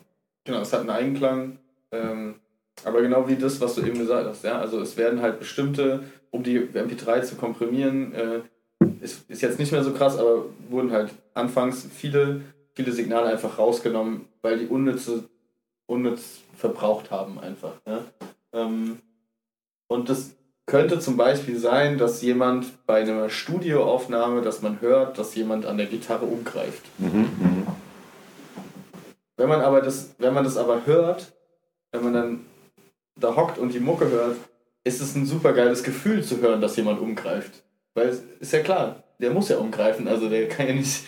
[0.46, 1.58] Genau, es hat einen Eigenklang.
[1.92, 2.36] Ähm,
[2.84, 4.60] Aber genau wie das, was du eben gesagt hast, ja.
[4.60, 8.40] Also es werden halt bestimmte, um die MP3 zu komprimieren, äh,
[9.02, 12.42] ist, ist jetzt nicht mehr so krass, aber wurden halt anfangs viele,
[12.74, 15.24] viele Signale einfach rausgenommen, weil die unnütze,
[15.88, 17.74] unnütz verbraucht haben einfach.
[17.86, 18.04] Ja?
[18.54, 19.00] Ähm,
[19.88, 25.36] und das könnte zum Beispiel sein, dass jemand bei einer Studioaufnahme, dass man hört, dass
[25.36, 26.84] jemand an der Gitarre umgreift.
[26.98, 27.68] Mhm, mhm.
[29.38, 31.34] Wenn man aber das, wenn man das aber hört,
[31.92, 32.46] wenn man dann
[33.20, 34.38] da hockt und die Mucke hört,
[34.84, 37.64] ist es ein super geiles Gefühl zu hören, dass jemand umgreift.
[37.94, 41.04] Weil es ist ja klar, der muss ja umgreifen, also der kann ja nicht,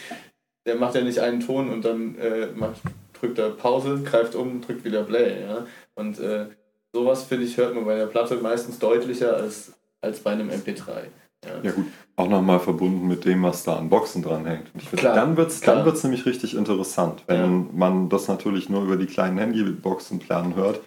[0.66, 2.82] der macht ja nicht einen Ton und dann äh, macht,
[3.20, 5.42] drückt er Pause, greift um, drückt wieder Play.
[5.44, 5.66] Ja?
[5.96, 6.48] Und äh,
[6.94, 11.06] sowas, finde ich, hört man bei der Platte meistens deutlicher als, als bei einem MP3.
[11.46, 14.72] Ja, ja gut, auch nochmal verbunden mit dem, was da an Boxen dranhängt.
[14.76, 17.66] Ich finde, Klar, dann wird es dann wird's nämlich richtig interessant, wenn Ja.
[17.74, 20.82] man das natürlich nur über die kleinen Handyboxen planen hört.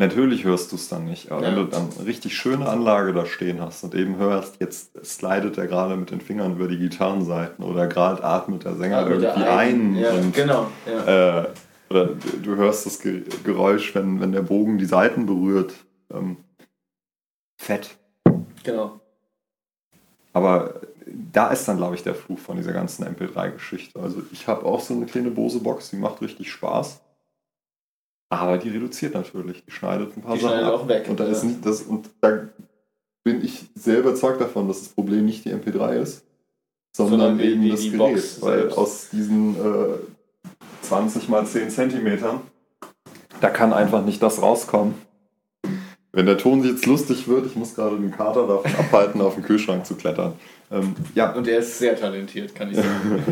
[0.00, 1.48] Natürlich hörst du es dann nicht, aber Ja.
[1.48, 5.58] wenn du dann eine richtig schöne Anlage da stehen hast und eben hörst, jetzt slidet
[5.58, 9.42] er gerade mit den Fingern über die Gitarrenseiten oder gerade atmet der Sänger Atmet irgendwie
[9.42, 9.48] ein.
[9.48, 10.66] ein, Ja, und genau.
[10.86, 11.40] Ja.
[11.42, 11.48] äh,
[11.90, 12.06] oder
[12.42, 15.74] du hörst das Ge- Geräusch, wenn, wenn der Bogen die Saiten berührt.
[16.14, 16.38] Ähm,
[17.58, 17.96] fett.
[18.64, 19.00] genau.
[20.32, 20.80] Aber
[21.32, 24.00] da ist dann, glaube ich, der Fluch von dieser ganzen MP3-Geschichte.
[24.00, 27.00] Also ich habe auch so eine kleine Bose-Box, die macht richtig Spaß.
[28.30, 29.64] Aber die reduziert natürlich.
[29.66, 30.80] Die schneidet ein paar Die Sachen schneidet ab.
[30.80, 31.30] auch weg, Und da ja.
[31.32, 32.48] ist nicht das, und da
[33.24, 36.22] bin ich sehr überzeugt davon, dass das Problem nicht die MP3 ist,
[36.96, 38.14] sondern, Sondern die- eben die- das die Gerät.
[38.14, 38.78] Box weil selbst.
[38.78, 39.98] aus diesen äh,
[40.82, 42.40] 20 mal 10 Zentimetern,
[43.40, 44.94] da kann einfach nicht das rauskommen.
[46.12, 49.44] Wenn der Ton jetzt lustig wird, ich muss gerade den Kater davon abhalten, auf den
[49.44, 50.32] Kühlschrank zu klettern.
[50.72, 53.22] Ähm, ja, Und er ist sehr talentiert, kann ich sagen.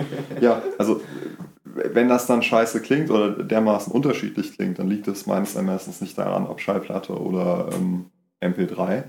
[0.40, 1.00] ja, also
[1.92, 6.16] wenn das dann scheiße klingt oder dermaßen unterschiedlich klingt, dann liegt es meines Ermessens nicht
[6.18, 8.06] daran, ob Schallplatte oder ähm,
[8.42, 9.04] MP3,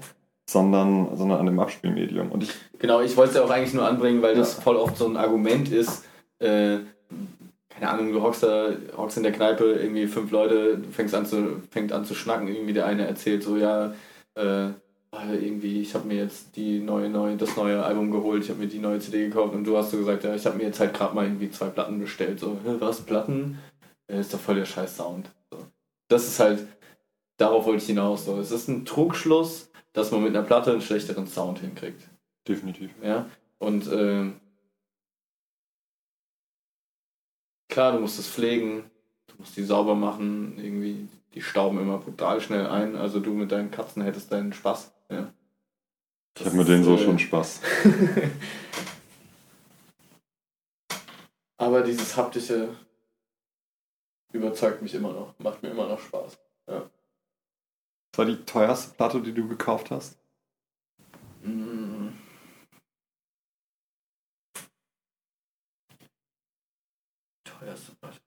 [0.50, 2.32] sondern, sondern an dem Abspielmedium.
[2.32, 4.62] Und ich, Genau, ich wollte es ja auch eigentlich nur anbringen, weil das Ja.
[4.62, 6.06] voll oft so ein Argument ist.
[6.40, 6.80] Äh,
[7.70, 11.26] keine Ahnung, du hockst, da, hockst in der Kneipe, irgendwie fünf Leute, du fängst an
[11.26, 13.94] zu, fängt an zu schnacken, irgendwie der eine erzählt so, ja,
[14.36, 14.70] äh,
[15.12, 18.68] irgendwie, ich habe mir jetzt die neue, neue, das neue Album geholt, ich habe mir
[18.68, 20.94] die neue CD gekauft und du hast so gesagt, ja, ich habe mir jetzt halt
[20.94, 22.40] gerade mal irgendwie zwei Platten bestellt.
[22.40, 23.60] So, "Hä, was, Platten?
[24.08, 25.30] Äh, ist doch voll der scheiß Sound.
[25.52, 25.66] So.
[26.10, 26.68] Das ist halt,
[27.38, 28.26] darauf wollte ich hinaus.
[28.26, 28.40] So.
[28.40, 32.10] Es ist ein Trugschluss, dass man mit einer Platte einen schlechteren Sound hinkriegt.
[32.48, 32.92] definitiv.
[33.04, 33.28] Ja,
[33.60, 34.40] und ähm,
[37.70, 38.90] klar, du musst es pflegen,
[39.28, 42.96] du musst die sauber machen, irgendwie, die stauben immer brutal schnell ein.
[42.96, 44.92] Also du mit deinen Katzen hättest deinen Spaß.
[45.10, 45.34] Ja.
[46.38, 47.62] Ich habe mit denen so äh, schon Spaß.
[51.58, 52.76] Aber dieses haptische
[54.32, 56.38] überzeugt mich immer noch, macht mir immer noch Spaß.
[56.66, 60.18] Was war die teuerste Platte, die du gekauft hast?
[61.42, 62.10] Mm.
[67.44, 68.20] Teuerste Platte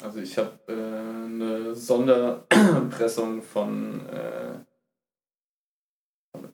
[0.00, 4.58] Also ich habe äh, eine Sonderpressung von, äh,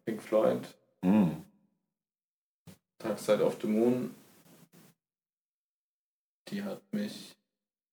[0.05, 0.67] Pink Floyd,
[1.05, 1.45] Hm.
[2.99, 4.15] Dark Side of the Moon.
[6.49, 7.37] Die hat mich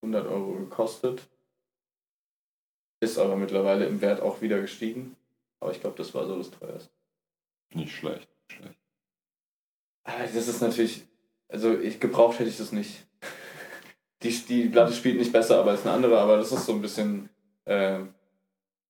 [0.02, 1.28] 100 Euro gekostet.
[3.02, 5.16] Ist aber mittlerweile im Wert auch wieder gestiegen.
[5.60, 6.91] Aber ich glaube, das war so das teuerste.
[7.74, 8.28] Nicht schlecht.
[8.50, 8.80] nicht schlecht.
[10.04, 11.08] Aber das ist natürlich,
[11.47, 13.08] also ich gebraucht hätte ich das nicht.
[14.24, 16.82] Die, die Platte spielt nicht besser, aber ist eine andere, aber das ist so ein
[16.82, 17.30] bisschen.
[17.65, 17.99] Äh,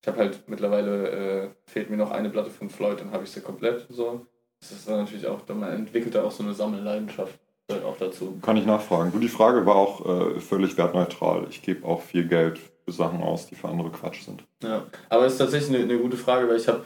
[0.01, 3.31] ich habe halt mittlerweile, äh, fehlt mir noch eine Platte von Floyd, dann habe ich
[3.31, 3.85] sie komplett.
[3.89, 4.25] So.
[4.61, 7.37] Das ist dann natürlich auch, man entwickelt da auch so eine Sammelleidenschaft
[7.69, 8.39] gehört auch dazu.
[8.41, 9.11] Kann ich nachfragen.
[9.11, 11.47] Du, die Frage war auch äh, völlig wertneutral.
[11.49, 14.43] Ich gebe auch viel Geld für Sachen aus, die für andere Quatsch sind.
[14.61, 16.85] Ja, aber es ist tatsächlich eine, eine gute Frage, weil ich habe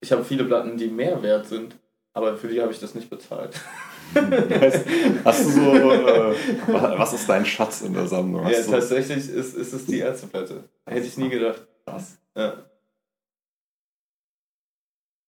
[0.00, 1.76] ich hab viele Platten, die mehr wert sind,
[2.12, 3.60] aber für die habe ich das nicht bezahlt.
[4.14, 4.84] Heißt,
[5.24, 6.34] Hast du so, äh,
[6.68, 8.42] wa- was ist dein Schatz in der Sammlung?
[8.48, 10.64] ja, Hast du, tatsächlich ist, ist es die Ärzteplatte.
[10.86, 11.66] Hätte ich nie gedacht.
[11.86, 12.16] Krass.
[12.36, 12.54] Ja.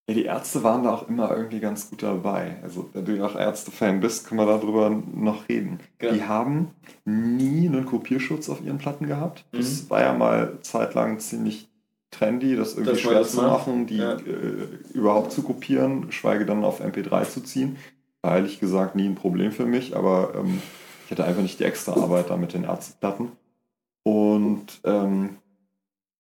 [0.09, 2.59] Ja, die Ärzte waren da auch immer irgendwie ganz gut dabei.
[2.63, 5.81] Also, wenn du auch Ärzte-Fan bist, können wir darüber noch reden.
[5.99, 6.15] Genau.
[6.15, 6.71] Die haben
[7.05, 9.45] nie einen Kopierschutz auf ihren Platten gehabt.
[9.51, 9.91] Das Mhm.
[9.91, 11.69] war ja mal zeitlang ziemlich
[12.13, 14.13] trendy, das irgendwie man schwer das zu machen, die Ja.
[14.15, 17.77] äh, überhaupt zu kopieren, geschweige dann auf MP3 zu ziehen.
[18.35, 20.61] Ehrlich gesagt nie ein Problem für mich, aber ähm,
[21.05, 23.33] ich hatte einfach nicht die extra Arbeit da mit den Ärzteplatten.
[24.03, 25.37] Und ähm,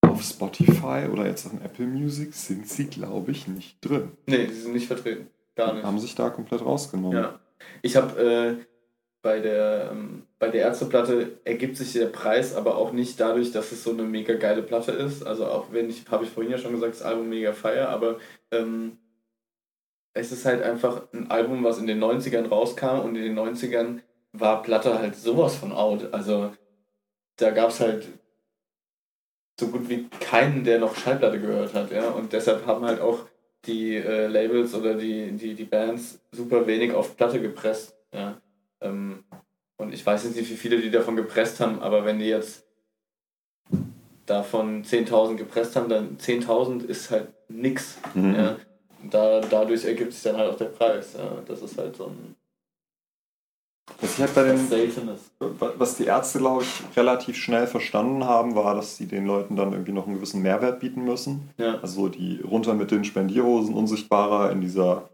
[0.02, 4.12] auf Spotify oder jetzt auf Apple Music sind sie, glaube ich, nicht drin.
[4.26, 5.28] Nee, die sind nicht vertreten.
[5.54, 5.84] Gar nicht.
[5.84, 7.16] Haben sich da komplett rausgenommen.
[7.16, 7.40] Ja.
[7.82, 8.64] Ich habe äh,
[9.22, 13.72] bei der, ähm, bei der Ärzteplatte ergibt sich der Preis aber auch nicht dadurch, dass
[13.72, 15.26] es so eine mega geile Platte ist.
[15.26, 18.18] Also auch wenn ich, habe ich vorhin ja schon gesagt, das Album mega feier, aber
[18.52, 18.98] ähm,
[20.16, 24.00] es ist halt einfach ein Album, was in den 90ern rauskam und in den 90ern
[24.32, 26.12] war Platte halt sowas von out.
[26.12, 26.52] Also
[27.36, 28.08] da gab es halt
[29.60, 32.08] so gut wie keinen, der noch Schallplatte gehört hat, ja.
[32.08, 33.26] Und deshalb haben halt auch
[33.66, 37.94] die äh, Labels oder die, die, die Bands super wenig auf Platte gepresst.
[38.12, 38.40] Ja.
[38.80, 39.24] Ähm,
[39.76, 42.64] und ich weiß jetzt nicht, wie viele die davon gepresst haben, aber wenn die jetzt
[44.24, 47.98] davon 10.000 gepresst haben, dann 10.000 ist halt nix.
[48.14, 48.34] Mhm.
[48.34, 48.56] Ja.
[49.02, 51.14] Da, dadurch ergibt sich dann halt auch der Preis.
[51.16, 51.38] Ja.
[51.46, 52.36] Das ist halt so ein
[54.00, 55.08] was halt den,
[55.78, 59.72] was die Ärzte, glaube ich, relativ schnell verstanden haben, war, dass sie den Leuten dann
[59.72, 61.50] irgendwie noch einen gewissen Mehrwert bieten müssen.
[61.56, 61.78] Ja.
[61.80, 65.08] Also die runter mit den Spendierhosen unsichtbarer in dieser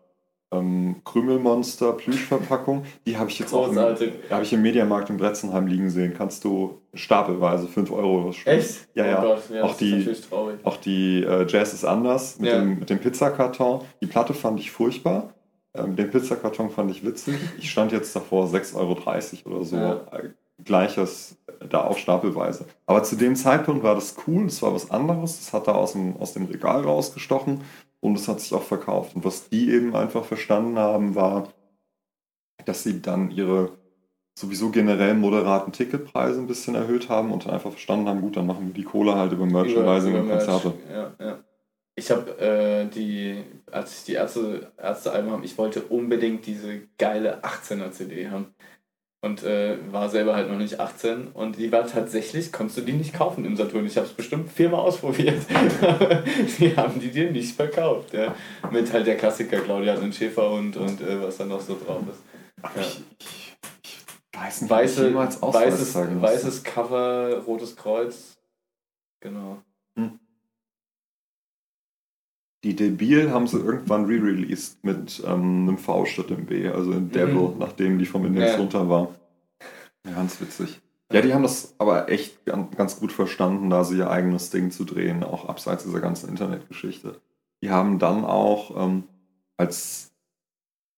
[0.53, 2.85] ähm, Krümelmonster Plüschverpackung.
[3.07, 6.15] Die habe ich jetzt auch im, hab ich im Mediamarkt in Bretzenheim liegen sehen.
[6.17, 8.89] Kannst du stapelweise 5 Euro was Echt?
[8.95, 9.19] Ja, ja.
[9.19, 10.13] Oh Gott, ja auch, die,
[10.63, 12.59] auch die äh, Jazz ist anders mit, ja.
[12.59, 13.81] dem, mit dem Pizzakarton.
[14.01, 15.33] Die Platte fand ich furchtbar.
[15.75, 17.37] Ähm, den Pizzakarton fand ich witzig.
[17.59, 18.77] Ich stand jetzt davor 6,30
[19.47, 19.77] Euro oder so.
[19.77, 20.01] Ja.
[20.13, 20.31] Äh,
[20.65, 21.37] Gleiches
[21.69, 22.67] da auch stapelweise.
[22.87, 25.39] Aber zu dem Zeitpunkt war das cool, das war was anderes.
[25.39, 27.63] Das hat da aus dem, aus dem Regal rausgestochen
[28.03, 29.15] und es hat sich auch verkauft.
[29.15, 31.53] Und was die eben einfach verstanden haben, war,
[32.65, 33.71] dass sie dann ihre
[34.35, 38.47] sowieso generell moderaten Ticketpreise ein bisschen erhöht haben und dann einfach verstanden haben, gut, dann
[38.47, 40.75] machen wir die Kohle halt über Merchandising über, über und Konzerte.
[40.91, 41.39] Ja, ja.
[41.95, 47.43] Ich habe äh, die, als ich die Ärzte, Ärzte-Alben habe, ich wollte unbedingt diese geile
[47.45, 48.55] 18er CD haben.
[49.25, 51.29] Und äh, war selber halt noch nicht 18.
[51.29, 53.87] Und die war tatsächlich, konntest du die nicht kaufen im Saturn.
[53.87, 55.47] Ich habe es bestimmt viermal ausprobiert.
[56.59, 58.13] die haben die dir nicht verkauft.
[58.15, 58.35] Ja.
[58.73, 62.03] Mit halt der Klassiker Claudia und Schäfer und, und äh, was da noch so drauf
[62.11, 62.21] ist.
[62.75, 62.83] Ja.
[62.83, 64.05] Ich, ich, ich,
[64.41, 68.37] weiß nicht, Weiße, weißes, weißes Cover, rotes Kreuz.
[69.21, 69.63] Genau.
[69.97, 70.19] Hm.
[72.65, 77.11] Die Debil haben sie irgendwann re-released mit ähm, einem V statt dem B, also in
[77.11, 77.59] Devil, mhm.
[77.59, 78.59] nachdem die vom Index ja.
[78.59, 79.09] runter war.
[80.07, 80.81] Ja, ganz witzig.
[81.13, 84.85] Ja, die haben das aber echt ganz gut verstanden, da sie ihr eigenes Ding zu
[84.85, 87.21] drehen, auch abseits dieser ganzen Internetgeschichte.
[87.63, 89.05] Die haben dann auch, ähm,
[89.57, 90.12] als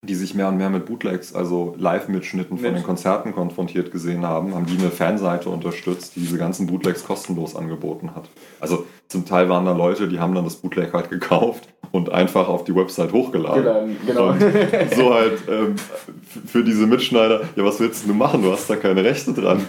[0.06, 4.54] die sich mehr und mehr mit Bootlegs, also Live-Mitschnitten von den Konzerten konfrontiert gesehen haben,
[4.54, 8.28] haben die eine Fanseite unterstützt, die diese ganzen Bootlegs kostenlos angeboten hat.
[8.60, 12.48] Also zum Teil waren da Leute, die haben dann das Bootleg halt gekauft und einfach
[12.48, 13.96] auf die Website hochgeladen.
[14.06, 14.30] Genau.
[14.30, 14.40] Und
[14.96, 15.76] so halt ähm,
[16.46, 18.42] für diese Mitschneider, ja, was willst du machen?
[18.42, 19.62] Du hast da keine Rechte dran.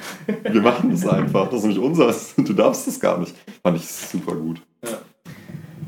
[0.43, 1.45] Wir machen das einfach.
[1.49, 2.33] Das ist nämlich unseres.
[2.35, 3.35] Du darfst das gar nicht.
[3.61, 4.61] Fand ich super gut.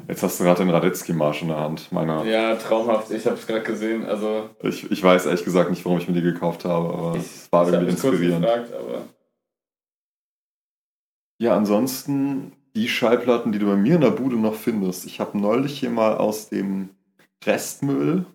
[0.07, 1.91] Jetzt hast du gerade den Radetzky-Marsch in der Hand.
[1.91, 2.23] Meiner.
[2.23, 3.11] Ja, traumhaft.
[3.11, 4.05] Ich habe es gerade gesehen.
[4.05, 7.51] Also ich, ich weiß ehrlich gesagt nicht, warum ich mir die gekauft habe, aber es
[7.51, 8.45] war irgendwie inspirierend.
[8.45, 9.01] Gefragt, aber
[11.39, 15.05] ja, ansonsten die Schallplatten, die du bei mir in der Bude noch findest.
[15.05, 16.89] Ich habe neulich hier mal aus dem
[17.45, 18.25] Restmüll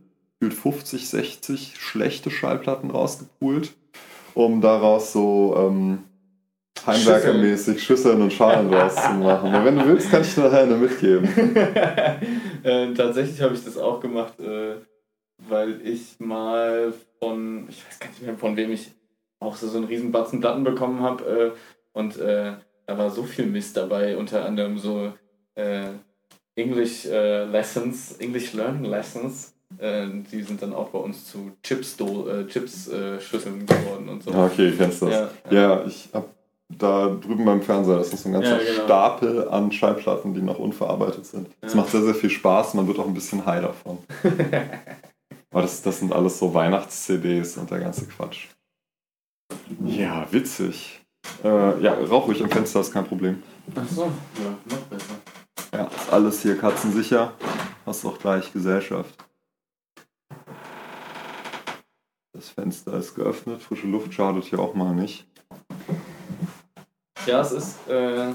[0.40, 3.74] für 50, 60 schlechte Schallplatten rausgepult,
[4.34, 6.04] um daraus so ähm,
[6.86, 9.54] Heimwerkermäßig Schüsseln und Schalen rauszumachen.
[9.54, 11.28] Und wenn du willst, kann ich dir nachher eine mitgeben.
[12.62, 14.76] äh, tatsächlich habe ich das auch gemacht, äh,
[15.48, 18.92] weil ich mal von, ich weiß gar nicht mehr von wem ich
[19.40, 21.54] auch so, so einen riesen Batzen Platten bekommen habe.
[21.54, 22.52] Äh, und äh,
[22.86, 25.12] da war so viel Mist dabei, unter anderem so
[25.54, 25.88] äh,
[26.56, 29.54] English äh, Lessons, English Learning Lessons.
[29.80, 34.30] die sind dann auch bei uns zu Chips-Schüsseln Chips, geworden und so.
[34.32, 35.30] Ah, okay, kennst du das?
[35.50, 36.26] Ja, ja ich habe
[36.78, 38.84] da drüben beim Fernseher, das ist ein ganzer ja, genau.
[38.84, 41.48] Stapel an Schallplatten, die noch unverarbeitet sind.
[41.60, 41.80] Es ja.
[41.80, 43.98] macht sehr, sehr viel Spaß, man wird auch ein bisschen high davon.
[45.50, 48.48] Aber das, das sind alles so Weihnachts-CDs und der ganze Quatsch.
[49.84, 51.00] Ja, witzig.
[51.44, 53.42] Äh, ja, rauch ruhig im Fenster, ist kein Problem.
[53.74, 54.10] Achso,
[54.42, 55.14] ja, noch besser.
[55.74, 57.32] Ja, alles hier katzensicher.
[57.86, 59.14] Hast auch gleich Gesellschaft.
[62.32, 65.26] Das Fenster ist geöffnet, frische Luft schadet hier auch mal nicht.
[67.26, 67.88] Ja, es ist.
[67.88, 68.32] Äh,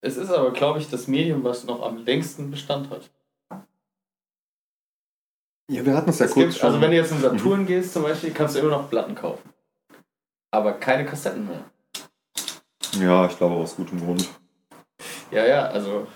[0.00, 3.10] es ist aber, glaube ich, das Medium, was noch am längsten Bestand hat.
[5.70, 6.68] Ja, wir hatten es ja es kurz gibt, schon.
[6.68, 7.66] Also, wenn du jetzt in Saturn mhm.
[7.66, 9.48] gehst, zum Beispiel, kannst du immer noch Platten kaufen.
[10.50, 11.64] Aber keine Kassetten mehr.
[12.98, 14.28] Ja, ich glaube aus gutem Grund.
[15.30, 16.08] Ja, ja, also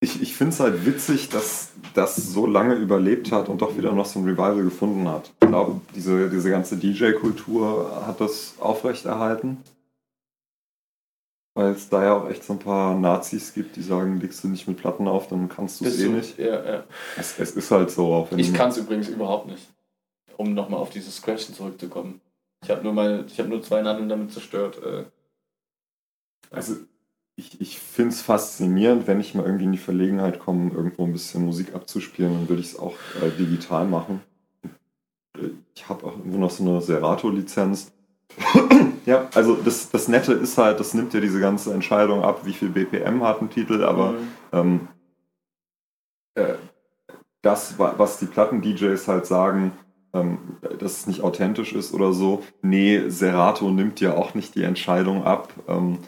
[0.00, 3.92] ich, ich finde es halt witzig, dass das so lange überlebt hat und doch wieder
[3.92, 5.32] noch so ein Revival gefunden hat.
[5.42, 9.58] Ich glaube, diese, diese ganze DJ-Kultur hat das aufrechterhalten.
[11.54, 14.48] Weil es da ja auch echt so ein paar Nazis gibt, die sagen, legst du
[14.48, 16.38] nicht mit Platten auf, dann kannst du es eh nicht.
[16.38, 16.84] Ja, ja.
[17.16, 19.68] Es, es ist halt so, Ich kann es übrigens überhaupt nicht.
[20.36, 22.20] Um nochmal auf dieses Scratchen zurückzukommen.
[22.62, 24.80] Ich habe nur ich habe nur zwei Nadeln damit zerstört.
[24.84, 25.04] Äh,
[26.50, 26.76] Also
[27.38, 31.12] ich, ich finde es faszinierend, wenn ich mal irgendwie in die Verlegenheit komme, irgendwo ein
[31.12, 34.22] bisschen Musik abzuspielen, dann würde ich es auch äh, digital machen.
[35.76, 37.92] Ich habe auch irgendwo noch so eine Serato-Lizenz.
[39.06, 42.52] ja, also das, das Nette ist halt, das nimmt ja diese ganze Entscheidung ab, wie
[42.52, 44.28] viel BPM hat ein Titel, aber mhm.
[44.52, 44.88] ähm,
[46.34, 46.54] äh,
[47.42, 49.72] das, wa- was die Platten-DJs halt sagen,
[50.12, 54.64] ähm, dass es nicht authentisch ist oder so, nee, Serato nimmt ja auch nicht die
[54.64, 56.00] Entscheidung ab, ähm,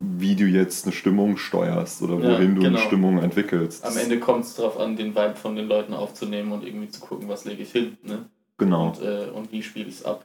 [0.00, 2.76] wie du jetzt eine Stimmung steuerst oder Ja, wohin du genau.
[2.78, 3.84] eine Stimmung entwickelst.
[3.84, 7.00] Am Ende kommt es darauf an, den Vibe von den Leuten aufzunehmen und irgendwie zu
[7.00, 7.96] gucken, was lege ich hin.
[8.02, 8.26] Ne?
[8.58, 10.24] Genau, Und, äh, und wie spiele ich es ab.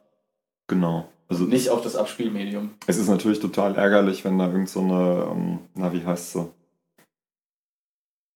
[0.67, 1.07] genau.
[1.27, 2.71] Also Nicht auf das Abspielmedium.
[2.87, 6.49] es ist natürlich total ärgerlich, wenn da irgend so eine, ähm, na wie heißt sie?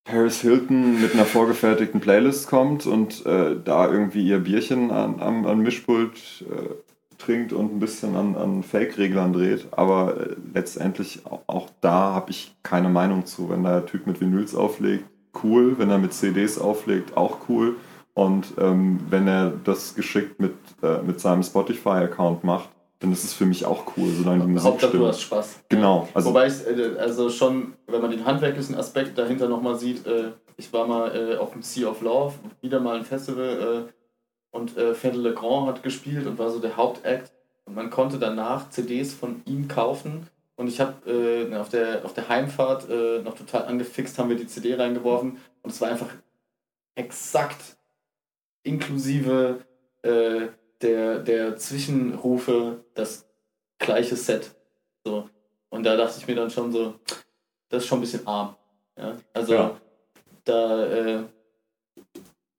[0.06, 5.46] Paris Hilton mit einer vorgefertigten Playlist kommt und äh, da irgendwie ihr Bierchen an, am,
[5.46, 6.70] am Mischpult äh,
[7.18, 9.68] trinkt und ein bisschen an, an Fake-Reglern dreht.
[9.72, 13.50] Aber äh, letztendlich auch, auch da habe ich keine Meinung zu.
[13.50, 15.06] Wenn der Typ mit Vinyls auflegt,
[15.44, 15.78] cool.
[15.78, 17.76] Wenn er mit CDs auflegt, auch cool.
[18.14, 22.70] Und ähm, wenn er das geschickt mit, äh, mit seinem Spotify-Account macht,
[23.00, 25.10] dann ist es für mich auch cool, solange die Musik Hauptsache du stimmt.
[25.10, 25.60] hast Spaß.
[25.68, 30.08] Genau, also Wobei ich, äh, also schon, wenn man den handwerklichen Aspekt dahinter nochmal sieht,
[30.08, 33.90] äh, ich war mal auf dem Sea of Love, wieder mal ein Festival
[34.56, 37.32] und äh, Fedel Legrand hat gespielt und war so der Hauptact
[37.66, 42.14] und man konnte danach CDs von ihm kaufen und ich habe äh, auf, der, auf
[42.14, 46.10] der Heimfahrt äh, noch total angefixt, haben wir die CD reingeworfen und es war einfach
[46.96, 47.78] exakt
[48.64, 49.60] inklusive
[50.04, 50.48] äh,
[50.82, 53.28] der, der Zwischenrufe das
[53.78, 54.56] gleiche Set.
[55.04, 55.30] So.
[55.70, 56.96] Und da dachte ich mir dann schon so,
[57.70, 58.56] das ist schon ein bisschen arm.
[58.98, 59.18] Ja?
[59.34, 59.82] Also Ja.
[60.46, 61.24] da, äh,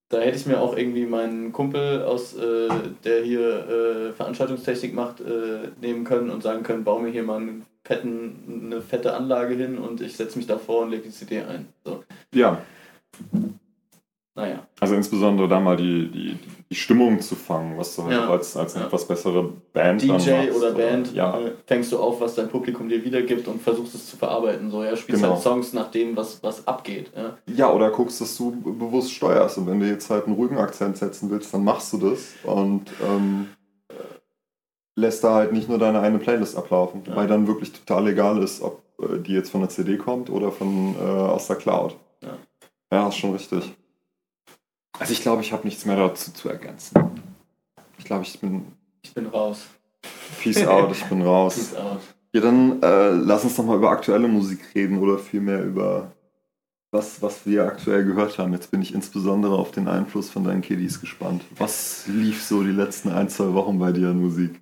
[0.09, 2.69] da hätte ich mir auch irgendwie meinen Kumpel aus, äh,
[3.05, 7.41] der hier äh, Veranstaltungstechnik macht, äh, nehmen können und sagen können, bau mir hier mal
[7.41, 11.43] einen fetten, eine fette Anlage hin und ich setze mich davor und lege die CD
[11.43, 11.69] ein.
[11.85, 12.05] So.
[12.33, 12.63] ja,
[14.37, 14.67] Naja.
[14.81, 16.39] also insbesondere da mal die, die,
[16.71, 18.29] die Stimmung zu fangen, was du halt Ja.
[18.29, 18.83] als, als Ja.
[18.85, 22.87] etwas bessere Band DJ machst, oder Band, Ja, äh, fängst du auf, was dein Publikum
[22.89, 24.71] dir wiedergibt und versuchst es zu verarbeiten.
[24.71, 25.35] So, ja, spielst Genau.
[25.35, 27.11] halt Songs nach dem, was, was abgeht.
[27.17, 27.39] Ja.
[27.47, 29.57] Ja, oder guckst, dass du be- bewusst steuerst.
[29.57, 32.91] Und wenn du jetzt halt einen ruhigen Akzent setzen willst, dann machst du das und
[33.09, 33.49] ähm,
[33.89, 33.95] äh,
[34.97, 37.03] lässt da halt nicht nur deine eine Playlist ablaufen.
[37.07, 37.17] Ja.
[37.17, 40.53] Weil dann wirklich total egal ist, ob äh, die jetzt von der CD kommt oder
[40.53, 41.97] von äh, aus der Cloud.
[42.23, 42.37] Ja.
[42.93, 43.75] ja, ist schon richtig.
[44.99, 47.23] Also ich glaube, ich habe nichts mehr dazu zu ergänzen.
[47.99, 48.67] Ich glaube, ich bin
[49.03, 49.67] Ich bin raus.
[50.41, 51.55] Peace out, ich bin raus.
[51.55, 52.01] Peace out.
[52.33, 56.13] Ja, dann äh, lass uns doch mal über aktuelle Musik reden oder vielmehr über
[56.91, 58.53] was, was wir aktuell gehört haben.
[58.53, 61.43] Jetzt bin ich insbesondere auf den Einfluss von deinen Kiddies gespannt.
[61.57, 64.61] Was lief so die letzten ein, zwei Wochen bei dir an Musik?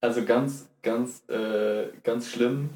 [0.00, 2.70] Also ganz, ganz, äh, ganz schlimm.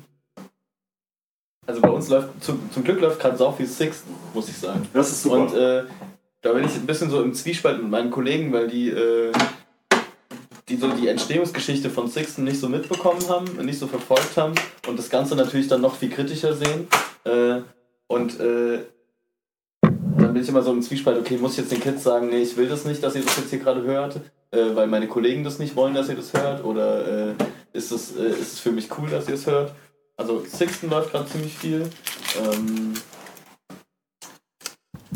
[1.66, 4.02] Also bei uns läuft, zum, zum Glück läuft gerade sau viel Six,
[4.34, 4.86] muss ich sagen.
[4.92, 5.84] Das ist Und äh,
[6.42, 9.32] da bin ich ein bisschen so im Zwiespalt mit meinen Kollegen, weil die, äh,
[10.68, 14.54] die so die Entstehungsgeschichte von Sixten nicht so mitbekommen haben, nicht so verfolgt haben
[14.88, 16.88] und das Ganze natürlich dann noch viel kritischer sehen.
[17.24, 17.60] Äh,
[18.08, 18.80] und äh,
[19.82, 22.42] dann bin ich immer so im Zwiespalt, okay, muss ich jetzt den Kids sagen, nee,
[22.42, 24.16] ich will das nicht, dass ihr das jetzt hier gerade hört,
[24.50, 27.34] äh, weil meine Kollegen das nicht wollen, dass ihr das hört, oder äh,
[27.72, 29.72] ist, es, äh, ist es für mich cool, dass ihr es hört?
[30.16, 31.88] Also Sixten läuft gerade ziemlich viel.
[32.38, 32.94] Ähm,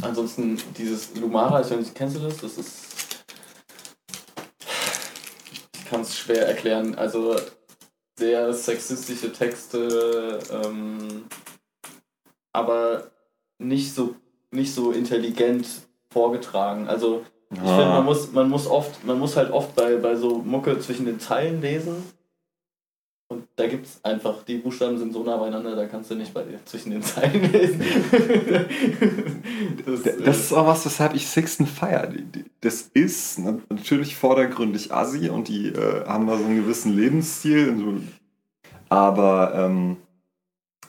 [0.03, 2.37] Ansonsten dieses Lumara, ich weiß nicht, kennst du das?
[2.39, 3.25] Das ist.
[5.75, 6.95] Ich kann es schwer erklären.
[6.97, 7.37] Also
[8.19, 11.25] sehr sexistische Texte, ähm,
[12.53, 13.11] aber
[13.59, 14.17] nicht so,
[14.51, 15.67] nicht so intelligent
[16.11, 16.89] vorgetragen.
[16.89, 20.39] Also ich finde, man muss, man muss oft, man muss halt oft bei, bei so
[20.39, 22.03] Mucke zwischen den Zeilen lesen.
[23.57, 26.45] Da gibt es einfach, die Buchstaben sind so nah beieinander, da kannst du nicht bei
[26.67, 27.81] zwischen den Zeilen lesen.
[29.87, 31.67] das, Das ist auch was, weshalb ich Sixten
[32.35, 36.95] die- Das ist na- natürlich vordergründig Assi und die äh, haben da so einen gewissen
[36.95, 37.77] Lebensstil.
[37.79, 37.95] so.
[38.91, 39.97] Aber ähm,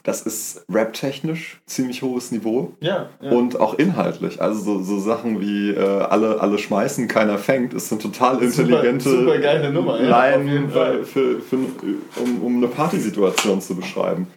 [0.08, 3.30] das ist rap-technisch ziemlich hohes Niveau ja, ja.
[3.30, 4.40] und auch inhaltlich.
[4.40, 9.04] Also so, so Sachen wie äh, alle, alle schmeißen, keiner fängt, ist eine total intelligente
[9.04, 11.56] super, super geile Nummer, ja, Line für, für, für,
[12.22, 14.28] um, um eine Partysituation zu beschreiben.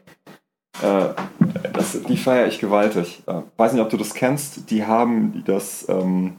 [0.84, 1.14] Äh,
[1.72, 3.24] das, die feiere ich gewaltig.
[3.28, 4.70] Äh, weiß nicht, ob du das kennst.
[4.72, 6.36] Die haben das, ähm,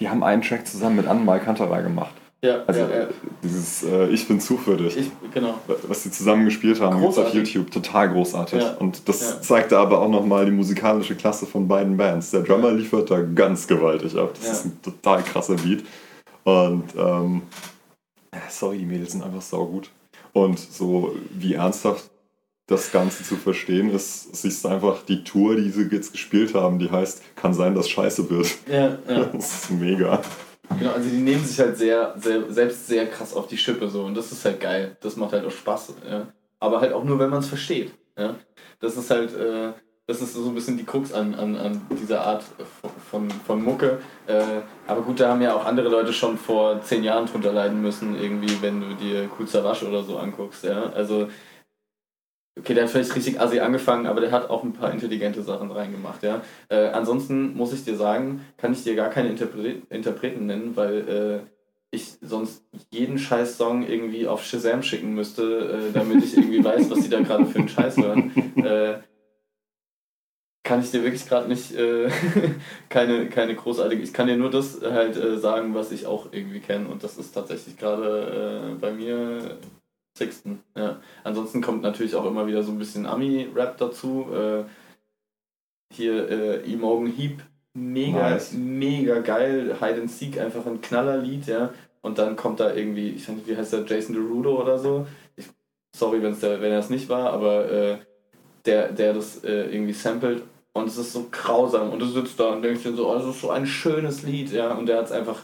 [0.00, 2.14] die haben einen Track zusammen mit Anne Kanterei gemacht.
[2.44, 3.08] Ja, Also ja, ja.
[3.42, 4.98] dieses äh, Ich bin zu für dich.
[4.98, 5.54] Ich, genau.
[5.88, 7.32] was sie zusammen gespielt haben, gibt's auf.
[7.32, 7.70] YouTube.
[7.70, 8.62] Total großartig.
[8.62, 8.74] Ja.
[8.74, 12.32] Und das zeigte aber auch nochmal die musikalische Klasse von beiden Bands.
[12.32, 14.34] Der Drummer liefert da ganz gewaltig ab.
[14.38, 15.84] Das ist ein total krasser Beat.
[16.44, 17.42] Und ähm,
[18.50, 19.90] sorry, die Mädels sind einfach saugut.
[20.34, 22.10] Und so wie ernsthaft
[22.66, 26.78] das Ganze zu verstehen ist, siehst du einfach die Tour, die sie jetzt gespielt haben,
[26.78, 28.48] die heißt, kann sein, dass scheiße wird.
[28.70, 29.24] Ja, ja.
[29.32, 30.20] Das ist mega.
[30.78, 34.04] Genau, also die nehmen sich halt sehr, sehr, selbst sehr krass auf die Schippe so
[34.04, 34.96] und das ist halt geil.
[35.00, 35.94] Das macht halt auch Spaß.
[36.08, 36.26] Ja.
[36.58, 37.92] Aber halt auch nur, wenn man es versteht.
[38.18, 38.34] Ja.
[38.80, 39.72] Das ist halt, äh,
[40.06, 42.44] das ist so ein bisschen die Krux an, an, an dieser Art
[43.10, 43.98] von, von, Mucke.
[44.26, 44.42] Äh,
[44.86, 48.20] aber gut, da haben ja auch andere Leute schon vor zehn Jahren drunter leiden müssen,
[48.20, 50.64] irgendwie, wenn du dir Savage oder so anguckst.
[50.64, 50.90] Ja.
[50.94, 51.28] Also,
[52.58, 55.70] okay, der hat vielleicht richtig assi angefangen, aber der hat auch ein paar intelligente Sachen
[55.70, 56.22] reingemacht.
[56.22, 56.42] Ja.
[56.68, 61.08] Äh, ansonsten muss ich dir sagen, kann ich dir gar keine Interpre Interpreten nennen, weil
[61.08, 61.50] äh,
[61.90, 66.90] ich sonst jeden scheiß Song irgendwie auf Shazam schicken müsste, äh, damit ich irgendwie weiß,
[66.90, 68.32] was die da gerade für einen Scheiß hören.
[68.56, 69.00] Äh,
[70.64, 72.08] kann ich dir wirklich gerade nicht äh,
[72.88, 74.02] keine, keine großartige.
[74.02, 77.18] Ich kann dir nur das halt äh, sagen, was ich auch irgendwie kenne und das
[77.18, 79.58] ist tatsächlich gerade äh, bei mir
[80.16, 80.62] Sixten.
[80.76, 81.00] Ja.
[81.24, 84.26] Ansonsten kommt natürlich auch immer wieder so ein bisschen Ami-Rap dazu.
[84.32, 84.64] Äh,
[85.92, 87.42] hier äh, Imogen Heap,
[87.74, 88.52] mega, Nice.
[88.52, 89.76] mega geil.
[89.80, 91.72] Hide and Seek, einfach ein Knallerlied, ja.
[92.02, 95.06] Und dann kommt da irgendwie, ich weiß nicht, wie heißt der, Jason Derulo oder so.
[95.36, 95.46] Ich,
[95.96, 97.98] sorry, wenn's der, wenn er es nicht war, aber äh,
[98.66, 100.42] der, der das äh, irgendwie samplet
[100.74, 103.26] und es ist so grausam und du sitzt da und denkst dir so, oh, das
[103.26, 104.74] ist so ein schönes Lied, ja.
[104.74, 105.42] Und der hat es einfach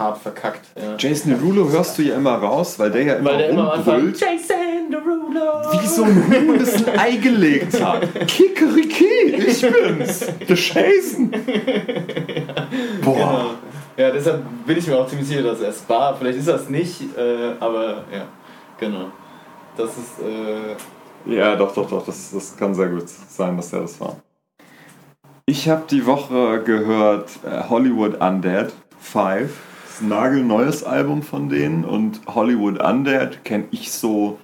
[0.00, 0.66] hart verkackt.
[0.76, 0.96] Ja.
[0.98, 4.18] Jason Derulo hörst du ja immer raus, weil der ja immer Weil der immer rumbrüllt.
[4.20, 5.72] Jason Derulo!
[5.80, 8.02] Wie so ein Huhn, das ein Ei gelegt hat.
[8.26, 9.04] Kikeriki,
[9.36, 10.26] ich bin's.
[10.48, 11.30] Der Jason.
[13.04, 13.14] Boah.
[13.14, 13.50] Genau.
[13.96, 16.16] Ja, deshalb bin ich mir auch ziemlich sicher, dass er es war.
[16.16, 18.26] Vielleicht ist er es nicht, äh, aber ja,
[18.78, 19.06] genau.
[19.76, 22.06] Das ist, äh, Ja, doch, doch, doch.
[22.06, 24.16] Das, das kann sehr gut sein, dass er das war.
[25.44, 29.50] Ich habe die Woche gehört äh, Hollywood Undead 5.
[30.00, 34.38] Ein nagelneues Album von denen und Hollywood Undead kenne ich so,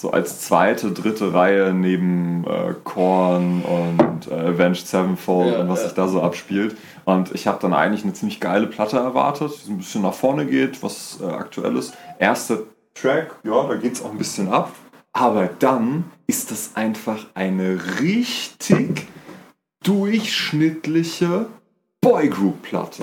[0.00, 5.80] so als zweite, dritte Reihe neben äh, Korn und äh, Avenged Sevenfold Ja, und was
[5.80, 5.86] ja.
[5.86, 6.76] sich da so abspielt.
[7.04, 10.14] Und ich habe dann eigentlich eine ziemlich geile Platte erwartet, die so ein bisschen nach
[10.14, 11.96] vorne geht, was äh, aktuell ist.
[12.20, 12.60] Erster
[12.94, 14.72] Track, ja, da geht es auch ein bisschen ab.
[15.12, 19.08] Aber dann ist das einfach eine richtig
[19.82, 21.46] durchschnittliche
[22.00, 23.02] Boygroup-Platte.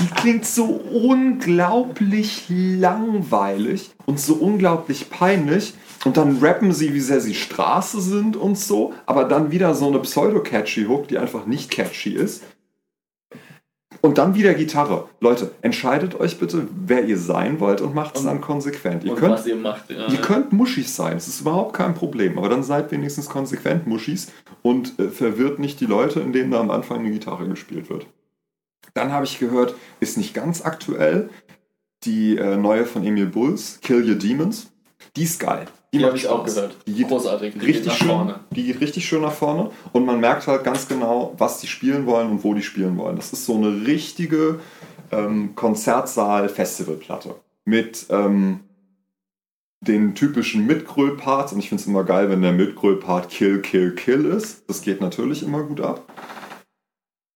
[0.00, 5.74] Die klingt so unglaublich langweilig und so unglaublich peinlich.
[6.04, 9.86] Und dann rappen sie, wie sehr sie Straße sind und so, aber dann wieder so
[9.86, 12.42] eine pseudo-catchy Hook, die einfach nicht catchy ist.
[14.00, 15.08] Und dann wieder Gitarre.
[15.20, 19.04] Leute, entscheidet euch bitte, wer ihr sein wollt und macht es dann konsequent.
[19.04, 19.90] Ihr könnt was ihr macht.
[19.90, 20.08] Ja.
[20.08, 24.32] Ihr könnt Muschis sein, es ist überhaupt kein Problem, aber dann seid wenigstens konsequent Muschis
[24.62, 28.06] und äh, verwirrt nicht die Leute, in denen da am Anfang eine Gitarre gespielt wird.
[28.94, 31.30] Dann habe ich gehört, ist nicht ganz aktuell,
[32.04, 34.70] die äh, neue von Emil Bulls, Kill Your Demons.
[35.16, 35.66] Die ist geil.
[35.92, 36.76] die macht habe ich auch gehört.
[36.86, 37.54] Die geht Großartig.
[37.54, 38.40] Die geht richtig nach schön, vorne.
[38.50, 42.06] die geht richtig schön nach vorne und man merkt halt ganz genau, was die spielen
[42.06, 43.16] wollen und wo die spielen wollen.
[43.16, 44.60] Das ist so eine richtige
[45.10, 47.34] ähm, Konzertsaal-Festivalplatte
[47.64, 48.60] mit ähm,
[49.80, 54.26] den typischen Mitgröl-Parts und ich finde es immer geil, wenn der Mitgröl-Part Kill, Kill, Kill
[54.26, 54.68] ist.
[54.68, 56.04] Das geht natürlich immer gut ab.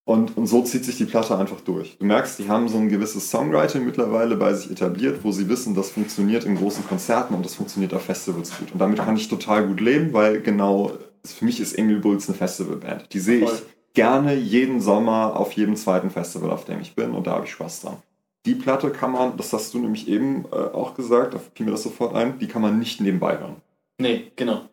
[0.07, 1.97] Und, und so zieht sich die Platte einfach durch.
[1.99, 5.75] Du merkst, die haben so ein gewisses Songwriting mittlerweile bei sich etabliert, wo sie wissen,
[5.75, 8.71] das funktioniert in großen Konzerten und das funktioniert auf Festivals gut.
[8.73, 10.93] Und damit kann ich total gut leben, weil genau,
[11.25, 13.15] für mich ist Emil Bulls eine Festivalband.
[13.15, 13.63] Die sehe ich Voll.
[13.95, 17.53] gerne jeden Sommer auf jedem zweiten Festival, auf dem ich bin und da habe ich
[17.53, 17.97] Spaß dran.
[18.45, 21.73] Die Platte kann man, das hast du nämlich eben äh, auch gesagt, da fiel mir
[21.73, 23.57] das sofort ein, die kann man nicht nebenbei hören.
[23.99, 24.69] Nee, genau.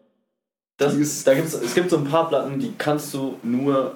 [0.75, 3.95] Das, ist- da gibt's, es gibt so ein paar Platten, die kannst du nur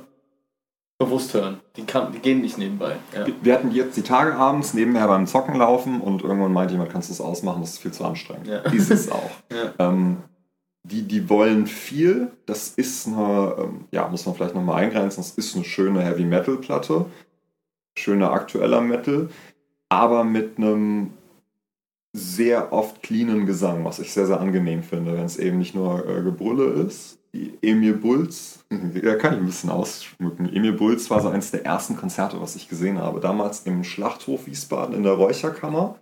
[0.98, 1.60] bewusst hören.
[1.76, 2.96] Die, kann, die gehen nicht nebenbei.
[3.14, 3.26] Ja.
[3.42, 7.10] Wir hatten jetzt die Tage abends nebenher beim Zocken laufen und irgendwann meinte jemand, kannst
[7.10, 8.48] du das ausmachen, das ist viel zu anstrengend.
[8.48, 8.60] Ja.
[8.60, 9.32] Ist es auch.
[9.52, 9.74] Ja.
[9.80, 10.18] Ähm,
[10.84, 15.32] die, die wollen viel, das ist eine, ähm, ja, muss man vielleicht nochmal eingrenzen, das
[15.32, 17.06] ist eine schöne Heavy Metal Platte,
[17.98, 19.30] schöner aktueller Metal,
[19.90, 21.12] aber mit einem
[22.14, 26.08] sehr oft cleanen Gesang, was ich sehr, sehr angenehm finde, wenn es eben nicht nur
[26.08, 27.20] äh, Gebrülle ist.
[27.62, 30.52] Emil Bulls, da kann ich ein bisschen ausschmücken.
[30.54, 33.20] Emil Bulls war so eines der ersten Konzerte, was ich gesehen habe.
[33.20, 35.96] Damals im Schlachthof Wiesbaden in der Räucherkammer.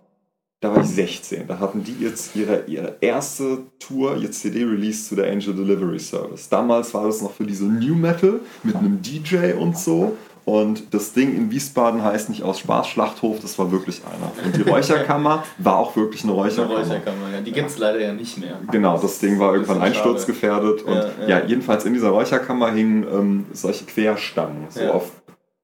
[0.60, 1.46] Da war ich 16.
[1.46, 6.48] Da hatten die jetzt ihre, ihre erste Tour, ihr CD-Release zu der Angel Delivery Service.
[6.48, 10.16] Damals war das noch für diese New Metal mit einem DJ und so.
[10.44, 14.30] Und das Ding in Wiesbaden heißt nicht aus Spaß Schlachthof, das war wirklich einer.
[14.44, 16.78] Und die Räucherkammer war auch wirklich eine Eine Räucherkammer.
[16.80, 17.40] Räucherkammer, ja.
[17.40, 18.58] Die gibt es leider ja nicht mehr.
[18.70, 20.82] Genau, das Ding war irgendwann einsturzgefährdet.
[20.82, 21.44] Und Ja, ja, ja.
[21.46, 24.90] jedenfalls in dieser Räucherkammer hingen ähm, solche Querstangen, so Ja.
[24.92, 25.12] auf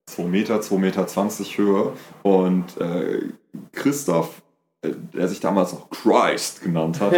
[0.07, 1.93] 2 Meter, 2 Meter 20 Höhe.
[2.23, 3.21] Und äh,
[3.73, 4.41] Christoph,
[4.83, 7.13] der sich damals noch Christ genannt hat,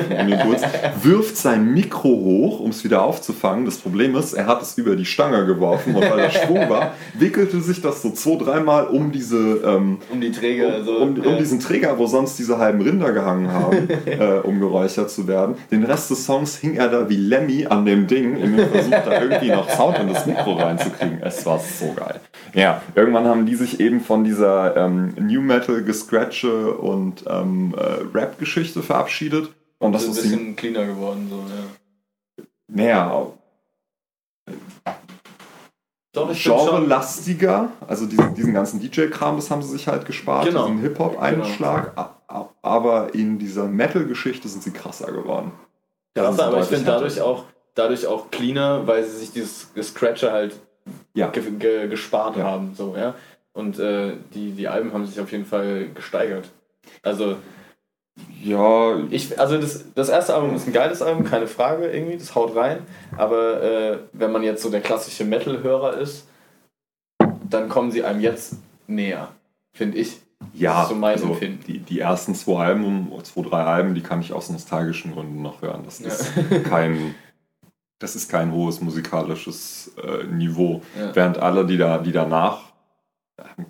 [0.44, 0.62] Bulls,
[1.01, 3.66] wirft sein Mikro hoch, um es wieder aufzufangen.
[3.66, 6.94] Das Problem ist, er hat es über die Stange geworfen und weil er Schwung war,
[7.14, 10.82] wickelte sich das so zwei, dreimal um diese ähm, Um die Träger.
[10.82, 11.36] so, um, um ja.
[11.36, 15.55] diesen Träger, wo sonst diese halben Rinder gehangen haben, äh, um geräuchert zu werden.
[15.70, 18.90] Den Rest des Songs hing er da wie Lemmy an dem Ding, in dem Versuch,
[18.90, 21.22] da irgendwie noch Sound in das Mikro reinzukriegen.
[21.22, 22.18] Es war so geil.
[22.55, 28.01] Ja, irgendwann haben die sich eben von dieser ähm, New Metal Gescratche und ähm, äh,
[28.15, 29.51] Rap-Geschichte verabschiedet.
[29.79, 31.27] Und das ist ein ist die, bisschen cleaner geworden.
[31.31, 31.45] So,
[32.39, 32.45] ja.
[32.69, 33.27] naja,
[36.15, 40.66] Doch, ich genrelastiger, also diesen, diesen ganzen DJ-Kram, das haben sie sich halt gespart, Genau.
[40.66, 45.53] diesen Hip-Hop-Einschlag, a- aber in dieser Metal-Geschichte sind sie krasser geworden.
[46.15, 49.69] Ja, Das ist aber ich finde dadurch auch, dadurch auch cleaner, weil sie sich dieses
[49.83, 50.55] Scratcher halt
[51.15, 51.29] Ja.
[51.29, 52.45] ge ge gespart Ja.
[52.45, 52.74] haben.
[52.74, 53.15] So, ja?
[53.55, 56.51] Und äh, die, die Alben haben sich auf jeden Fall gesteigert.
[57.02, 57.36] Also,
[58.42, 62.34] Ja, ich, also das, das erste Album ist ein geiles Album, keine Frage irgendwie, das
[62.34, 62.80] haut rein.
[63.16, 66.26] Aber äh, wenn man jetzt so der klassische Metal-Hörer ist,
[67.48, 68.56] dann kommen sie einem jetzt
[68.86, 69.28] näher,
[69.72, 70.20] finde ich.
[70.54, 71.64] ja Das ist so mein also Empfinden.
[71.66, 75.62] die, die ersten zwei Alben, zwei, drei Alben, die kann ich aus nostalgischen Gründen noch
[75.62, 75.82] hören.
[75.84, 76.09] Das Ja.
[76.09, 76.32] ist
[76.64, 77.14] kein,
[77.98, 80.82] das ist kein hohes musikalisches äh, Niveau.
[80.98, 81.14] Ja.
[81.14, 82.72] Während alle, die da, die danach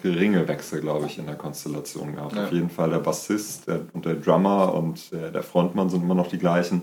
[0.00, 2.34] geringe Wechsel, glaube ich, in der Konstellation gehabt.
[2.34, 2.44] Ja.
[2.44, 6.14] Auf jeden Fall der Bassist der, und der Drummer und der, der Frontmann sind immer
[6.14, 6.82] noch die gleichen.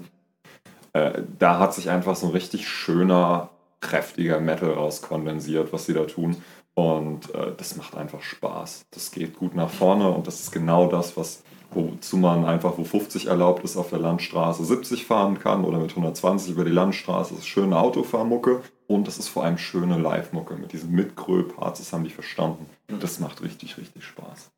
[0.94, 3.50] Äh, da hat sich einfach so ein richtig schöner,
[3.82, 6.38] kräftiger Metal rauskondensiert, was sie da tun.
[6.74, 8.86] Und äh, das macht einfach Spaß.
[8.92, 12.84] Das geht gut nach vorne und das ist genau das, was wozu man einfach, wo
[12.84, 17.34] 50 erlaubt ist, auf der Landstraße 70 fahren kann oder mit 120 über die Landstraße.
[17.34, 21.94] Das ist schöne Autofahrmucke und das ist vor allem schöne Live-Mucke mit diesen Mitgröl-Parts, das
[21.94, 22.66] haben die verstanden.
[22.90, 23.00] Mhm.
[23.00, 24.52] Das macht richtig, richtig Spaß.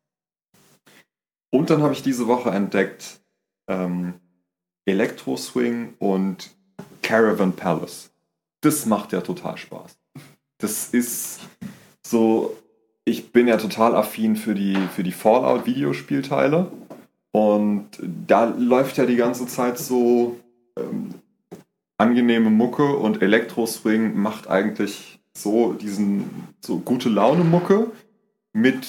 [1.50, 3.20] Und dann habe ich diese Woche entdeckt
[3.68, 4.14] ähm,
[4.86, 6.50] Electro Swing und
[7.02, 8.10] Caravan Palace.
[8.62, 9.98] Das macht ja total Spaß.
[10.58, 11.40] Das ist
[12.06, 12.56] so,
[13.04, 16.70] ich bin ja total affin für die, für die Fallout-Videospielteile.
[17.32, 20.36] Und da läuft ja die ganze Zeit so
[20.78, 21.14] ähm,
[21.98, 27.90] angenehme Mucke und Electro Swing macht eigentlich so diesen so gute Laune Mucke
[28.52, 28.86] mit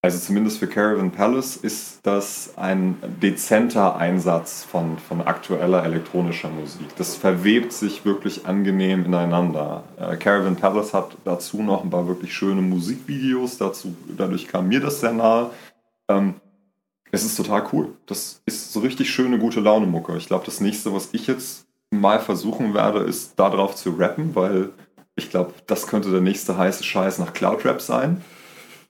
[0.00, 6.86] also zumindest für Caravan Palace ist das ein dezenter Einsatz von, von aktueller elektronischer Musik.
[6.96, 9.82] Das verwebt sich wirklich angenehm ineinander.
[9.96, 14.78] Äh, Caravan Palace hat dazu noch ein paar wirklich schöne Musikvideos, dazu, dadurch kam mir
[14.78, 15.50] das sehr nahe.
[16.08, 16.34] Ähm,
[17.10, 17.94] es ist total cool.
[18.06, 20.16] Das ist so richtig schöne, gute Laune-Mucke.
[20.16, 24.70] Ich glaube, das nächste, was ich jetzt mal versuchen werde, ist darauf zu rappen, weil
[25.16, 28.22] ich glaube, das könnte der nächste heiße Scheiß nach Cloud-Rap sein.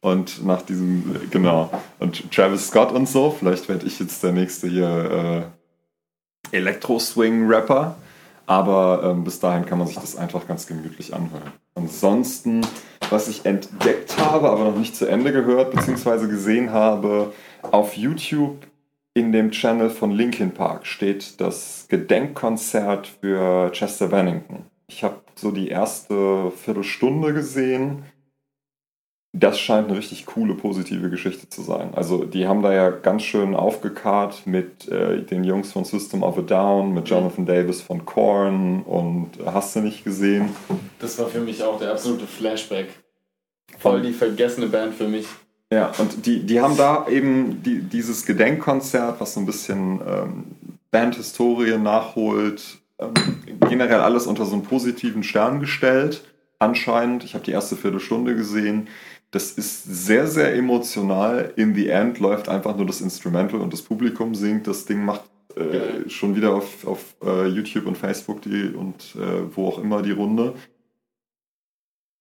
[0.00, 4.68] Und nach diesem, genau, und Travis Scott und so, vielleicht werde ich jetzt der nächste
[4.68, 5.50] hier
[6.52, 7.96] äh, Elektro-Swing-Rapper.
[8.46, 11.52] Aber ähm, bis dahin kann man sich das einfach ganz gemütlich anhören.
[11.74, 12.66] Ansonsten,
[13.10, 16.28] was ich entdeckt habe, aber noch nicht zu Ende gehört bzw.
[16.28, 17.32] gesehen habe,
[17.62, 18.66] auf YouTube
[19.14, 24.66] in dem Channel von Linkin Park steht das Gedenkkonzert für Chester Bennington.
[24.86, 28.04] Ich habe so die erste Viertelstunde gesehen
[29.32, 31.90] das scheint eine richtig coole, positive Geschichte zu sein.
[31.94, 36.38] Also die haben da ja ganz schön aufgekarrt mit äh, den Jungs von System of
[36.38, 40.50] a Down, mit Jonathan Davis von Korn und äh, hast du nicht gesehen?
[40.98, 42.88] Das war für mich auch der absolute Flashback.
[43.78, 45.26] Voll die vergessene Band für mich.
[45.72, 50.44] Ja, und die, die haben da eben die, dieses Gedenkkonzert, was so ein bisschen ähm,
[50.90, 53.12] Bandhistorie nachholt, ähm,
[53.68, 56.24] generell alles unter so einen positiven Stern gestellt.
[56.58, 58.88] Anscheinend, ich habe die erste Viertelstunde gesehen.
[59.30, 61.52] Das ist sehr, sehr emotional.
[61.56, 64.66] In the end läuft einfach nur das Instrumental und das Publikum singt.
[64.66, 65.24] Das Ding macht
[65.54, 70.00] äh, schon wieder auf, auf äh, YouTube und Facebook die, und äh, wo auch immer
[70.00, 70.54] die Runde.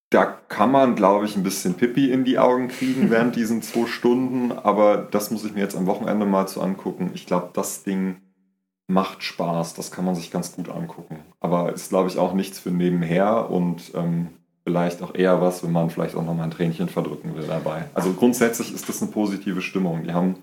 [0.10, 3.88] Da kann man, glaube ich, ein bisschen Pippi in die Augen kriegen während diesen zwei
[3.88, 7.12] Stunden, aber das muss ich mir jetzt am Wochenende mal zu angucken.
[7.14, 8.22] Ich glaube, das Ding
[8.88, 11.20] macht Spaß, das kann man sich ganz gut angucken.
[11.40, 14.30] Aber ist, glaube ich, auch nichts für nebenher und ähm,
[14.64, 17.86] vielleicht auch eher was, wenn man vielleicht auch nochmal ein Tränchen verdrücken will dabei.
[17.94, 20.04] Also grundsätzlich ist das eine positive Stimmung.
[20.04, 20.36] Die haben,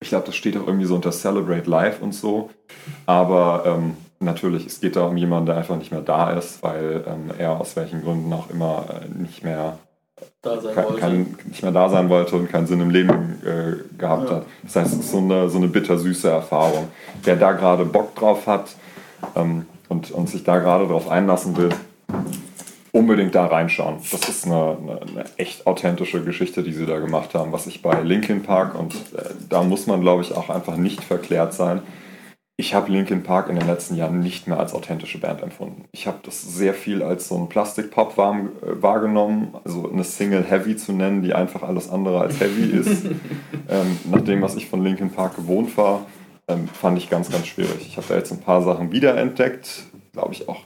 [0.00, 2.50] ich glaube, das steht auch irgendwie so unter Celebrate Life und so,
[3.06, 7.04] aber ähm, natürlich, es geht da um jemanden, der einfach nicht mehr da ist, weil
[7.06, 9.78] ähm, er aus welchen Gründen auch immer äh, nicht mehr
[10.42, 11.00] Da sein kein, wollte.
[11.00, 14.36] kein, nicht mehr da sein wollte und keinen Sinn im Leben äh, gehabt Ja.
[14.36, 14.46] hat.
[14.62, 16.88] Das heißt, es ist so eine, so eine bittersüße Erfahrung.
[17.22, 18.74] Wer da gerade Bock drauf hat
[19.36, 21.70] ähm, und, und sich da gerade drauf einlassen will,
[22.92, 23.96] unbedingt da reinschauen.
[24.12, 27.82] Das ist eine, eine, eine echt authentische Geschichte, die sie da gemacht haben, was ich
[27.82, 31.82] bei Linkin Park und äh, da muss man, glaube ich, auch einfach nicht verklärt sein.
[32.56, 35.86] Ich habe Linkin Park in den letzten Jahren nicht mehr als authentische Band empfunden.
[35.90, 40.76] Ich habe das sehr viel als so einen Plastikpop äh, wahrgenommen, also eine Single Heavy
[40.76, 43.06] zu nennen, die einfach alles andere als Heavy ist.
[43.68, 46.06] ähm, nach dem, was ich von Linkin Park gewohnt war,
[46.46, 47.86] ähm, fand ich ganz, ganz schwierig.
[47.88, 50.60] Ich habe da jetzt ein paar Sachen wiederentdeckt, glaube ich auch,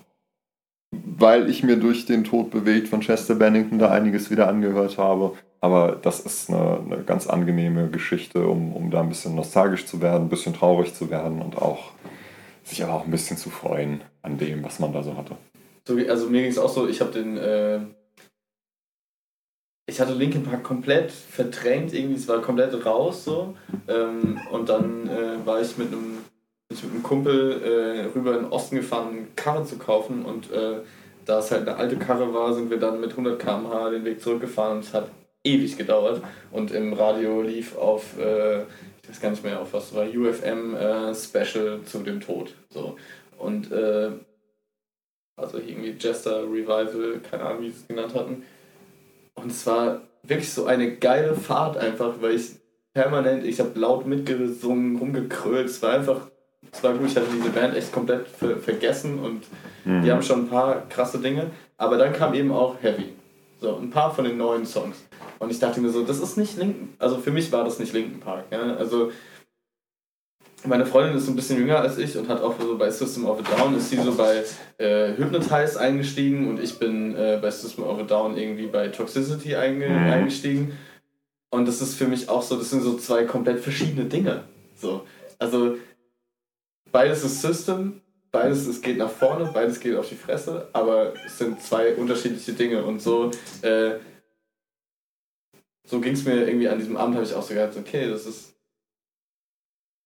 [1.19, 5.37] weil ich mir durch den Tod bewegt von Chester Bennington da einiges wieder angehört habe.
[5.61, 10.01] Aber das ist eine, eine ganz angenehme Geschichte, um, um da ein bisschen nostalgisch zu
[10.01, 11.91] werden, ein bisschen traurig zu werden und auch
[12.63, 15.37] sich aber auch ein bisschen zu freuen an dem, was man da so hatte.
[15.87, 17.81] So, also mir ging es auch so, ich habe den, äh,
[19.87, 23.57] ich hatte Linkin Park komplett verdrängt, irgendwie, es war komplett raus so.
[23.89, 26.19] Ähm, und dann äh, war ich mit einem
[26.79, 30.51] ich mit einem Kumpel äh, rüber in den Osten gefahren, eine Karre zu kaufen und
[30.53, 30.81] äh,
[31.25, 34.21] da es halt eine alte Karre war, sind wir dann mit 100 km/h den Weg
[34.21, 35.09] zurückgefahren und es hat
[35.45, 39.95] ewig gedauert und im Radio lief auf, äh, ich weiß gar nicht mehr auf was,
[39.95, 42.55] war UFM äh, Special zu dem Tod.
[42.71, 42.97] So.
[43.39, 44.11] Und äh,
[45.37, 48.43] also irgendwie Jester Revival, keine Ahnung, wie sie es genannt hatten.
[49.35, 52.57] Und es war wirklich so eine geile Fahrt einfach, weil ich
[52.93, 56.31] permanent, ich habe laut mitgesungen, rumgekrölt, es war einfach,
[56.73, 59.45] es war gut, ich hatte diese Band echt komplett ver vergessen und
[59.85, 60.03] Mhm.
[60.03, 63.13] die haben schon ein paar krasse Dinge, aber dann kam eben auch Heavy.
[63.61, 64.97] So, ein paar von den neuen Songs.
[65.39, 67.93] Und ich dachte mir so, das ist nicht Linken, also für mich war das nicht
[67.93, 68.45] Linken Park.
[68.51, 68.77] Ja?
[68.77, 69.11] Also
[70.65, 73.39] meine Freundin ist ein bisschen jünger als ich und hat auch so bei System of
[73.39, 74.43] a Down, ist sie so bei
[74.79, 79.55] äh, Hypnotize eingestiegen und ich bin äh, bei System of a Down irgendwie bei Toxicity
[79.55, 80.09] einge Mhm.
[80.11, 80.73] eingestiegen.
[81.51, 84.43] Und das ist für mich auch so, das sind so zwei komplett verschiedene Dinge.
[84.77, 85.03] So,
[85.39, 85.77] also
[86.93, 88.01] beides ist System,
[88.31, 92.53] beides es geht nach vorne, beides geht auf die Fresse, aber es sind zwei unterschiedliche
[92.53, 93.31] Dinge und so.
[93.63, 93.99] Äh,
[95.85, 98.27] so ging es mir irgendwie an diesem Abend, habe ich auch so gedacht, okay, das
[98.27, 98.55] ist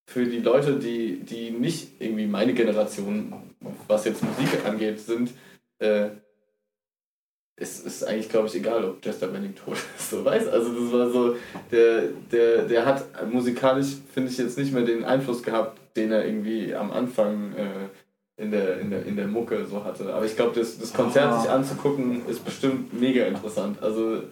[0.07, 3.33] für die Leute, die, die nicht irgendwie meine Generation,
[3.89, 5.33] was jetzt Musik angeht, sind,
[5.79, 6.11] äh,
[7.57, 10.11] ist, ist eigentlich, glaube ich, egal, ob Chester Benning tot ist.
[10.11, 10.49] So, weißt?
[10.49, 11.37] Also das war so,
[11.71, 16.25] der, der, der hat musikalisch, finde ich, jetzt nicht mehr den Einfluss gehabt, den er
[16.27, 20.13] irgendwie am Anfang äh, in, der, in, der, in der Mucke so hatte.
[20.15, 21.41] Aber ich glaube, das, das Konzert Ah.
[21.41, 23.83] sich anzugucken, ist bestimmt mega interessant.
[23.83, 24.23] Also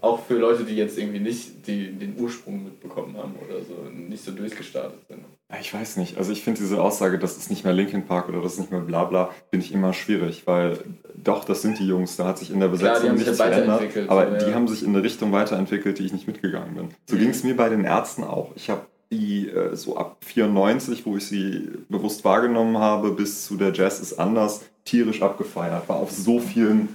[0.00, 4.22] auch für Leute, die jetzt irgendwie nicht die, den Ursprung mitbekommen haben oder so, nicht
[4.24, 5.24] so durchgestartet sind.
[5.50, 6.18] Ja, Ich weiß nicht.
[6.18, 8.70] Also ich finde diese Aussage, das ist nicht mehr Linkin Park oder das ist nicht
[8.70, 10.78] mehr Blabla, finde ich immer schwierig, weil
[11.14, 14.10] doch, das sind die Jungs, da hat sich in der Besetzung nichts ja verändert, weiterentwickelt,
[14.10, 14.56] aber so, die ja.
[14.56, 16.88] haben sich in eine Richtung weiterentwickelt, die ich nicht mitgegangen bin.
[17.06, 17.20] So Mhm.
[17.20, 18.52] ging es mir bei den Ärzten auch.
[18.54, 23.56] Ich habe die äh, so ab 94, wo ich sie bewusst wahrgenommen habe, bis zu
[23.56, 25.88] der Jazz ist anders, tierisch abgefeiert.
[25.88, 26.88] War auf so vielen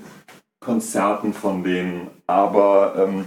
[0.60, 3.26] Konzerten von denen, aber ähm,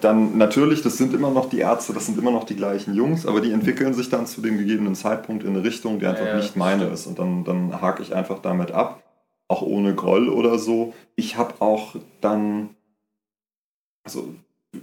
[0.00, 3.24] dann natürlich, das sind immer noch die Ärzte, das sind immer noch die gleichen Jungs,
[3.26, 6.36] aber die entwickeln sich dann zu dem gegebenen Zeitpunkt in eine Richtung, die einfach Ja,
[6.36, 6.92] nicht meine stimmt.
[6.94, 7.06] ist.
[7.06, 9.02] Und dann, dann hake ich einfach damit ab,
[9.48, 10.92] auch ohne Groll oder so.
[11.16, 12.70] Ich habe auch dann,
[14.04, 14.34] also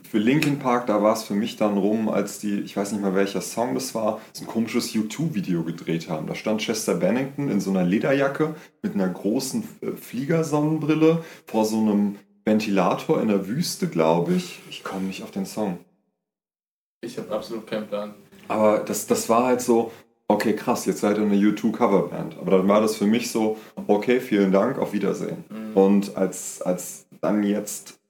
[0.10, 3.02] für Linkin Park, da war es für mich dann rum, als die, ich weiß nicht
[3.02, 6.28] mal welcher Song das war, so ein komisches U2-Video gedreht haben.
[6.28, 11.80] Da stand Chester Bennington in so einer Lederjacke mit einer großen äh, Fliegersonnenbrille vor so
[11.80, 14.60] einem Ventilator in der Wüste, glaube ich.
[14.70, 15.80] Ich komme nicht auf den Song.
[17.02, 18.14] Ich habe absolut keinen Plan.
[18.48, 19.92] Aber das, das war halt so,
[20.28, 22.38] okay, krass, jetzt seid ihr eine U2-Coverband.
[22.40, 23.58] Aber dann war das für mich so,
[23.88, 25.44] okay, vielen Dank, auf Wiedersehen.
[25.50, 25.78] Mhm.
[25.78, 28.01] Und als, als dann jetzt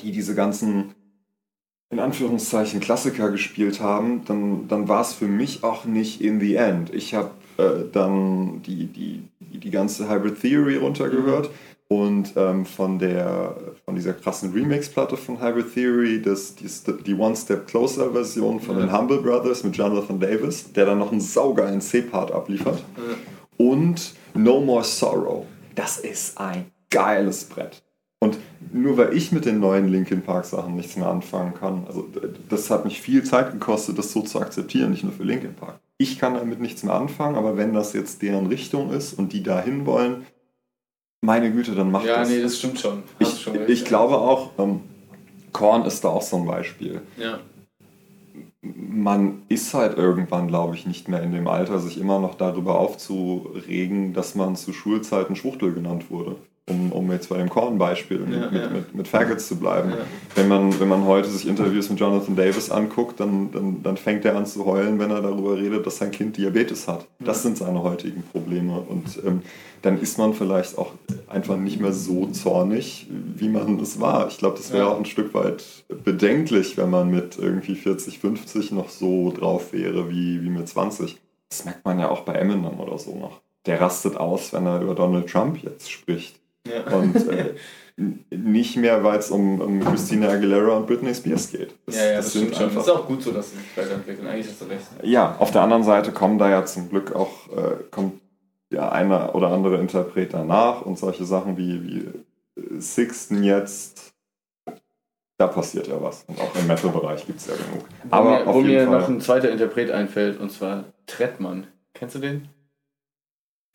[0.00, 0.94] die diese ganzen,
[1.90, 6.56] in Anführungszeichen, Klassiker gespielt haben, dann, dann war es für mich auch nicht in the
[6.56, 6.92] end.
[6.92, 11.50] Ich habe äh, dann die, die, die, ganze Hybrid Theory runtergehört
[11.88, 16.66] und ähm, von, der, von dieser krassen Remix-Platte von Hybrid Theory, das, die,
[17.04, 18.98] die One Step Closer Version von den Ja.
[18.98, 23.64] Humble Brothers mit Jonathan Davis, der dann noch einen saugeilen C-Part abliefert Ja.
[23.64, 25.46] und No More Sorrow.
[25.76, 27.83] Das ist ein geiles Brett.
[28.24, 28.38] Und
[28.72, 32.08] nur weil ich mit den neuen Linkin Park Sachen nichts mehr anfangen kann, also
[32.48, 35.78] das hat mich viel Zeit gekostet, das so zu akzeptieren, nicht nur für Linkin Park.
[35.98, 39.42] Ich kann damit nichts mehr anfangen, aber wenn das jetzt deren Richtung ist und die
[39.42, 40.24] dahin wollen,
[41.20, 42.30] meine Güte, dann macht Ja, das.
[42.30, 43.02] nee, das stimmt schon.
[43.20, 43.68] Hast ich, schon recht.
[43.68, 44.80] ich glaube auch, ähm,
[45.52, 47.40] Korn ist da auch so ein Beispiel Ja.
[48.62, 52.78] man ist halt irgendwann, glaube ich, nicht mehr in dem Alter, sich immer noch darüber
[52.78, 56.36] aufzuregen, dass man zu Schulzeiten Schwuchtel genannt wurde
[56.68, 58.48] um, um jetzt bei dem Korn-Beispiel Ja, mit, ja.
[58.50, 59.90] mit, mit, mit Faggots zu bleiben.
[59.90, 59.96] Ja.
[60.34, 64.24] Wenn, man, wenn man heute sich Interviews mit Jonathan Davis anguckt, dann, dann, dann fängt
[64.24, 67.06] er an zu heulen, wenn er darüber redet, dass sein Kind Diabetes hat.
[67.18, 68.80] Das sind seine heutigen Probleme.
[68.80, 69.42] Und ähm,
[69.82, 70.92] dann ist man vielleicht auch
[71.28, 74.28] einfach nicht mehr so zornig, wie man es war.
[74.28, 74.88] Ich glaube, das wäre Ja.
[74.92, 80.08] auch ein Stück weit bedenklich, wenn man mit irgendwie 40, 50 noch so drauf wäre
[80.10, 81.18] wie, wie mit 20.
[81.50, 83.40] Das merkt man ja auch bei Eminem oder so noch.
[83.66, 86.40] Der rastet aus, wenn er über Donald Trump jetzt spricht.
[86.66, 86.96] Ja.
[86.96, 87.54] Und äh,
[88.30, 91.74] nicht mehr, weil es um, um Christina Aguilera und Britney Spears geht.
[91.86, 92.64] Das, ja, ja, das das, sind stimmt schon.
[92.66, 92.80] einfach.
[92.82, 94.26] ist auch gut so, dass sie sich weiterentwickeln.
[94.26, 94.86] Eigentlich hast du recht.
[95.02, 98.20] Ja, auf der anderen Seite kommen da ja zum Glück auch, äh, kommt
[98.72, 104.12] ja einer oder andere Interpret danach und solche Sachen wie, wie äh, Sixten jetzt.
[105.36, 106.24] Da passiert ja was.
[106.28, 107.84] Und auch im Metal-Bereich gibt es ja genug.
[108.04, 110.84] Wo Aber mir, auf wo jeden mir Fall noch ein zweiter Interpret einfällt, und zwar
[111.06, 111.66] Trettmann.
[111.92, 112.48] Kennst du den?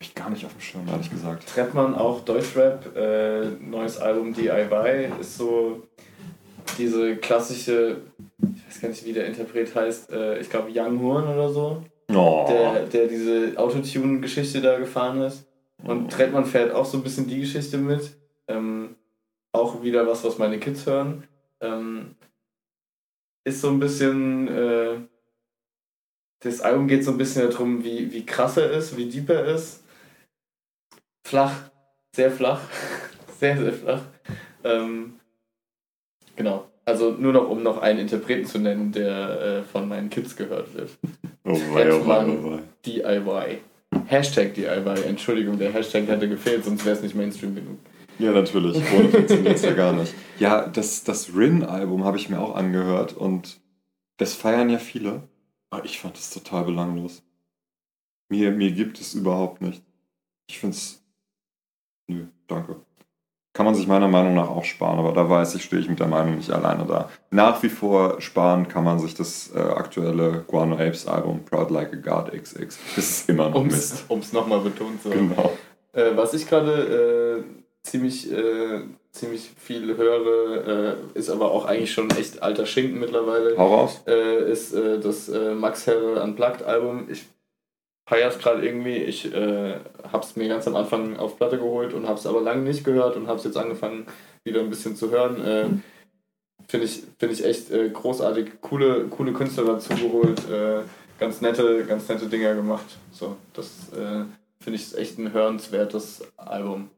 [0.00, 1.46] Ich gar nicht auf dem Schirm, ehrlich gesagt.
[1.48, 5.82] Trettmann, auch Deutschrap, äh, neues Album DIY, ist so
[6.78, 7.98] diese klassische,
[8.38, 11.84] ich weiß gar nicht, wie der Interpret heißt, äh, ich glaube Young Horn oder so,
[12.12, 12.46] Oh.
[12.48, 15.46] der, der diese Autotune-Geschichte da gefahren ist.
[15.84, 18.10] Und Trettmann fährt auch so ein bisschen die Geschichte mit.
[18.48, 18.96] Ähm,
[19.52, 21.24] auch wieder was, was meine Kids hören.
[21.60, 22.16] Ähm,
[23.44, 24.48] ist so ein bisschen.
[24.48, 24.96] Äh,
[26.40, 29.44] das Album geht so ein bisschen darum, wie, wie krass er ist, wie deep er
[29.46, 29.82] ist.
[31.30, 31.70] Flach,
[32.10, 32.60] sehr flach.
[33.38, 34.00] sehr, sehr flach.
[34.64, 35.20] Ähm,
[36.34, 36.66] genau.
[36.84, 40.74] Also nur noch, um noch einen Interpreten zu nennen, der äh, von meinen Kids gehört
[40.74, 40.90] wird.
[41.44, 42.58] Oh wei, oh wei, oh wei.
[42.84, 43.60] DIY.
[44.06, 45.04] Hashtag DIY.
[45.06, 47.78] Entschuldigung, der Hashtag hätte gefehlt, sonst wäre es nicht Mainstream genug.
[48.18, 48.76] Ja, natürlich.
[48.92, 50.12] Ohne funktioniert es ja gar nicht.
[50.40, 53.60] Ja, das, das Rin-Album habe ich mir auch angehört und
[54.16, 55.22] das feiern ja viele.
[55.70, 57.22] Aber ich fand es total belanglos.
[58.28, 59.80] Mir, mir gibt es überhaupt nicht.
[60.48, 61.00] Ich finde es.
[62.10, 62.76] Nö, danke.
[63.52, 65.98] Kann man sich meiner Meinung nach auch sparen, aber da weiß ich, stehe ich mit
[65.98, 67.08] der Meinung nicht alleine da.
[67.30, 71.92] Nach wie vor sparen kann man sich das äh, aktuelle Guano Apes Album Proud Like
[71.92, 72.78] a God XX.
[72.96, 74.04] Das ist immer noch Mist.
[74.08, 75.30] Um es nochmal betont zu haben.
[75.30, 75.52] Genau.
[75.92, 77.44] Äh, was ich gerade äh,
[77.82, 83.56] ziemlich, äh, ziemlich viel höre, äh, ist aber auch eigentlich schon echt alter Schinken mittlerweile,
[83.58, 84.00] Hau raus.
[84.06, 87.08] äh, ist das Max Herre Unplugged Album.
[87.10, 87.24] Ich
[88.10, 88.96] feiere es gerade irgendwie.
[88.96, 89.74] Ich äh,
[90.12, 92.82] habe es mir ganz am Anfang auf Platte geholt und habe es aber lange nicht
[92.84, 94.04] gehört und habe es jetzt angefangen
[94.42, 95.40] wieder ein bisschen zu hören.
[95.46, 95.66] Äh,
[96.66, 98.60] Finde ich, find ich echt äh, großartig.
[98.60, 100.40] Coole, coole Künstler dazu geholt.
[100.50, 100.82] Äh,
[101.18, 102.84] ganz nette, ganz nette Dinger gemacht.
[103.12, 104.24] So, das äh,
[104.60, 106.90] finde ich echt ein hörenswertes Album.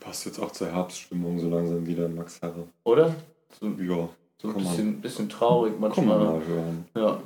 [0.00, 2.68] Passt jetzt auch zur Herbststimmung so langsam wieder, Max Herre.
[2.84, 3.14] Oder?
[3.60, 4.08] So, Ja,
[4.40, 6.18] so ein bisschen, bisschen traurig kann man manchmal.
[6.18, 6.84] mal hören.
[6.96, 7.20] Ja,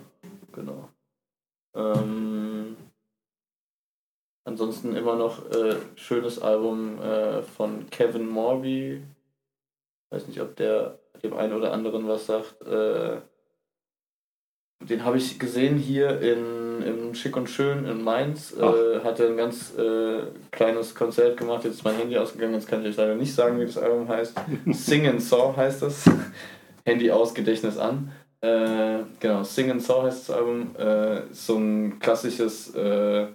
[0.53, 0.89] genau.
[1.75, 2.52] Ähm,
[4.45, 9.03] ansonsten immer noch äh, schönes Album äh, von Kevin Morby.
[10.11, 12.61] Weiß nicht, ob der dem einen oder anderen was sagt.
[12.67, 13.21] Äh,
[14.89, 18.53] den habe ich gesehen hier in, im Schick und Schön in Mainz.
[18.53, 21.65] Äh, hatte ein ganz äh, kleines Konzert gemacht.
[21.65, 22.55] Jetzt ist mein Handy ausgegangen.
[22.55, 24.35] Jetzt kann ich euch leider nicht sagen, wie das Album heißt.
[24.73, 26.05] Sing and Saw heißt das.
[26.85, 28.11] Handy aus, Gedächtnis an.
[28.41, 30.75] Äh, genau, Sing and Saw heißt das Album.
[30.77, 33.29] Äh, so ein klassisches äh,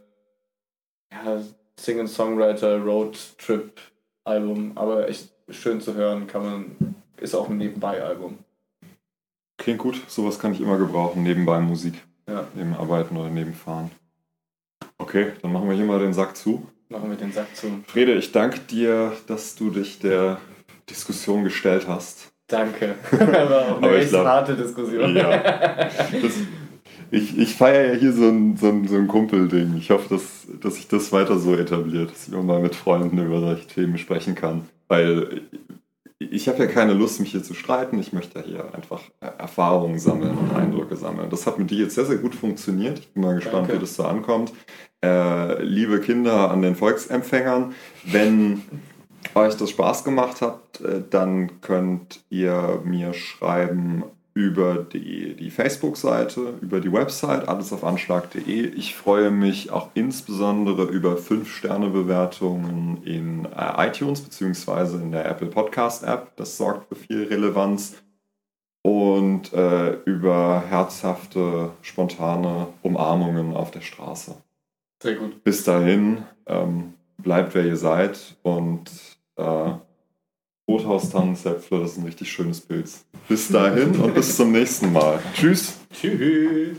[1.12, 1.42] ja,
[1.80, 3.80] Sing and Songwriter Road Trip
[4.26, 8.38] Album, aber echt schön zu hören, kann man, ist auch ein Nebenbei-Album.
[9.58, 11.96] Klingt gut, sowas kann ich immer gebrauchen, nebenbei Musik.
[12.30, 12.46] Ja.
[12.56, 13.90] Neben Arbeiten oder nebenfahren.
[14.98, 16.68] Okay, dann machen wir hier mal den Sack zu.
[16.90, 17.84] Machen wir den Sack zu.
[17.88, 20.40] Frede, ich danke dir, dass du dich der
[20.90, 22.32] Diskussion gestellt hast.
[22.48, 22.96] Danke.
[23.12, 25.16] War auch eine echt glaub- harte Diskussion.
[25.16, 25.30] Ja.
[26.22, 26.34] Das,
[27.12, 29.76] ich ich feiere ja hier so ein, so ein, so ein Kumpelding.
[29.78, 33.18] Ich hoffe, dass, dass sich das weiter so etabliert, dass ich auch mal mit Freunden
[33.18, 34.68] über solche Themen sprechen kann.
[34.88, 35.42] Weil
[36.20, 38.00] ich habe ja keine Lust, mich hier zu streiten.
[38.00, 41.30] Ich möchte hier einfach Erfahrungen sammeln und Eindrücke sammeln.
[41.30, 43.00] Das hat mit dir jetzt sehr, sehr gut funktioniert.
[43.00, 43.76] Ich bin mal gespannt, Danke.
[43.76, 44.52] wie das so ankommt.
[45.04, 47.74] Äh, liebe Kinder an den Volksempfängern,
[48.06, 48.64] wenn
[49.36, 54.04] euch das Spaß gemacht hat, äh, dann könnt ihr mir schreiben
[54.38, 58.68] über die, die Facebook-Seite, über die Website, alles auf anschlag.de.
[58.68, 64.97] Ich freue mich auch insbesondere über 5-Sterne-Bewertungen in äh, iTunes bzw.
[65.01, 66.35] in der Apple Podcast-App.
[66.35, 67.95] Das sorgt für viel Relevanz.
[68.84, 74.35] Und äh, über herzhafte, spontane Umarmungen auf der Straße.
[75.01, 75.43] Sehr gut.
[75.43, 78.91] Bis dahin, ähm, bleibt wer ihr seid und
[79.35, 79.72] äh,
[80.68, 83.06] Rothaustannen-Zäpfle, das ist ein richtig schönes Pilz.
[83.27, 85.19] Bis dahin und bis zum nächsten Mal.
[85.34, 85.77] Tschüss.
[85.94, 86.77] Tschüss.